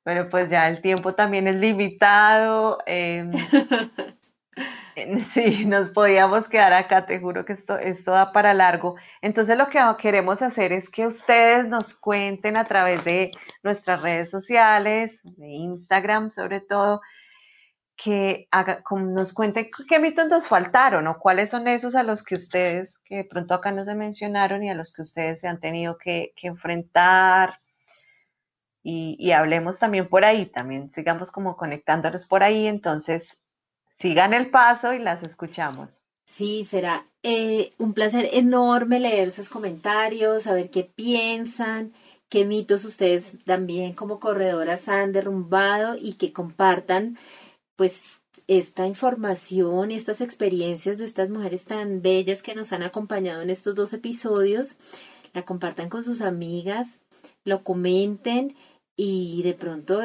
pero 0.06 0.30
pues 0.30 0.52
ya 0.52 0.70
el 0.70 0.84
tiempo 0.84 1.16
también 1.16 1.48
es 1.48 1.56
limitado. 1.56 2.78
Em, 2.86 3.32
sí, 5.34 5.66
nos 5.66 5.90
podíamos 5.90 6.48
quedar 6.48 6.74
acá, 6.74 7.08
te 7.08 7.20
juro 7.20 7.44
que 7.44 7.54
esto, 7.54 7.80
esto 7.80 8.12
da 8.12 8.32
para 8.32 8.54
largo. 8.54 8.96
Entonces 9.24 9.58
lo 9.58 9.68
que 9.68 9.80
queremos 9.98 10.44
hacer 10.44 10.72
es 10.74 10.92
que 10.92 11.08
ustedes 11.08 11.68
nos 11.68 11.96
cuenten 11.96 12.56
a 12.56 12.66
través 12.66 13.04
de 13.04 13.32
nuestras 13.64 14.04
redes 14.04 14.30
sociales, 14.30 15.22
de 15.24 15.48
Instagram 15.48 16.30
sobre 16.30 16.62
todo, 16.62 17.02
que 17.96 18.48
haga, 18.52 18.84
nos 18.92 19.34
cuenten 19.34 19.70
qué 19.88 20.00
mitos 20.00 20.28
nos 20.28 20.48
faltaron 20.48 21.08
o 21.08 21.18
cuáles 21.18 21.50
son 21.50 21.68
esos 21.68 21.96
a 21.96 22.04
los 22.04 22.24
que 22.24 22.36
ustedes, 22.36 22.98
que 23.06 23.18
de 23.18 23.24
pronto 23.24 23.54
acá 23.54 23.72
no 23.72 23.86
se 23.86 23.96
mencionaron 23.96 24.64
y 24.64 24.70
a 24.70 24.76
los 24.76 24.94
que 24.94 25.04
ustedes 25.04 25.42
se 25.42 25.48
han 25.48 25.60
tenido 25.60 25.98
que, 25.98 26.34
que 26.36 26.48
enfrentar 26.48 27.60
y, 28.88 29.32
hablemos 29.32 29.80
también 29.80 30.08
por 30.08 30.26
ahí, 30.26 30.46
también 30.46 30.92
sigamos 30.92 31.32
como 31.32 31.58
conectándonos 31.58 32.28
por 32.28 32.44
ahí, 32.44 32.68
entonces 32.68 33.36
sigan 33.98 34.32
el 34.36 34.52
paso 34.52 34.94
y 34.94 35.00
las 35.00 35.24
escuchamos. 35.24 36.04
Sí, 36.28 36.64
será 36.70 37.08
eh, 37.24 37.72
un 37.80 37.94
placer 37.94 38.30
enorme 38.32 39.00
leer 39.00 39.32
sus 39.32 39.50
comentarios, 39.50 40.44
saber 40.44 40.70
qué 40.70 40.84
piensan, 40.84 41.94
qué 42.30 42.46
mitos 42.46 42.86
ustedes 42.86 43.44
también 43.44 43.94
como 43.94 44.20
corredoras 44.20 44.88
han 44.88 45.12
derrumbado 45.12 45.96
y 46.00 46.14
que 46.14 46.32
compartan 46.32 47.18
pues 47.76 48.02
esta 48.48 48.86
información 48.86 49.92
y 49.92 49.96
estas 49.96 50.22
experiencias 50.22 50.98
de 50.98 51.06
estas 51.06 51.30
mujeres 51.30 51.66
tan 51.66 52.02
bellas 52.02 52.42
que 52.42 52.56
nos 52.56 52.74
han 52.74 52.84
acompañado 52.84 53.42
en 53.42 53.50
estos 53.50 53.76
dos 53.76 53.94
episodios, 53.94 54.76
la 55.34 55.44
compartan 55.44 55.90
con 55.90 56.04
sus 56.04 56.22
amigas, 56.22 57.00
lo 57.44 57.64
comenten 57.64 58.56
y 58.98 59.42
de 59.44 59.54
pronto, 59.54 60.00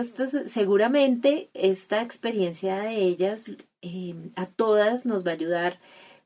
seguramente 0.49 1.51
esta 1.55 2.03
experiencia 2.03 2.81
de 2.81 2.97
ellas 2.97 3.45
eh, 3.83 4.15
a 4.37 4.47
todas 4.47 5.07
nos 5.07 5.25
va 5.25 5.31
a 5.31 5.35
ayudar 5.35 5.79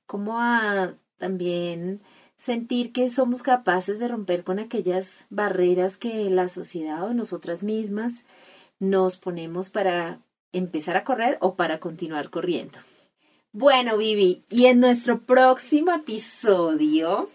como 0.06 0.40
a 0.40 0.94
también 1.18 2.00
sentir 2.36 2.92
que 2.92 3.10
somos 3.10 3.42
capaces 3.42 3.98
de 3.98 4.08
romper 4.08 4.44
con 4.44 4.58
aquellas 4.58 5.26
barreras 5.30 5.96
que 5.96 6.28
la 6.30 6.48
sociedad 6.48 7.04
o 7.04 7.14
nosotras 7.14 7.62
mismas 7.62 8.24
nos 8.78 9.16
ponemos 9.16 9.70
para 9.70 10.20
empezar 10.54 10.96
a 10.96 11.04
correr 11.04 11.36
o 11.40 11.54
para 11.56 11.80
continuar 11.80 12.30
corriendo. 12.30 12.78
Bueno, 13.52 13.96
Vivi, 13.96 14.44
y 14.50 14.66
en 14.66 14.80
nuestro 14.80 15.20
próximo 15.20 15.92
episodio 15.92 17.28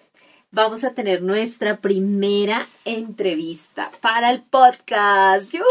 vamos 0.51 0.83
a 0.83 0.93
tener 0.93 1.21
nuestra 1.21 1.79
primera 1.79 2.67
entrevista 2.83 3.91
para 4.01 4.29
el 4.31 4.43
podcast. 4.43 5.51
¡Yuhu! 5.51 5.63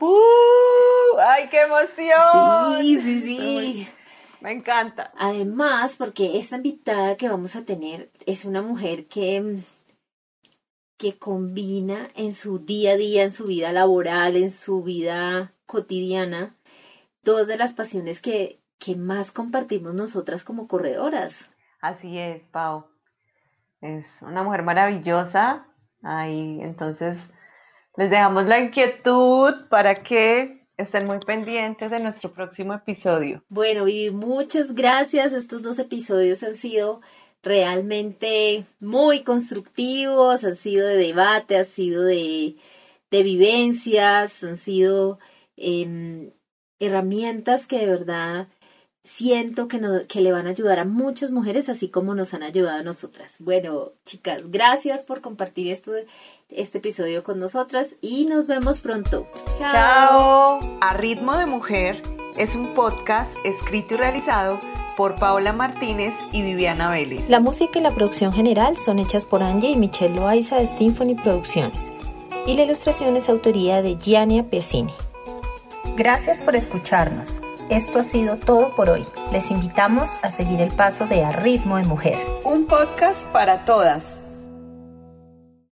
¡Uh! 0.00 1.18
¡Ay, 1.20 1.48
qué 1.50 1.60
emoción! 1.60 2.80
Sí, 2.80 3.00
sí, 3.00 3.22
sí. 3.22 3.88
Me 4.40 4.52
encanta. 4.52 5.12
Además, 5.16 5.96
porque 5.98 6.38
esta 6.38 6.56
invitada 6.56 7.16
que 7.16 7.28
vamos 7.28 7.56
a 7.56 7.64
tener 7.64 8.10
es 8.26 8.44
una 8.44 8.62
mujer 8.62 9.06
que, 9.06 9.58
que 10.98 11.16
combina 11.16 12.10
en 12.16 12.34
su 12.34 12.58
día 12.58 12.92
a 12.92 12.96
día, 12.96 13.22
en 13.22 13.32
su 13.32 13.44
vida 13.44 13.72
laboral, 13.72 14.36
en 14.36 14.50
su 14.50 14.82
vida 14.82 15.52
cotidiana, 15.64 16.56
dos 17.22 17.46
de 17.46 17.56
las 17.56 17.72
pasiones 17.72 18.20
que, 18.20 18.60
que 18.78 18.96
más 18.96 19.30
compartimos 19.30 19.94
nosotras 19.94 20.44
como 20.44 20.66
corredoras. 20.66 21.48
Así 21.80 22.18
es, 22.18 22.46
Pau. 22.48 22.86
Es 23.80 24.06
una 24.22 24.42
mujer 24.42 24.64
maravillosa. 24.64 25.66
Ahí, 26.02 26.58
entonces, 26.62 27.16
les 27.96 28.10
dejamos 28.10 28.46
la 28.46 28.58
inquietud 28.58 29.68
para 29.70 30.02
que 30.02 30.66
estén 30.76 31.06
muy 31.06 31.18
pendientes 31.20 31.90
de 31.90 32.00
nuestro 32.00 32.32
próximo 32.32 32.74
episodio. 32.74 33.44
Bueno, 33.48 33.86
y 33.86 34.10
muchas 34.10 34.74
gracias. 34.74 35.32
Estos 35.32 35.62
dos 35.62 35.78
episodios 35.78 36.42
han 36.42 36.56
sido 36.56 37.00
realmente 37.42 38.66
muy 38.80 39.22
constructivos, 39.22 40.44
han 40.44 40.56
sido 40.56 40.86
de 40.86 40.96
debate, 40.96 41.56
han 41.56 41.64
sido 41.64 42.02
de, 42.02 42.56
de 43.10 43.22
vivencias, 43.22 44.42
han 44.44 44.56
sido 44.56 45.18
em, 45.56 46.32
herramientas 46.78 47.66
que 47.66 47.78
de 47.78 47.86
verdad 47.86 48.48
siento 49.04 49.68
que, 49.68 49.80
que 50.06 50.20
le 50.20 50.32
van 50.32 50.46
a 50.46 50.50
ayudar 50.50 50.78
a 50.78 50.84
muchas 50.84 51.30
mujeres, 51.30 51.68
así 51.68 51.88
como 51.88 52.14
nos 52.14 52.34
han 52.34 52.42
ayudado 52.42 52.78
a 52.78 52.82
nosotras. 52.82 53.36
Bueno, 53.38 53.92
chicas, 54.04 54.50
gracias 54.50 55.06
por 55.06 55.22
compartir 55.22 55.68
esto, 55.68 55.92
este 56.50 56.78
episodio 56.78 57.22
con 57.22 57.38
nosotras 57.38 57.96
y 58.02 58.26
nos 58.26 58.46
vemos 58.46 58.80
pronto. 58.80 59.26
Chao. 59.56 60.60
A 60.80 60.94
Ritmo 60.94 61.36
de 61.38 61.46
Mujer 61.46 62.02
es 62.36 62.54
un 62.54 62.74
podcast 62.74 63.34
escrito 63.44 63.94
y 63.94 63.96
realizado 63.96 64.58
por 64.98 65.14
Paola 65.14 65.52
Martínez 65.52 66.12
y 66.32 66.42
Viviana 66.42 66.90
Vélez. 66.90 67.30
La 67.30 67.38
música 67.38 67.78
y 67.78 67.82
la 67.82 67.92
producción 67.92 68.32
general 68.32 68.76
son 68.76 68.98
hechas 68.98 69.24
por 69.24 69.44
Angie 69.44 69.70
y 69.70 69.76
Michelle 69.76 70.16
Loaiza 70.16 70.56
de 70.56 70.66
Symphony 70.66 71.14
Producciones 71.14 71.92
y 72.48 72.54
la 72.54 72.64
ilustración 72.64 73.16
es 73.16 73.28
autoría 73.28 73.80
de 73.80 73.96
Giannia 73.96 74.50
Piacini. 74.50 74.92
Gracias 75.96 76.40
por 76.40 76.56
escucharnos. 76.56 77.40
Esto 77.70 78.00
ha 78.00 78.02
sido 78.02 78.38
todo 78.38 78.74
por 78.74 78.90
hoy. 78.90 79.04
Les 79.30 79.52
invitamos 79.52 80.08
a 80.22 80.30
seguir 80.30 80.60
el 80.60 80.72
paso 80.72 81.06
de 81.06 81.24
A 81.24 81.30
Ritmo 81.30 81.76
de 81.76 81.84
Mujer. 81.84 82.18
Un 82.44 82.66
podcast 82.66 83.24
para 83.26 83.64
todas. 83.64 84.20